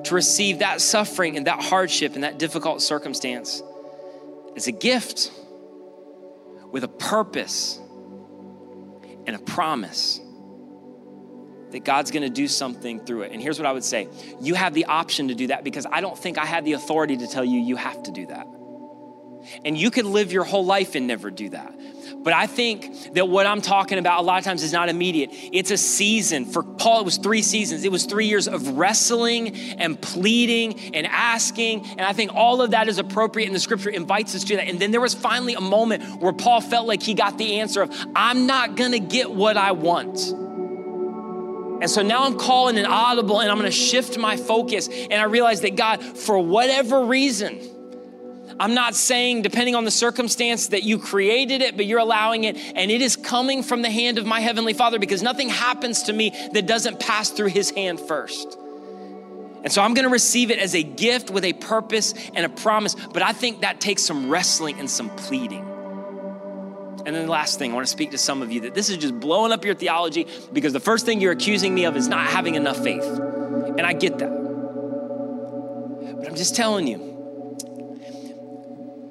to 0.05 0.14
receive 0.14 0.61
that 0.61 0.80
suffering 0.80 1.36
and 1.36 1.46
that 1.46 1.62
hardship 1.62 2.14
and 2.14 2.24
that 2.24 2.38
difficult 2.38 2.82
circumstance 2.82 3.62
as 4.57 4.66
a 4.66 4.72
gift 4.72 5.32
with 6.70 6.84
a 6.84 6.88
purpose 6.88 7.78
and 9.26 9.36
a 9.36 9.38
promise 9.38 10.20
that 11.70 11.84
God's 11.84 12.11
gonna 12.11 12.28
do 12.28 12.48
something 12.48 13.00
through 13.00 13.22
it. 13.22 13.32
And 13.32 13.40
here's 13.40 13.59
what 13.59 13.66
I 13.66 13.72
would 13.72 13.84
say 13.84 14.09
you 14.40 14.55
have 14.55 14.74
the 14.74 14.86
option 14.86 15.28
to 15.28 15.34
do 15.34 15.48
that 15.48 15.64
because 15.64 15.86
I 15.90 16.00
don't 16.00 16.18
think 16.18 16.38
I 16.38 16.46
have 16.46 16.64
the 16.64 16.72
authority 16.72 17.16
to 17.18 17.26
tell 17.26 17.44
you 17.44 17.59
you 17.59 17.76
have 17.76 18.03
to 18.05 18.11
do 18.11 18.26
that. 18.26 18.46
And 19.64 19.76
you 19.76 19.90
could 19.90 20.05
live 20.05 20.32
your 20.32 20.44
whole 20.44 20.64
life 20.64 20.94
and 20.94 21.07
never 21.07 21.30
do 21.30 21.48
that. 21.50 21.74
But 22.23 22.33
I 22.33 22.47
think 22.47 23.14
that 23.14 23.29
what 23.29 23.47
I'm 23.47 23.61
talking 23.61 23.99
about 23.99 24.20
a 24.20 24.23
lot 24.23 24.39
of 24.39 24.45
times 24.45 24.62
is 24.62 24.73
not 24.73 24.89
immediate. 24.89 25.31
It's 25.33 25.70
a 25.70 25.77
season. 25.77 26.45
For 26.45 26.62
Paul, 26.62 27.01
it 27.01 27.05
was 27.05 27.16
three 27.16 27.43
seasons. 27.43 27.85
It 27.85 27.91
was 27.91 28.05
three 28.05 28.27
years 28.27 28.47
of 28.47 28.68
wrestling 28.79 29.57
and 29.79 30.01
pleading 30.01 30.95
and 30.95 31.07
asking. 31.07 31.87
And 31.91 32.03
I 32.03 32.12
think 32.12 32.33
all 32.35 32.62
of 32.62 32.70
that 32.73 32.89
is 32.89 32.99
appropriate, 32.99 33.47
and 33.47 33.55
the 33.55 33.61
scripture 33.61 33.91
invites 33.91 34.35
us 34.35 34.45
to 34.45 34.57
that. 34.57 34.68
And 34.68 34.79
then 34.79 34.93
there 34.93 35.01
was 35.01 35.14
finally 35.14 35.55
a 35.55 35.61
moment 35.61 36.23
where 36.23 36.33
Paul 36.33 36.61
felt 36.61 36.87
like 36.87 37.03
he 37.03 37.14
got 37.14 37.39
the 37.39 37.61
answer 37.61 37.83
of, 37.83 37.93
I'm 38.14 38.47
not 38.47 38.77
gonna 38.77 39.01
get 39.01 39.31
what 39.31 39.57
I 39.57 39.73
want. 39.73 40.33
And 41.83 41.91
so 41.91 42.03
now 42.03 42.23
I'm 42.23 42.39
calling 42.39 42.79
an 42.79 42.87
audible 42.87 43.41
and 43.41 43.51
I'm 43.51 43.57
gonna 43.57 43.73
shift 43.73 44.16
my 44.16 44.37
focus. 44.37 44.89
And 44.89 45.14
I 45.14 45.25
realize 45.25 45.62
that 45.62 45.75
God, 45.75 46.01
for 46.01 46.39
whatever 46.39 47.05
reason, 47.05 47.59
I'm 48.59 48.74
not 48.74 48.94
saying, 48.94 49.42
depending 49.42 49.74
on 49.74 49.84
the 49.84 49.90
circumstance, 49.90 50.68
that 50.68 50.82
you 50.82 50.98
created 50.98 51.62
it, 51.62 51.76
but 51.76 51.86
you're 51.86 51.98
allowing 51.98 52.44
it, 52.44 52.57
and 52.57 52.90
it 52.90 53.03
is 53.03 53.16
coming 53.16 53.62
from 53.62 53.82
the 53.82 53.90
hand 53.90 54.18
of 54.18 54.26
my 54.26 54.40
Heavenly 54.40 54.72
Father 54.72 54.98
because 54.98 55.22
nothing 55.22 55.48
happens 55.48 56.05
to 56.05 56.12
me 56.12 56.30
that 56.53 56.66
doesn't 56.66 57.00
pass 57.00 57.30
through 57.30 57.48
His 57.48 57.70
hand 57.70 58.00
first. 58.00 58.59
And 59.62 59.72
so 59.72 59.80
I'm 59.80 59.94
gonna 59.94 60.09
receive 60.09 60.50
it 60.50 60.59
as 60.59 60.74
a 60.74 60.82
gift 60.82 61.30
with 61.30 61.44
a 61.44 61.53
purpose 61.53 62.14
and 62.34 62.44
a 62.44 62.48
promise, 62.48 62.96
but 63.12 63.22
I 63.22 63.32
think 63.32 63.61
that 63.61 63.80
takes 63.80 64.03
some 64.03 64.28
wrestling 64.28 64.78
and 64.80 64.90
some 64.90 65.09
pleading. 65.11 65.64
And 67.05 67.16
then 67.16 67.26
the 67.26 67.30
last 67.30 67.59
thing, 67.59 67.70
I 67.70 67.74
wanna 67.74 67.86
speak 67.86 68.11
to 68.11 68.18
some 68.18 68.42
of 68.42 68.50
you 68.50 68.62
that 68.62 68.74
this 68.74 68.90
is 68.90 68.96
just 68.96 69.18
blowing 69.18 69.53
up 69.53 69.64
your 69.64 69.74
theology 69.74 70.26
because 70.53 70.72
the 70.72 70.80
first 70.80 71.07
thing 71.07 71.20
you're 71.20 71.32
accusing 71.32 71.74
me 71.74 71.84
of 71.84 71.96
is 71.96 72.09
not 72.09 72.26
having 72.26 72.57
enough 72.57 72.82
faith. 72.82 73.05
And 73.05 73.82
I 73.82 73.92
get 73.92 74.18
that. 74.18 74.30
But 76.16 76.28
I'm 76.28 76.36
just 76.36 76.57
telling 76.57 76.86
you, 76.86 77.12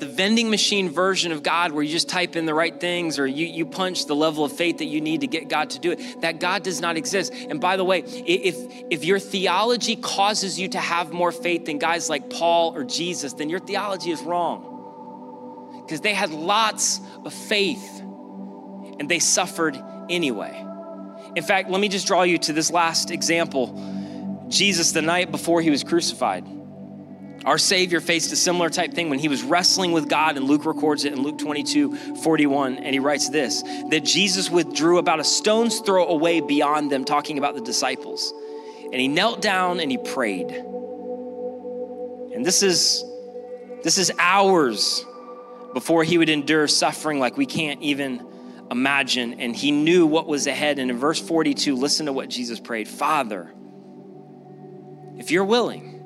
the 0.02 0.08
vending 0.08 0.50
machine 0.50 0.90
version 0.90 1.32
of 1.32 1.44
God 1.44 1.74
where 1.74 1.84
you 1.84 1.92
just 1.92 2.10
type 2.10 2.36
in 2.36 2.48
the 2.48 2.56
right 2.56 2.78
things 2.82 3.20
or 3.20 3.28
you, 3.28 3.46
you 3.46 3.68
punch 3.68 4.08
the 4.08 4.16
level 4.16 4.44
of 4.44 4.52
faith 4.52 4.80
that 4.80 4.86
you 4.86 5.00
need 5.00 5.22
to 5.22 5.28
get 5.28 5.48
God 5.48 5.70
to 5.70 5.80
do 5.80 5.92
it. 5.92 6.22
That 6.22 6.40
God 6.40 6.64
does 6.64 6.82
not 6.82 6.98
exist. 6.98 7.32
And 7.32 7.62
by 7.62 7.78
the 7.78 7.84
way, 7.84 8.00
if, 8.00 8.56
if 8.90 9.06
your 9.06 9.20
theology 9.20 9.96
causes 9.96 10.60
you 10.60 10.70
to 10.70 10.80
have 10.80 11.12
more 11.12 11.32
faith 11.32 11.66
than 11.66 11.78
guys 11.78 12.10
like 12.10 12.32
Paul 12.32 12.76
or 12.76 12.84
Jesus, 12.84 13.34
then 13.34 13.48
your 13.48 13.60
theology 13.60 14.10
is 14.10 14.24
wrong. 14.24 15.84
Because 15.86 16.02
they 16.02 16.16
had 16.16 16.32
lots 16.32 17.00
of 17.24 17.32
faith 17.32 18.00
and 18.00 19.08
they 19.08 19.20
suffered 19.20 19.80
anyway. 20.10 20.66
In 21.36 21.44
fact, 21.44 21.70
let 21.70 21.80
me 21.80 21.90
just 21.90 22.08
draw 22.08 22.24
you 22.24 22.40
to 22.40 22.54
this 22.54 22.72
last 22.72 23.12
example. 23.12 24.48
Jesus, 24.50 24.94
the 24.94 25.04
night 25.04 25.30
before 25.30 25.62
he 25.62 25.70
was 25.70 25.84
crucified, 25.84 26.44
our 27.46 27.58
Savior 27.58 28.00
faced 28.00 28.32
a 28.32 28.36
similar 28.36 28.70
type 28.70 28.94
thing 28.94 29.10
when 29.10 29.18
he 29.18 29.28
was 29.28 29.42
wrestling 29.44 29.92
with 29.94 30.08
God, 30.08 30.38
and 30.38 30.46
Luke 30.46 30.66
records 30.66 31.06
it 31.06 31.14
in 31.14 31.24
Luke 31.24 31.40
22 31.40 31.96
41. 32.18 32.78
And 32.78 32.94
he 32.94 33.00
writes 33.00 33.30
this 33.30 33.64
that 33.90 34.04
Jesus 34.04 34.50
withdrew 34.50 35.00
about 35.00 35.20
a 35.20 35.24
stone's 35.24 35.80
throw 35.80 36.08
away 36.08 36.42
beyond 36.42 36.92
them, 36.92 37.04
talking 37.04 37.38
about 37.38 37.56
the 37.56 37.62
disciples. 37.62 38.34
And 38.84 38.96
he 38.96 39.08
knelt 39.08 39.42
down 39.42 39.80
and 39.80 39.90
he 39.90 39.98
prayed. 39.98 40.52
And 42.34 42.46
this 42.46 42.62
is 42.62 43.04
this 43.84 43.98
is 43.98 44.12
hours 44.20 45.04
before 45.74 46.04
he 46.04 46.18
would 46.18 46.30
endure 46.30 46.68
suffering 46.68 47.20
like 47.20 47.38
we 47.38 47.46
can't 47.46 47.82
even 47.82 48.28
imagine. 48.70 49.40
And 49.40 49.56
he 49.56 49.72
knew 49.72 50.06
what 50.06 50.28
was 50.28 50.46
ahead. 50.46 50.78
And 50.78 50.92
in 50.92 50.98
verse 50.98 51.20
42, 51.20 51.76
listen 51.76 52.06
to 52.06 52.14
what 52.14 52.30
Jesus 52.30 52.60
prayed 52.60 52.88
Father, 52.88 53.52
if 55.18 55.32
you're 55.32 55.46
willing, 55.46 56.01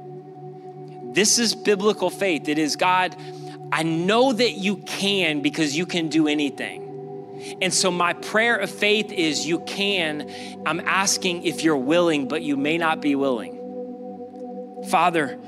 this 1.15 1.39
is 1.39 1.55
biblical 1.55 2.09
faith. 2.09 2.49
It 2.49 2.59
is 2.59 2.75
God, 2.75 3.15
I 3.71 3.83
know 3.83 4.33
that 4.33 4.51
you 4.51 4.77
can 4.77 5.41
because 5.41 5.75
you 5.75 5.85
can 5.85 6.09
do 6.09 6.27
anything. 6.27 6.83
And 7.61 7.73
so, 7.73 7.89
my 7.91 8.13
prayer 8.13 8.57
of 8.57 8.69
faith 8.69 9.11
is 9.11 9.47
you 9.47 9.59
can. 9.59 10.29
I'm 10.65 10.79
asking 10.81 11.43
if 11.43 11.63
you're 11.63 11.77
willing, 11.77 12.27
but 12.27 12.41
you 12.41 12.57
may 12.57 12.77
not 12.77 13.01
be 13.01 13.15
willing. 13.15 14.83
Father, 14.89 15.39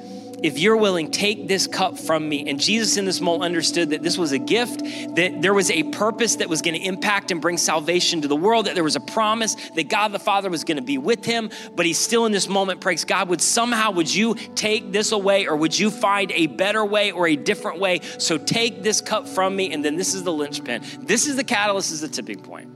if 0.43 0.59
you're 0.59 0.77
willing, 0.77 1.09
take 1.09 1.47
this 1.47 1.65
cup 1.65 1.97
from 1.97 2.27
me. 2.29 2.47
And 2.47 2.59
Jesus 2.59 2.97
in 2.97 3.05
this 3.05 3.19
moment 3.19 3.43
understood 3.43 3.89
that 3.89 4.03
this 4.03 4.17
was 4.17 4.31
a 4.31 4.37
gift, 4.37 4.83
that 5.15 5.41
there 5.41 5.53
was 5.53 5.71
a 5.71 5.83
purpose 5.83 6.35
that 6.35 6.47
was 6.47 6.61
going 6.61 6.75
to 6.75 6.81
impact 6.81 7.31
and 7.31 7.41
bring 7.41 7.57
salvation 7.57 8.21
to 8.21 8.27
the 8.27 8.35
world, 8.35 8.67
that 8.67 8.75
there 8.75 8.83
was 8.83 8.95
a 8.95 9.01
promise 9.01 9.55
that 9.75 9.89
God 9.89 10.11
the 10.11 10.19
Father 10.19 10.49
was 10.49 10.63
going 10.63 10.77
to 10.77 10.83
be 10.83 10.97
with 10.97 11.25
him. 11.25 11.49
But 11.75 11.85
he's 11.85 11.97
still 11.97 12.25
in 12.25 12.31
this 12.31 12.47
moment, 12.47 12.81
prays 12.81 13.03
God, 13.03 13.29
would 13.29 13.41
somehow, 13.41 13.91
would 13.91 14.13
you 14.13 14.35
take 14.53 14.91
this 14.91 15.11
away 15.11 15.47
or 15.47 15.55
would 15.55 15.77
you 15.77 15.89
find 15.89 16.31
a 16.31 16.47
better 16.47 16.85
way 16.85 17.11
or 17.11 17.27
a 17.27 17.35
different 17.35 17.79
way? 17.79 18.01
So 18.19 18.37
take 18.37 18.83
this 18.83 19.01
cup 19.01 19.27
from 19.27 19.55
me. 19.55 19.73
And 19.73 19.83
then 19.83 19.95
this 19.95 20.13
is 20.13 20.23
the 20.23 20.33
linchpin. 20.33 20.83
This 20.99 21.27
is 21.27 21.35
the 21.35 21.43
catalyst, 21.43 21.91
is 21.91 22.01
the 22.01 22.07
tipping 22.07 22.41
point. 22.41 22.69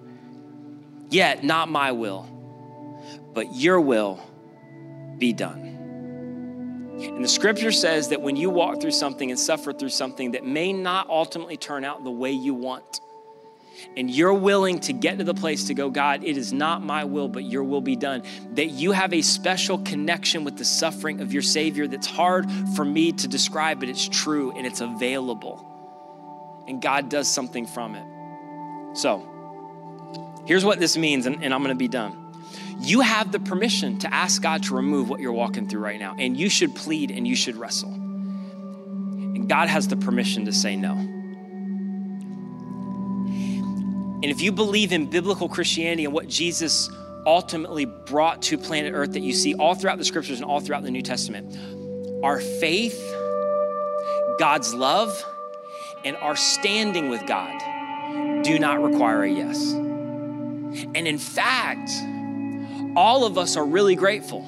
Yet, 1.09 1.43
not 1.43 1.69
my 1.69 1.91
will, 1.91 2.27
but 3.33 3.53
your 3.53 3.79
will 3.81 4.19
be 5.17 5.33
done. 5.33 5.70
And 7.03 7.23
the 7.23 7.29
scripture 7.29 7.71
says 7.71 8.09
that 8.09 8.21
when 8.21 8.35
you 8.35 8.49
walk 8.49 8.81
through 8.81 8.91
something 8.91 9.31
and 9.31 9.39
suffer 9.39 9.73
through 9.73 9.89
something 9.89 10.31
that 10.31 10.45
may 10.45 10.71
not 10.73 11.09
ultimately 11.09 11.57
turn 11.57 11.83
out 11.83 12.03
the 12.03 12.11
way 12.11 12.31
you 12.31 12.53
want, 12.53 13.01
and 13.97 14.11
you're 14.11 14.33
willing 14.33 14.79
to 14.81 14.93
get 14.93 15.17
to 15.17 15.23
the 15.23 15.33
place 15.33 15.65
to 15.65 15.73
go, 15.73 15.89
God, 15.89 16.23
it 16.23 16.37
is 16.37 16.53
not 16.53 16.83
my 16.83 17.03
will, 17.03 17.27
but 17.27 17.43
your 17.43 17.63
will 17.63 17.81
be 17.81 17.95
done, 17.95 18.23
that 18.53 18.67
you 18.67 18.91
have 18.91 19.13
a 19.13 19.21
special 19.21 19.79
connection 19.79 20.43
with 20.43 20.57
the 20.57 20.65
suffering 20.65 21.21
of 21.21 21.33
your 21.33 21.41
Savior 21.41 21.87
that's 21.87 22.07
hard 22.07 22.49
for 22.75 22.85
me 22.85 23.11
to 23.13 23.27
describe, 23.27 23.79
but 23.79 23.89
it's 23.89 24.07
true 24.07 24.51
and 24.55 24.67
it's 24.67 24.81
available. 24.81 25.65
And 26.67 26.81
God 26.81 27.09
does 27.09 27.27
something 27.27 27.65
from 27.65 27.95
it. 27.95 28.97
So, 28.97 29.27
here's 30.45 30.63
what 30.63 30.79
this 30.79 30.95
means, 30.95 31.25
and, 31.25 31.43
and 31.43 31.53
I'm 31.53 31.63
gonna 31.63 31.75
be 31.75 31.87
done 31.87 32.20
you 32.81 33.01
have 33.01 33.31
the 33.31 33.39
permission 33.39 33.99
to 33.99 34.13
ask 34.13 34.41
God 34.41 34.63
to 34.63 34.75
remove 34.75 35.07
what 35.07 35.19
you're 35.19 35.31
walking 35.31 35.67
through 35.67 35.81
right 35.81 35.99
now. 35.99 36.15
And 36.17 36.35
you 36.35 36.49
should 36.49 36.75
plead 36.75 37.11
and 37.11 37.27
you 37.27 37.35
should 37.35 37.55
wrestle. 37.55 37.93
And 37.93 39.47
God 39.47 39.69
has 39.69 39.87
the 39.87 39.95
permission 39.95 40.45
to 40.45 40.51
say 40.51 40.75
no. 40.75 40.93
And 44.23 44.25
if 44.25 44.41
you 44.41 44.51
believe 44.51 44.91
in 44.91 45.07
biblical 45.07 45.47
Christianity 45.49 46.05
and 46.05 46.13
what 46.13 46.27
Jesus 46.27 46.89
ultimately 47.25 47.85
brought 47.85 48.41
to 48.43 48.57
planet 48.57 48.93
Earth 48.93 49.13
that 49.13 49.21
you 49.21 49.33
see 49.33 49.53
all 49.55 49.75
throughout 49.75 49.97
the 49.97 50.05
scriptures 50.05 50.39
and 50.39 50.49
all 50.49 50.59
throughout 50.59 50.83
the 50.83 50.91
New 50.91 51.01
Testament, 51.01 51.57
our 52.23 52.39
faith, 52.39 52.99
God's 54.37 54.73
love, 54.73 55.23
and 56.03 56.15
our 56.17 56.35
standing 56.35 57.09
with 57.09 57.25
God 57.27 58.43
do 58.43 58.57
not 58.57 58.81
require 58.81 59.23
a 59.23 59.29
yes. 59.29 59.71
And 59.73 61.07
in 61.07 61.17
fact, 61.17 61.89
all 62.95 63.25
of 63.25 63.37
us 63.37 63.55
are 63.57 63.65
really 63.65 63.95
grateful 63.95 64.45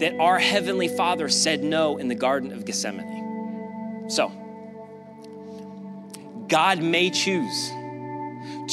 that 0.00 0.18
our 0.18 0.38
Heavenly 0.38 0.88
Father 0.88 1.28
said 1.28 1.62
no 1.62 1.98
in 1.98 2.08
the 2.08 2.14
Garden 2.14 2.52
of 2.52 2.64
Gethsemane. 2.64 4.08
So, 4.08 4.32
God 6.48 6.82
may 6.82 7.10
choose 7.10 7.70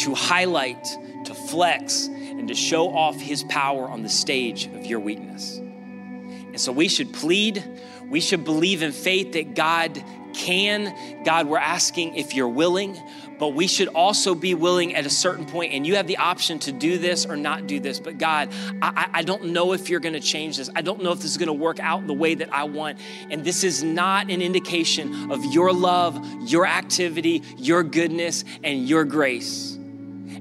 to 0.04 0.14
highlight, 0.16 0.84
to 1.26 1.34
flex, 1.34 2.08
and 2.08 2.48
to 2.48 2.56
show 2.56 2.90
off 2.90 3.20
His 3.20 3.44
power 3.44 3.88
on 3.88 4.04
the 4.04 4.10
stage 4.10 4.66
of 4.68 4.86
your 4.86 5.00
weakness. 5.00 5.58
And 5.58 6.60
so 6.60 6.72
we 6.72 6.88
should 6.88 7.14
plead, 7.14 7.64
we 8.10 8.20
should 8.20 8.44
believe 8.44 8.84
in 8.84 8.92
faith 8.92 9.34
that 9.34 9.56
God 9.56 10.04
can. 10.34 11.24
God, 11.24 11.48
we're 11.48 11.58
asking 11.58 12.16
if 12.16 12.34
you're 12.34 12.48
willing, 12.48 12.98
but 13.42 13.56
we 13.56 13.66
should 13.66 13.88
also 13.88 14.36
be 14.36 14.54
willing 14.54 14.94
at 14.94 15.04
a 15.08 15.10
certain 15.10 15.48
point, 15.48 15.74
and 15.74 15.84
you 15.88 15.96
have 15.96 16.06
the 16.06 16.18
option 16.18 16.60
to 16.60 16.72
do 16.72 17.00
this 17.00 17.26
or 17.26 17.36
not 17.36 17.66
do 17.66 17.80
this. 17.80 18.00
But 18.00 18.20
God, 18.20 18.50
I, 18.84 19.10
I 19.12 19.24
don't 19.24 19.46
know 19.46 19.74
if 19.74 19.90
you're 19.90 20.00
gonna 20.00 20.20
change 20.20 20.58
this. 20.58 20.70
I 20.76 20.84
don't 20.84 21.02
know 21.02 21.12
if 21.12 21.22
this 21.22 21.32
is 21.32 21.38
gonna 21.38 21.52
work 21.52 21.80
out 21.80 22.06
the 22.06 22.14
way 22.14 22.36
that 22.36 22.54
I 22.54 22.66
want. 22.66 23.00
And 23.32 23.44
this 23.44 23.64
is 23.64 23.82
not 23.82 24.30
an 24.30 24.44
indication 24.44 25.32
of 25.32 25.44
your 25.44 25.74
love, 25.74 26.24
your 26.44 26.68
activity, 26.68 27.42
your 27.58 27.82
goodness, 27.82 28.46
and 28.64 28.88
your 28.88 29.06
grace. 29.06 29.74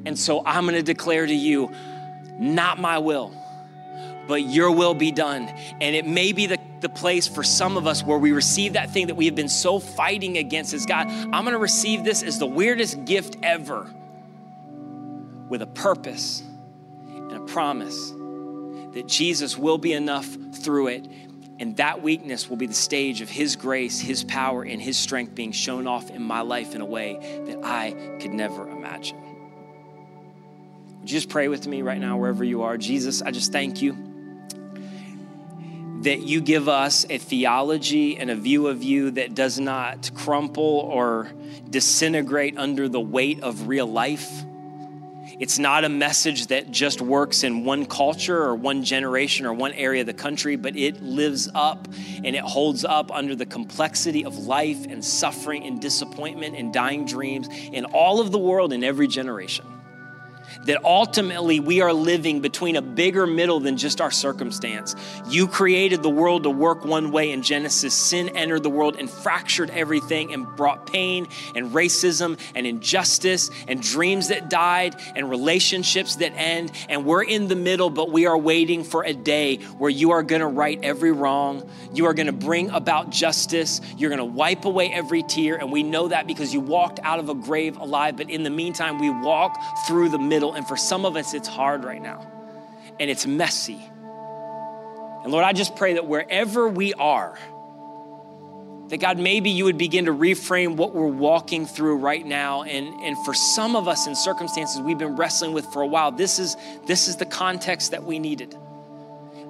And 0.05 0.19
so 0.19 0.43
I'm 0.45 0.67
gonna 0.67 0.83
declare 0.83 1.25
to 1.25 1.35
you, 1.35 1.71
not 2.39 2.79
my 2.79 2.99
will, 2.99 3.35
but 4.29 4.43
your 4.43 4.73
will 4.73 4.93
be 4.93 5.11
done. 5.11 5.49
And 5.81 5.97
it 5.97 6.07
may 6.07 6.33
be 6.33 6.45
the 6.45 6.59
the 6.81 6.89
place 6.89 7.28
for 7.28 7.43
some 7.43 7.76
of 7.76 7.87
us 7.87 8.03
where 8.03 8.18
we 8.18 8.33
receive 8.33 8.72
that 8.74 8.91
thing 8.91 9.09
that 9.09 9.14
we 9.14 9.26
have 9.26 9.35
been 9.35 9.49
so 9.49 9.78
fighting 9.78 10.39
against 10.39 10.72
is 10.72 10.87
God, 10.87 11.09
I'm 11.09 11.45
gonna 11.45 11.59
receive 11.59 12.05
this 12.05 12.22
as 12.22 12.39
the 12.39 12.47
weirdest 12.47 13.05
gift 13.05 13.37
ever 13.43 13.91
with 15.49 15.62
a 15.62 15.66
purpose 15.66 16.43
and 17.07 17.33
a 17.33 17.41
promise 17.41 18.12
that 18.95 19.07
Jesus 19.07 19.57
will 19.59 19.78
be 19.78 19.93
enough 19.93 20.26
through 20.55 20.89
it. 20.89 21.07
And 21.59 21.76
that 21.76 22.01
weakness 22.01 22.49
will 22.49 22.57
be 22.57 22.66
the 22.66 22.72
stage 22.72 23.20
of 23.20 23.28
His 23.28 23.55
grace, 23.55 24.01
His 24.01 24.24
power, 24.24 24.62
and 24.62 24.81
His 24.81 24.97
strength 24.97 25.35
being 25.35 25.53
shown 25.53 25.87
off 25.87 26.11
in 26.11 26.22
my 26.22 26.41
life 26.41 26.74
in 26.74 26.81
a 26.81 26.87
way 26.87 27.43
that 27.47 27.59
I 27.62 27.91
could 28.18 28.33
never 28.33 28.66
imagine. 28.66 29.18
Would 31.01 31.11
you 31.11 31.18
just 31.18 31.28
pray 31.28 31.49
with 31.49 31.66
me 31.66 31.83
right 31.83 32.01
now, 32.01 32.16
wherever 32.16 32.45
you 32.45 32.62
are? 32.62 32.78
Jesus, 32.78 33.20
I 33.20 33.31
just 33.31 33.53
thank 33.53 33.83
you 33.83 34.10
that 36.01 36.21
you 36.21 36.41
give 36.41 36.69
us 36.69 37.05
a 37.11 37.19
theology 37.19 38.17
and 38.17 38.31
a 38.31 38.35
view 38.35 38.69
of 38.69 38.83
you 38.83 39.11
that 39.13 39.35
does 39.35 39.61
not 39.61 40.11
crumple 40.15 40.65
or 40.65 41.31
disintegrate 41.69 42.57
under 42.57 42.89
the 42.89 43.01
weight 43.01 43.43
of 43.43 43.69
real 43.69 43.87
life. 43.87 44.29
It's 45.39 45.59
not 45.59 45.85
a 45.85 45.89
message 45.89 46.49
that 46.49 46.71
just 46.71 47.01
works 47.01 47.45
in 47.45 47.65
one 47.65 47.87
culture 47.87 48.43
or 48.43 48.55
one 48.55 48.83
generation 48.83 49.47
or 49.47 49.53
one 49.53 49.73
area 49.73 50.01
of 50.01 50.07
the 50.07 50.15
country, 50.15 50.57
but 50.57 50.77
it 50.77 51.03
lives 51.03 51.49
up 51.55 51.89
and 52.25 52.37
it 52.37 52.43
holds 52.43 52.85
up 52.85 53.11
under 53.11 53.35
the 53.35 53.47
complexity 53.47 54.25
of 54.25 54.39
life 54.39 54.87
and 54.87 55.05
suffering 55.05 55.65
and 55.65 55.81
disappointment 55.81 56.57
and 56.57 56.73
dying 56.73 57.05
dreams 57.05 57.49
in 57.73 57.85
all 57.87 58.21
of 58.21 58.33
the 58.33 58.39
world 58.39 58.73
in 58.73 58.85
every 58.85 59.07
generation 59.07 59.80
that 60.65 60.85
ultimately 60.85 61.61
we 61.61 61.81
are 61.81 61.93
living 61.93 62.41
between 62.41 62.77
a 62.77 62.83
bigger 62.83 63.27
middle 63.27 63.61
than 63.61 63.77
just 63.77 64.01
our 64.01 64.11
circumstance. 64.11 64.95
You 65.29 65.49
created 65.49 66.03
the 66.03 66.11
world 66.11 66.43
to 66.43 66.51
work 66.51 66.85
one 66.85 67.11
way 67.11 67.31
in 67.31 67.43
Genesis. 67.43 67.95
Sin 67.95 68.31
entered 68.37 68.63
the 68.63 68.71
world 68.71 68.97
and 68.99 69.09
fractured 69.09 69.71
everything 69.71 70.33
and 70.33 70.47
brought 70.57 70.87
pain 70.87 71.29
and 71.55 71.71
racism 71.71 72.39
and 72.55 72.67
injustice 72.67 73.51
and 73.69 73.83
dreams 73.83 74.29
that 74.29 74.51
died 74.51 74.97
and 75.17 75.31
relationships 75.31 76.17
that 76.17 76.33
end. 76.37 76.73
And 76.89 77.05
we're 77.05 77.25
in 77.25 77.49
the 77.49 77.57
middle, 77.57 77.91
but 77.91 78.11
we 78.11 78.27
are 78.27 78.37
waiting 78.37 78.85
for 78.85 79.05
a 79.05 79.13
day 79.13 79.57
where 79.79 79.91
you 79.91 80.11
are 80.11 80.23
going 80.23 80.41
to 80.41 80.47
right 80.47 80.79
every 80.83 81.13
wrong. 81.13 81.69
You 81.93 82.07
are 82.07 82.15
going 82.15 82.27
to 82.27 82.33
bring 82.33 82.71
about 82.71 83.11
justice. 83.11 83.81
You're 83.97 84.11
going 84.11 84.19
to 84.19 84.25
wipe 84.25 84.65
away 84.65 84.93
every 84.93 85.23
tear. 85.23 85.57
And 85.57 85.73
we 85.73 85.83
know 85.83 86.09
that 86.09 86.27
because 86.27 86.53
you 86.53 86.61
walked 86.61 87.01
out 87.03 87.19
of 87.19 87.29
a 87.29 87.35
grave 87.35 87.77
alive. 87.77 88.17
But 88.17 88.31
in 88.31 88.43
the 88.43 88.51
meantime, 88.51 88.99
we 88.99 89.11
walk 89.11 89.59
through 89.87 90.11
the 90.11 90.19
middle 90.19 90.50
and 90.55 90.67
for 90.67 90.77
some 90.77 91.05
of 91.05 91.17
us, 91.17 91.35
it's 91.35 91.49
hard 91.49 91.85
right 91.85 92.03
now 92.03 92.27
and 92.99 93.11
it's 93.11 93.27
messy. 93.27 93.81
And 95.23 95.33
Lord, 95.33 95.45
I 95.45 95.53
just 95.53 95.75
pray 95.77 95.95
that 95.95 96.07
wherever 96.07 96.69
we 96.69 96.95
are, 96.95 97.39
that 98.89 98.99
God, 98.99 99.19
maybe 99.19 99.51
you 99.51 99.65
would 99.65 99.79
begin 99.79 100.07
to 100.07 100.13
reframe 100.13 100.77
what 100.77 100.95
we're 100.95 101.07
walking 101.07 101.65
through 101.65 101.97
right 101.97 102.25
now. 102.25 102.63
And, 102.65 102.89
and 103.03 103.17
for 103.25 103.33
some 103.33 103.77
of 103.77 103.87
us 103.87 104.07
in 104.07 104.15
circumstances 104.15 104.81
we've 104.81 104.99
been 104.99 105.17
wrestling 105.17 105.53
with 105.53 105.65
for 105.73 105.83
a 105.83 105.87
while, 105.87 106.11
this 106.11 106.39
is, 106.39 106.57
this 106.87 107.07
is 107.07 107.17
the 107.17 107.27
context 107.27 107.93
that 107.93 108.05
we 108.05 108.19
needed. 108.19 108.55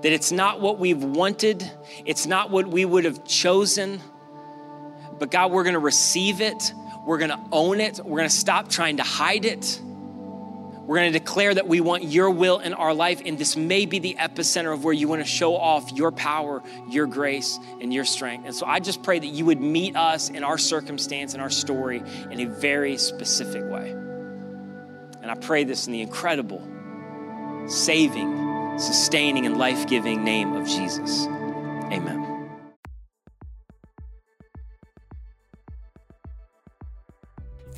That 0.02 0.12
it's 0.12 0.30
not 0.30 0.60
what 0.60 0.78
we've 0.78 1.02
wanted, 1.02 1.68
it's 2.04 2.26
not 2.26 2.50
what 2.50 2.66
we 2.66 2.84
would 2.84 3.04
have 3.04 3.24
chosen, 3.24 4.00
but 5.18 5.30
God, 5.30 5.52
we're 5.52 5.64
gonna 5.64 5.78
receive 5.78 6.40
it, 6.40 6.72
we're 7.06 7.18
gonna 7.18 7.42
own 7.52 7.80
it, 7.80 8.00
we're 8.04 8.18
gonna 8.18 8.30
stop 8.30 8.68
trying 8.68 8.98
to 8.98 9.02
hide 9.02 9.44
it. 9.44 9.80
We're 10.90 10.96
going 10.96 11.12
to 11.12 11.18
declare 11.20 11.54
that 11.54 11.68
we 11.68 11.80
want 11.80 12.02
your 12.02 12.30
will 12.30 12.58
in 12.58 12.74
our 12.74 12.92
life, 12.92 13.22
and 13.24 13.38
this 13.38 13.56
may 13.56 13.86
be 13.86 14.00
the 14.00 14.16
epicenter 14.18 14.72
of 14.72 14.82
where 14.82 14.92
you 14.92 15.06
want 15.06 15.22
to 15.22 15.28
show 15.28 15.54
off 15.54 15.92
your 15.92 16.10
power, 16.10 16.64
your 16.88 17.06
grace, 17.06 17.60
and 17.80 17.94
your 17.94 18.04
strength. 18.04 18.44
And 18.44 18.52
so 18.52 18.66
I 18.66 18.80
just 18.80 19.04
pray 19.04 19.20
that 19.20 19.28
you 19.28 19.44
would 19.44 19.60
meet 19.60 19.94
us 19.94 20.30
in 20.30 20.42
our 20.42 20.58
circumstance 20.58 21.32
and 21.32 21.40
our 21.40 21.48
story 21.48 22.02
in 22.32 22.40
a 22.40 22.46
very 22.46 22.98
specific 22.98 23.62
way. 23.70 23.90
And 23.92 25.30
I 25.30 25.36
pray 25.36 25.62
this 25.62 25.86
in 25.86 25.92
the 25.92 26.00
incredible, 26.00 26.60
saving, 27.68 28.76
sustaining, 28.80 29.46
and 29.46 29.58
life 29.58 29.86
giving 29.86 30.24
name 30.24 30.54
of 30.54 30.66
Jesus. 30.66 31.24
Amen. 31.92 32.29